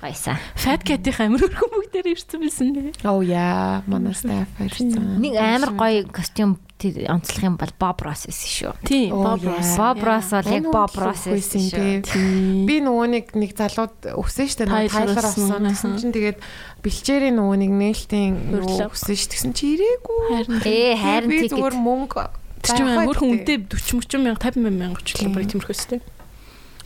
гойсан. 0.01 0.37
Fat 0.55 0.81
Cat-ийн 0.87 1.15
амар 1.29 1.43
хөөрхөн 1.43 1.71
бүгдээр 1.75 2.07
ирсэн 2.15 2.39
байсан 2.41 2.67
лээ. 2.75 2.91
Oh 3.05 3.19
yeah, 3.23 3.83
манай 3.87 4.15
staff 4.15 4.47
ирсэн. 4.63 5.19
Нэг 5.19 5.35
амар 5.35 5.71
гоё 5.75 6.07
костюм 6.09 6.57
тэр 6.79 7.11
онцлох 7.11 7.43
юм 7.43 7.55
бол 7.59 7.73
Bob 7.75 7.99
Ross 8.07 8.23
шүү. 8.31 8.71
Тийм, 8.87 9.11
Oh, 9.11 9.35
Bob. 9.35 9.43
Ross. 9.43 9.75
Bob 9.75 9.99
Ross 9.99 10.31
бол 10.31 10.47
яг 10.47 10.63
Bob 10.71 10.93
Ross 10.95 11.27
шүү. 11.27 12.63
Би 12.63 12.75
нөгөө 12.79 13.07
нэг 13.11 13.25
нэг 13.35 13.51
залууд 13.59 14.15
өсөн 14.15 14.47
штэ 14.47 14.63
болсон, 14.71 15.11
авсан. 15.11 15.59
Тэгсэн 15.67 15.91
чинь 15.99 16.15
тэгээд 16.15 16.39
бэлчээрийн 16.79 17.35
нөгөө 17.35 17.57
нэг 17.59 17.71
нээлтийн 17.75 18.33
өсөн 18.63 19.15
ш. 19.19 19.27
Тэгсэн 19.27 19.51
чи 19.51 19.75
ирээгүй. 19.75 20.63
Ээ 20.63 20.95
харин 20.95 21.27
би 21.27 21.37
ticket. 21.43 21.59
зүгээр 21.59 21.75
мөнгө 21.75 22.23
Тэр 22.63 22.75
чинь 22.75 22.87
байхгүй 22.87 23.07
хөөрхөн 23.11 23.29
дээ. 23.43 23.43
үнэтэй 23.43 23.57
40 23.67 24.07
30 24.07 24.23
мянга 24.23 24.39
50 24.47 24.71
мянга 24.79 24.99
л 25.03 25.31
баг 25.35 25.45
тиймэрхүүстэй. 25.51 25.99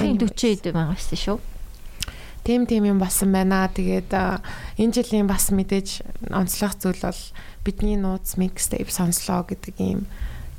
Тийм 0.01 0.17
40 0.17 0.57
хэд 0.57 0.65
байгаа 0.73 0.93
байсан 0.97 1.17
шүү. 1.21 1.37
Тим 2.43 2.67
тим 2.67 2.83
юм 2.83 2.99
басан 2.99 3.31
байна. 3.31 3.71
Тэгээд 3.71 4.11
энэ 4.11 4.93
жилийн 4.93 5.27
бас 5.27 5.49
мэдээж 5.51 6.03
онцлог 6.31 6.75
зүйл 6.75 6.99
бол 6.99 7.21
бидний 7.63 7.95
нууц 7.95 8.35
mixtape 8.35 8.91
сонслоо 8.91 9.47
гэдэг 9.47 9.75
юм 9.79 10.05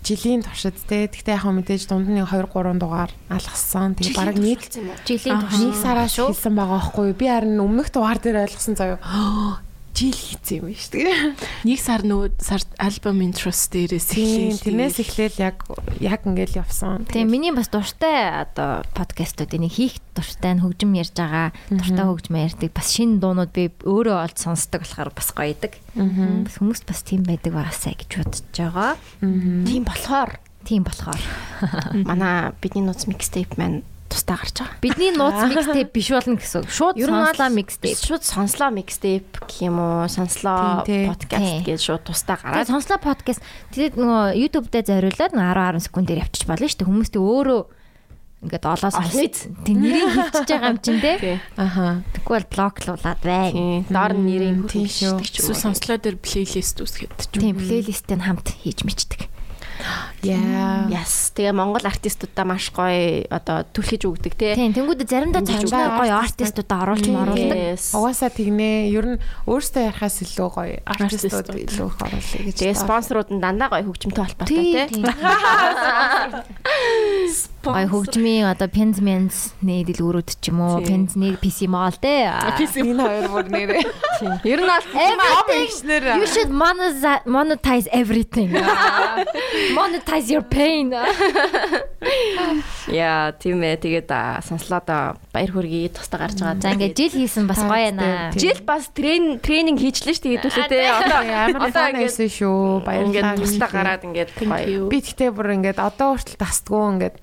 жилийн 0.04 0.44
туршид 0.44 0.76
те. 0.88 1.08
Гэхдээ 1.08 1.36
яг 1.36 1.44
мэдээж 1.48 1.88
дунд 1.88 2.08
нь 2.08 2.20
2 2.20 2.28
3 2.28 2.76
дугаар 2.76 3.12
алгасан. 3.32 3.96
Тэгээд 3.96 4.16
баг 4.16 4.36
нийт 4.36 4.64
Жилийн 5.08 5.40
нэг 5.40 5.76
сараас 5.76 6.16
хэлсэн 6.16 6.52
байгаа 6.52 6.80
байхгүй 6.80 7.04
юу? 7.12 7.16
Би 7.16 7.26
харин 7.28 7.60
өмнөх 7.60 7.88
дугаар 7.88 8.20
дээр 8.20 8.44
ойлгосон 8.44 8.76
заяа. 8.76 9.00
Жил 9.94 10.10
хийсэн 10.10 10.58
юм 10.58 10.66
биш 10.74 10.90
тэгээ. 10.90 11.38
Нэг 11.64 11.78
сар 11.78 12.02
нөө 12.02 12.34
сар 12.42 12.60
альбом 12.82 13.22
интрос 13.22 13.70
дээрээс 13.70 14.10
эхлэв. 14.10 14.58
тэрнээс 14.66 14.98
эхлээл 15.00 15.38
яг 15.38 15.56
яг 16.02 16.26
ингээл 16.26 16.66
явсан. 16.66 17.06
Тэгээ 17.06 17.30
миний 17.30 17.54
бас 17.54 17.70
дуртай 17.70 18.42
одоо 18.42 18.82
подкастууд 18.98 19.54
энийг 19.54 19.78
хийх 19.78 20.02
дуртай 20.18 20.58
нь 20.58 20.62
хөгжим 20.66 20.98
ярьж 20.98 21.14
байгаа. 21.14 21.54
Дуртай 21.70 22.04
хөгжим 22.10 22.34
ярьдаг. 22.34 22.70
Бас 22.74 22.90
шинэ 22.90 23.22
дуунууд 23.22 23.54
би 23.54 23.70
өөрөө 23.86 24.18
олж 24.18 24.36
сонсдог 24.42 24.82
болохоор 24.82 25.14
бас 25.14 25.30
гоё 25.30 25.54
идэг. 25.54 25.78
Бас 25.94 26.58
хүмүүст 26.58 26.84
бас 26.90 27.06
тийм 27.06 27.22
байдаг 27.22 27.54
байгаасаа 27.54 27.94
гэж 27.94 28.10
бодож 28.18 28.42
байгаа. 28.50 28.98
Тийм 29.22 29.86
болохоор 29.86 30.42
Тийм 30.64 30.82
болохоор 30.82 31.20
манай 32.08 32.52
бидний 32.60 32.80
нууц 32.88 33.04
микстейп 33.04 33.60
маань 33.60 33.84
тусдаа 34.14 34.38
гарч 34.38 34.54
байгаа. 34.62 34.78
бидний 34.78 35.10
нууц 35.10 35.38
микстейп 35.50 35.90
биш 35.90 36.08
болно 36.14 36.38
гэсэн. 36.38 36.62
үг. 36.62 36.70
Шууд 36.70 36.96
сонслоо 37.02 37.48
микстейп. 37.50 37.98
Шууд 37.98 38.22
сонслоо 38.22 38.70
микстейп 38.70 39.26
гэх 39.42 39.58
юм 39.66 39.76
уу? 39.82 40.06
Сонслоо 40.06 40.86
Тийм. 40.86 41.10
гэж 41.66 41.80
шууд 41.82 42.06
Тэгээ 42.06 42.38
гараад 42.38 42.70
сонслоо 42.70 42.98
подкаст 43.02 43.42
тэгээд 43.74 43.98
нөгөө 43.98 44.38
YouTube 44.38 44.70
дээр 44.70 44.86
зориулаад 44.86 45.34
нөгөө 45.34 45.82
10 45.82 45.82
10 45.82 45.86
секундээр 45.90 46.22
явчих 46.22 46.46
болно 46.46 46.70
шүү 46.70 46.78
дээ. 46.78 46.86
Хүмүүс 46.86 47.10
тэг 47.10 47.22
өөрөө 47.26 47.60
ингээд 48.44 48.64
олоо 48.68 48.90
Олно 48.92 49.08
сонс. 49.08 49.16
биз? 49.16 49.40
Тэг 49.64 49.76
нэрийг 49.80 50.04
хэлчихэж 50.14 50.48
байгаа 50.52 50.70
юм 50.70 50.78
чинь 50.84 51.00
те. 51.00 51.12
Тий. 51.18 51.36
Аха. 51.56 52.04
Тэгвэл 52.12 52.44
бол 52.44 52.52
блоклуулаад 52.52 53.20
байна. 53.24 53.84
Доор 53.88 54.12
нь 54.12 54.24
нэрийн 54.28 54.58
тийм 54.68 54.84
шүү. 54.84 55.16
Эсвэл 55.24 55.56
сонслоо 55.64 55.96
дээр 55.96 56.20
плейлист 56.20 56.76
үсгэхэд 56.76 57.32
Тийм 57.32 57.56
плейлисттэй 57.56 58.20
хамт 58.20 58.52
хийж 58.52 58.84
мичдэг. 58.84 59.32
Яа. 60.24 60.88
Яс. 60.88 61.30
Тэгээ 61.36 61.52
Монгол 61.52 61.84
артистуудаа 61.84 62.44
маш 62.48 62.70
гоё 62.72 63.28
одоо 63.28 63.64
түлхэж 63.68 64.02
өгдөг 64.08 64.32
тий. 64.38 64.54
Тийм 64.56 64.72
тэнгууд 64.72 65.04
заримдаа 65.04 65.44
цаашдаа 65.44 66.00
гоё 66.00 66.16
артистууд- 66.16 66.64
артистуудаа 66.64 66.78
оруулж 66.88 67.06
маруулдаг. 67.12 67.58
Yes. 67.76 67.92
Угаасаа 67.92 68.30
тэгнэ. 68.32 68.88
Ер 68.88 69.04
нь 69.04 69.18
өөртөө 69.44 69.82
ярахаас 69.92 70.16
илүү 70.24 70.48
гоё 70.48 70.80
артистууд 70.88 71.44
Артистууд. 71.44 71.68
илүү 71.68 71.86
их 71.92 71.96
оруулъя 72.00 72.40
гэж. 72.48 72.56
Тэгээ 72.56 72.76
спонсорууд 72.80 73.28
нь 73.34 73.40
дандаа 73.44 73.68
гоё 73.68 73.84
хөгжимтэй 73.84 74.24
холбоотой 74.24 74.56
тий. 74.88 75.04
Гоё 77.64 77.88
хөгжмийн 77.88 78.44
одоо 78.52 78.68
менз 79.00 79.56
нийлүүлгүүрүүд 79.64 80.30
ч 80.36 80.52
юм 80.52 80.60
уу, 80.60 80.84
нэг 81.16 81.40
PC 81.40 81.64
mall 81.72 81.96
те. 81.96 82.28
Энэ 82.28 83.00
хоёр 83.00 83.26
бүр 83.32 83.46
нэрээ. 83.48 83.84
Ер 84.44 84.60
нь 84.60 84.68
бол 84.68 84.84
Everything. 84.92 86.20
You 86.20 86.28
should 86.28 86.52
monetize 86.52 87.24
monetize 87.24 87.88
everything. 87.88 88.52
Monetize 89.78 90.28
your 90.28 90.44
pain. 90.44 90.92
яа 92.92 93.32
тийм 93.36 93.64
ээ 93.64 93.80
тэгээд 93.80 94.08
а, 94.12 94.40
сонслоо 94.44 94.80
да 94.84 95.16
баяр 95.32 95.50
хүргэе 95.52 95.94
тусдаа 95.94 96.26
гарч 96.28 96.40
байгаа. 96.40 96.60
За 96.60 96.72
ингээд 96.76 96.96
жил 96.96 97.14
хийсэн 97.14 97.46
бас 97.48 97.60
гоё 97.64 97.90
яана. 97.90 98.30
Тийм. 98.32 98.40
жил 98.40 98.60
бас 98.64 98.88
трен 98.92 99.40
тренинг 99.40 99.78
хийжлээ 99.80 100.14
шүү 100.14 100.24
дээ 100.24 100.38
хэдүүлээ. 100.44 100.88
Одоо 101.04 101.20
Амар 101.58 101.72
сайн 101.72 101.96
байсан 102.00 102.28
шүү. 102.28 102.84
ингээд 102.84 102.84
Баярлалаа. 102.84 103.40
тусдаа 103.40 103.70
гараад 103.72 104.02
ингээд 104.04 104.30
гоё. 104.36 104.88
Би 104.92 104.98
тэгтээ 105.00 105.30
бүр 105.32 105.48
ингээд 105.58 105.78
одоо 105.80 106.16
хүртэл 106.16 106.40
тасдгүй 106.40 106.84
ингээд 106.98 107.16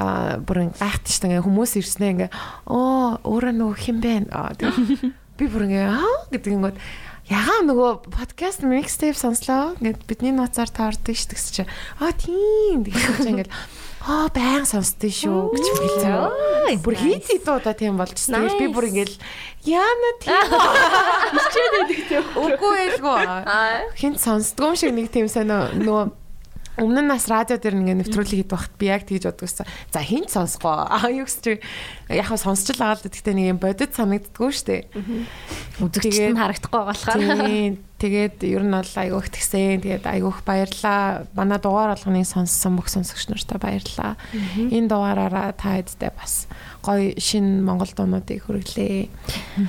аа 0.00 0.40
бүр 0.40 0.72
ингээд 0.72 0.80
гайхдаг 0.80 1.10
шүү 1.12 1.20
дээ 1.20 1.30
ингээд 1.36 1.46
хүмүүс 1.46 1.72
ирснээ 1.76 2.12
ингээд 2.16 2.32
оо 2.72 3.20
өөрөө 3.28 3.52
нөгөө 3.52 3.76
хин 3.76 3.98
бэ 4.00 4.12
би 5.38 5.44
бүр 5.52 5.68
ингээд 5.68 5.92
аа 5.92 6.16
гэдэг 6.32 6.52
ингээд 6.56 6.78
ягаа 7.28 7.60
нөгөө 7.68 7.90
подкаст 8.08 8.64
микстейп 8.64 9.16
сонслоо 9.20 9.76
ингээд 9.84 10.08
бидний 10.08 10.32
нууцаар 10.32 10.72
таардаг 10.72 11.12
шүү 11.12 11.36
гэсэн 11.36 11.52
чинь 11.52 11.70
аа 12.00 12.12
тийм 12.16 12.88
тэгсэн 12.88 13.16
чинь 13.20 13.32
ингээд 13.36 13.52
аа 14.02 14.26
баян 14.34 14.66
сонсдөө 14.66 15.12
шүү 15.14 15.40
гэж 15.54 15.66
хэлсэн. 15.78 16.78
Бүр 16.82 16.96
хийц 16.98 17.30
идуудаа 17.38 17.74
тийм 17.74 17.94
болж 18.00 18.18
тэгээд 18.18 18.58
би 18.58 18.66
бүр 18.74 18.90
ингээд 18.90 19.14
яана 19.66 20.10
тийм 20.18 20.42
Үгүй 22.42 22.74
ээлгүй. 22.86 23.22
Хинт 23.94 24.18
сонсдгүй 24.18 24.74
юм 24.74 24.78
шиг 24.78 24.90
нэг 24.96 25.06
тийм 25.14 25.30
сайн 25.30 25.54
нөгөө 25.54 26.02
өмнө 26.82 27.04
нь 27.04 27.10
нас 27.12 27.28
радио 27.28 27.60
дээр 27.60 27.78
ингээ 27.78 28.00
нэвтрүүлэг 28.00 28.42
хийдэг 28.42 28.56
багт 28.56 28.72
би 28.80 28.88
яг 28.88 29.04
тэгж 29.04 29.28
боддог 29.28 29.44
гэсэн. 29.44 29.68
За 29.92 30.00
хинт 30.00 30.32
сонсгоо. 30.32 30.88
Аа 30.96 31.12
юу 31.12 31.28
гэж 31.28 31.60
яг 32.08 32.26
хаа 32.26 32.40
сонсч 32.40 32.72
л 32.72 32.80
байгаа 32.80 32.96
л. 32.96 33.04
Гэхдээ 33.06 33.34
нэг 33.36 33.46
юм 33.52 33.60
бодит 33.60 33.92
санагддггүй 33.92 34.50
шүү 34.56 34.66
дээ. 34.66 34.82
Үзэгчд 35.84 36.32
нь 36.32 36.40
харагдахгүй 36.40 36.82
болохоор. 36.88 37.20
Тэгээд 38.02 38.42
ер 38.42 38.66
нь 38.66 38.74
бол 38.74 38.82
айгүйх 38.82 39.30
тэгсэн. 39.30 39.78
Тэгээд 39.78 40.10
айгүйх 40.10 40.42
баярлаа. 40.42 41.22
Манай 41.38 41.62
дугаар 41.62 41.94
болгоныг 41.94 42.26
сонссон 42.26 42.74
бүх 42.74 42.90
сонсогч 42.90 43.30
нартаа 43.30 43.62
баярлаа. 43.62 44.18
Энэ 44.58 44.90
дугаараараа 44.90 45.54
та 45.54 45.78
хэдтэй 45.78 46.10
бас 46.10 46.50
гоё 46.82 47.14
шин 47.22 47.62
Монгол 47.62 47.94
дуунуудыг 47.94 48.42
хүргэлээ. 48.42 49.06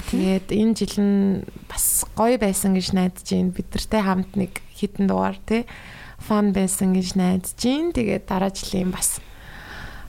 Тэгээд 0.10 0.50
энэ 0.50 0.74
жил 0.74 0.98
нь 0.98 1.46
бас 1.70 2.10
гоё 2.18 2.42
байсан 2.42 2.74
гэж 2.74 2.98
найдаж 2.98 3.22
байна. 3.30 3.54
Бид 3.54 3.70
нартэй 3.70 4.02
хамт 4.02 4.34
нэг 4.34 4.66
хитэн 4.74 5.06
дугаар 5.06 5.38
тий 5.46 5.70
фан 6.18 6.58
байсан 6.58 6.98
гэж 6.98 7.14
найдаж 7.14 7.54
байна. 7.54 7.94
Тэгээд 7.94 8.26
дараа 8.26 8.50
жилийн 8.50 8.90
бас 8.90 9.22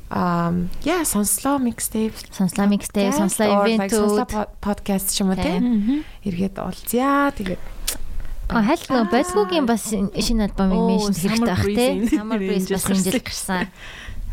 аа 0.08 0.52
яа 0.80 1.04
сонслоо 1.04 1.58
микстейп 1.58 2.14
Сонслоо 2.32 2.72
микстэй, 2.72 3.10
сонслоо 3.12 3.68
сонслоо 3.68 3.68
ивентүүд. 3.68 4.62
подкаст 4.64 5.12
ч 5.12 5.20
юм 5.20 5.34
уу 5.34 5.36
тий 5.36 5.60
эргээд 6.24 6.56
олзъя. 6.62 7.28
Тэгээд 7.34 7.73
А 8.48 8.62
хайл 8.62 8.84
нөө 8.88 9.04
Бодгогийн 9.10 9.66
бас 9.66 9.88
шинэ 9.88 10.52
альбомыг 10.52 10.80
меншн 10.84 11.14
хэрэгтэй 11.16 11.48
байх 11.48 11.64
те. 11.64 11.86
Breeze-ийн 11.94 12.08
Summer 12.12 12.38
Breeze 12.44 12.68
бас 12.72 12.84
энэ 12.90 13.04
жил 13.04 13.20
гарсан. 13.24 13.68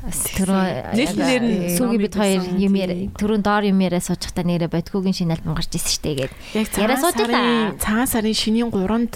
Түрүү 0.01 0.61
Нийтлэлээр 0.97 1.43
нь 1.45 1.77
сүүгийн 1.77 2.01
бид 2.01 2.15
хоёр 2.17 2.41
юм 2.57 2.73
яа 2.73 2.89
түрүүн 3.21 3.43
доор 3.45 3.63
юм 3.69 3.79
яриа 3.85 4.01
суучихта 4.01 4.41
нэрэ 4.41 4.65
Бодгогийн 4.67 5.13
шинэ 5.13 5.37
альбом 5.37 5.53
гарч 5.53 5.77
ирсэн 5.77 5.93
штэ 5.93 6.11
гээд. 6.17 6.33
Яриа 6.57 6.97
цагаан 6.97 7.01
сууж 7.05 7.15
сарын 7.21 7.29
байлаа. 7.29 7.77
цагаан 7.77 8.09
сарын 8.09 8.33
шинийн 8.33 8.69
3-нд 8.73 9.13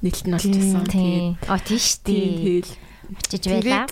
нийлт 0.00 0.24
нь 0.24 0.32
болчихсон. 0.32 0.84
Тийм. 0.88 1.36
О 1.44 1.56
тийм 1.60 1.80
штэ. 1.80 2.08
Тийм. 2.08 2.64
Очиж 3.20 3.44
байлаа. 3.52 3.84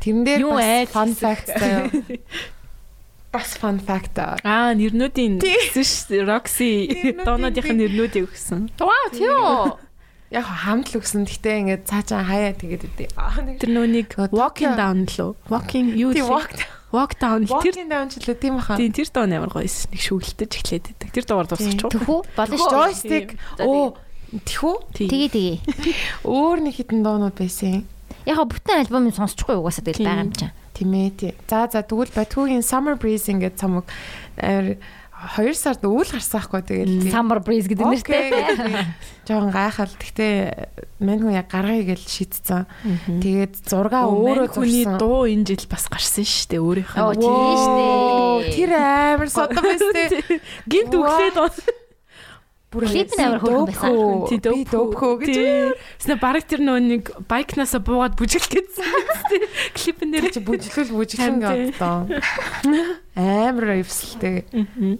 Тэрэн 0.00 0.22
дээр 0.24 0.40
Юу 0.46 0.56
айл 0.56 0.86
бас 0.86 0.94
fun 0.94 1.10
fact 1.18 1.46
заяа. 1.50 1.90
Бас 3.34 3.54
fun 3.58 3.78
fact 3.78 4.18
аа. 4.18 4.74
Нэрнүүдийн 4.74 5.38
гэсэн 5.38 5.86
ш 5.86 6.10
Roxy 6.26 7.14
доонуудынх 7.22 7.70
нь 7.70 7.78
нэрнүүдийг 7.82 8.26
өгсөн. 8.30 8.70
Вау 8.78 9.06
тийм. 9.14 9.89
Яг 10.30 10.46
хамт 10.46 10.94
л 10.94 11.02
өгсөн. 11.02 11.26
Гэтэ 11.26 11.50
ингээд 11.66 11.82
цаачаа 11.90 12.22
хаяа 12.22 12.54
тэгээд 12.54 12.86
үдээ. 12.86 13.08
Тэр 13.58 13.70
Токио. 14.06 14.30
walking 14.30 14.74
down 14.78 15.02
лөө. 15.10 15.34
Walking 15.50 15.86
юу 15.98 16.14
тийм 16.14 16.26
лээ? 16.26 16.30
walk 16.30 16.54
walk 16.94 17.12
down. 17.18 17.50
Тэр 17.50 17.74
walking 17.74 17.90
down 17.90 18.06
ч 18.14 18.22
лээ 18.22 18.38
тийм 18.38 18.54
баха. 18.62 18.78
тийм 18.78 18.94
тэр 18.94 19.10
доо 19.10 19.26
амар 19.26 19.50
гоёс. 19.50 19.90
Нэг 19.90 20.00
шүглэлтэж 20.06 20.50
эхлээд 20.54 20.84
байдаг. 20.86 21.08
Тэр 21.10 21.24
дуугаар 21.26 21.48
дуусчих. 21.50 21.82
Тэхүү 21.82 22.18
болно 22.38 22.56
штэ. 22.62 22.70
Joystick. 22.70 23.28
Оо 23.58 23.98
тэхүү 24.30 24.74
Тэгээ 24.94 25.30
тэгээ. 25.34 25.58
өөр 26.30 26.58
нэг 26.62 26.74
хитэн 26.78 27.02
доонууд 27.02 27.34
байсан. 27.34 27.82
Яг 28.22 28.38
бүтэн 28.38 28.86
альбомыг 28.86 29.18
сонсчихгүй 29.18 29.58
угаасаа 29.58 29.82
тэгэл 29.82 30.06
байгаа 30.06 30.26
юм 30.30 30.34
чинь. 30.38 30.54
Тийм 30.78 30.94
ээ 30.94 31.10
тий. 31.18 31.32
За 31.50 31.66
за 31.66 31.82
тэгвэл 31.82 32.14
Батгуугийн 32.14 32.62
Summer 32.62 32.94
Breeze 32.94 33.26
ингээд 33.26 33.58
цамаг 33.58 33.90
амар 34.38 34.78
2 35.20 35.52
сард 35.52 35.84
өвөл 35.84 36.08
гарсан 36.16 36.40
хгүй 36.40 36.62
тэгээд 36.64 37.12
Summer 37.12 37.38
Breeze 37.44 37.68
гэдэг 37.68 37.84
нэртэй. 37.84 38.32
Жохон 39.28 39.52
гайхал. 39.52 39.92
Гэтэ 40.00 40.26
мань 41.04 41.20
хүн 41.20 41.36
яг 41.36 41.52
гаргая 41.52 41.84
гэж 41.84 42.00
шийдсэн. 42.00 42.64
Тэгээд 43.20 43.60
зурга 43.68 44.08
өөрөө 44.08 44.48
хүний 44.56 44.88
дуу 44.96 45.28
энэ 45.28 45.44
жил 45.44 45.68
бас 45.68 45.84
гарсан 45.92 46.24
шүү 46.24 46.48
дээ 46.56 46.60
өөрийнх 46.64 46.94
Оо 46.96 47.12
тийм 47.12 47.36
штэ. 47.60 47.84
Тэр 48.56 48.70
амар 48.80 49.28
содом 49.28 49.60
байстэй. 49.68 50.40
Гинт 50.64 50.96
өглөө 50.96 51.30
дуу. 51.36 51.52
Бүр 52.70 52.86
Клип 52.86 53.10
нь 53.18 53.22
амар 53.26 53.42
хөөрхөн 53.42 53.66
байсан. 53.66 54.30
Би 54.30 54.62
дөвхөө 54.70 55.14
гэж. 55.26 55.34
Тэснэ 55.98 56.14
баг 56.22 56.46
тэр 56.46 56.62
нөө 56.62 56.78
нэг 56.86 57.04
байкнасаа 57.26 57.82
буугаад 57.82 58.14
бүжиглэх 58.14 58.62
гэсэн. 58.70 58.86
Клипэн 59.74 60.14
дээр 60.14 60.30
Тэр 60.30 60.34
чи 60.38 60.42
бүжиглүүл 60.46 60.94
бүжиглэн 60.94 61.42
гадтаа. 61.42 62.06
Амар 63.18 63.82
эвсэлтэй. 63.82 64.46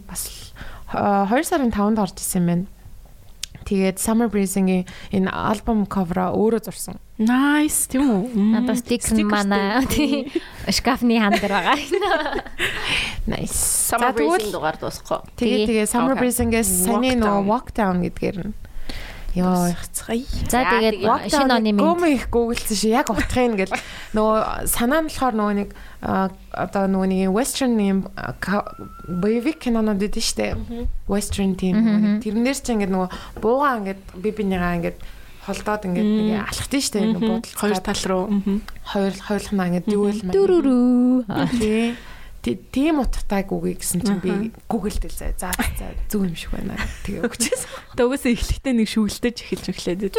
Бас 0.02 0.50
2 0.90 1.46
сарын 1.46 1.70
5-нд 1.70 2.02
орж 2.02 2.18
исэн 2.18 2.42
юм 2.42 2.46
байна. 2.50 2.66
Тэгээд 3.70 4.02
Summer 4.02 4.26
Breeze-ийн 4.26 4.82
энэ 5.14 5.30
альбом 5.30 5.86
cover-а 5.86 6.34
өөрөө 6.34 6.66
зурсан. 6.66 6.98
Nice 7.22 7.86
тийм 7.86 8.02
үү? 8.02 8.34
Надад 8.34 8.82
стикер 8.82 9.14
манай 9.22 9.78
шкафны 10.66 11.22
хан 11.22 11.38
дээр 11.38 11.54
байгаа. 11.54 11.78
Nice. 13.30 13.54
Summer 13.94 14.10
Breeze-ийн 14.10 14.50
дугаар 14.50 14.74
дуусахгүй. 14.74 15.22
Тэгээ 15.38 15.70
тэгээ 15.70 15.86
Summer. 15.86 16.18
Breeze-ингээс 16.18 16.90
Walk 16.90 16.98
нөгөө 16.98 17.22
Down. 17.22 17.46
Walk 17.46 17.68
Down 17.70 17.96
гэдгээр 18.02 18.38
нь 18.42 18.54
Йоо 19.34 19.70
яцгай. 19.70 20.26
За 20.50 20.66
тэгээд 20.66 21.06
шинэ 21.30 21.54
оны 21.54 21.70
минь 21.70 21.78
Гом 21.78 22.02
их 22.10 22.26
гуглдсан 22.34 22.76
ши 22.76 22.90
яг 22.90 23.10
утгын 23.14 23.54
гэл 23.54 23.70
нөгөө 24.14 24.66
санаа 24.66 25.00
нь 25.02 25.08
болохоор 25.08 25.34
нөгөө 25.38 25.54
нэг 25.54 25.68
одоо 26.50 26.84
нөгөө 26.90 27.08
нэг 27.14 27.30
western 27.30 27.78
юм 27.78 27.98
боевик 29.06 29.62
кинонод 29.62 30.02
идэв 30.02 30.18
штэ. 30.24 30.58
Western 31.06 31.54
нэг 31.54 32.26
тэрнэр 32.26 32.58
чи 32.58 32.74
ингээд 32.74 32.90
нөгөө 32.90 33.08
буугаа 33.38 33.78
ингээд 33.86 34.00
би 34.18 34.30
бинийгаа 34.34 34.76
ингээд 34.82 34.98
холдоод 35.46 35.82
ингээд 35.86 36.10
нэг 36.10 36.50
алхтын 36.50 36.82
штэ 36.82 36.98
нөгөө 37.14 37.54
Хоёр 37.54 37.78
тал 37.78 38.02
руу. 38.10 38.26
хоёр 38.82 39.14
хоёулахнаа 39.14 39.66
ингээд 39.70 39.86
дүүл 39.86 40.20
маа. 40.26 40.34
дөрөрөө. 40.34 41.58
Тий. 41.58 41.94
Тэ- 42.40 42.56
Тийм 42.72 43.04
утгатай 43.04 43.44
гүгэй 43.44 43.76
гэсэн 43.76 44.00
чинь 44.00 44.16
би 44.24 44.48
гуглдэл 44.64 45.12
заа. 45.12 45.36
За 45.36 45.52
за 45.76 45.92
зөв 46.08 46.24
юм 46.24 46.32
шиг 46.32 46.48
байна. 46.56 46.72
Тэгээ 47.04 47.20
өгчээс. 47.28 47.62
Дөгөөс 48.00 48.24
эхлэхдээ 48.32 48.74
нэг 48.80 48.88
шүглдэж 48.88 49.36
эхэлж 49.44 49.66
эхлээд 49.76 50.00
үү. 50.08 50.12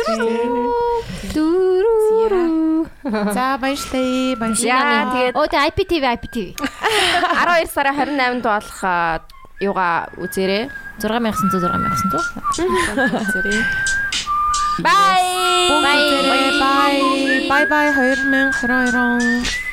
За 3.33 3.57
баярлалаа. 3.57 4.37
Баярлалаа. 4.37 5.33
Оо 5.33 5.47
тэ 5.49 5.57
IPTV 5.73 6.03
IPTV. 6.21 6.53
12 6.61 7.73
сарын 7.73 7.97
28-нд 7.97 8.45
болох 8.45 8.79
а, 8.85 9.25
юугаа 9.57 10.13
үзээрэй. 10.21 10.69
6900 11.01 11.57
6900. 11.57 12.21
Зэрэг. 13.33 13.65
Bye. 14.81 15.81
Бай 15.83 16.01
бай 16.29 16.45
бай 17.49 17.65
бай 17.65 17.85
2022 17.91 19.70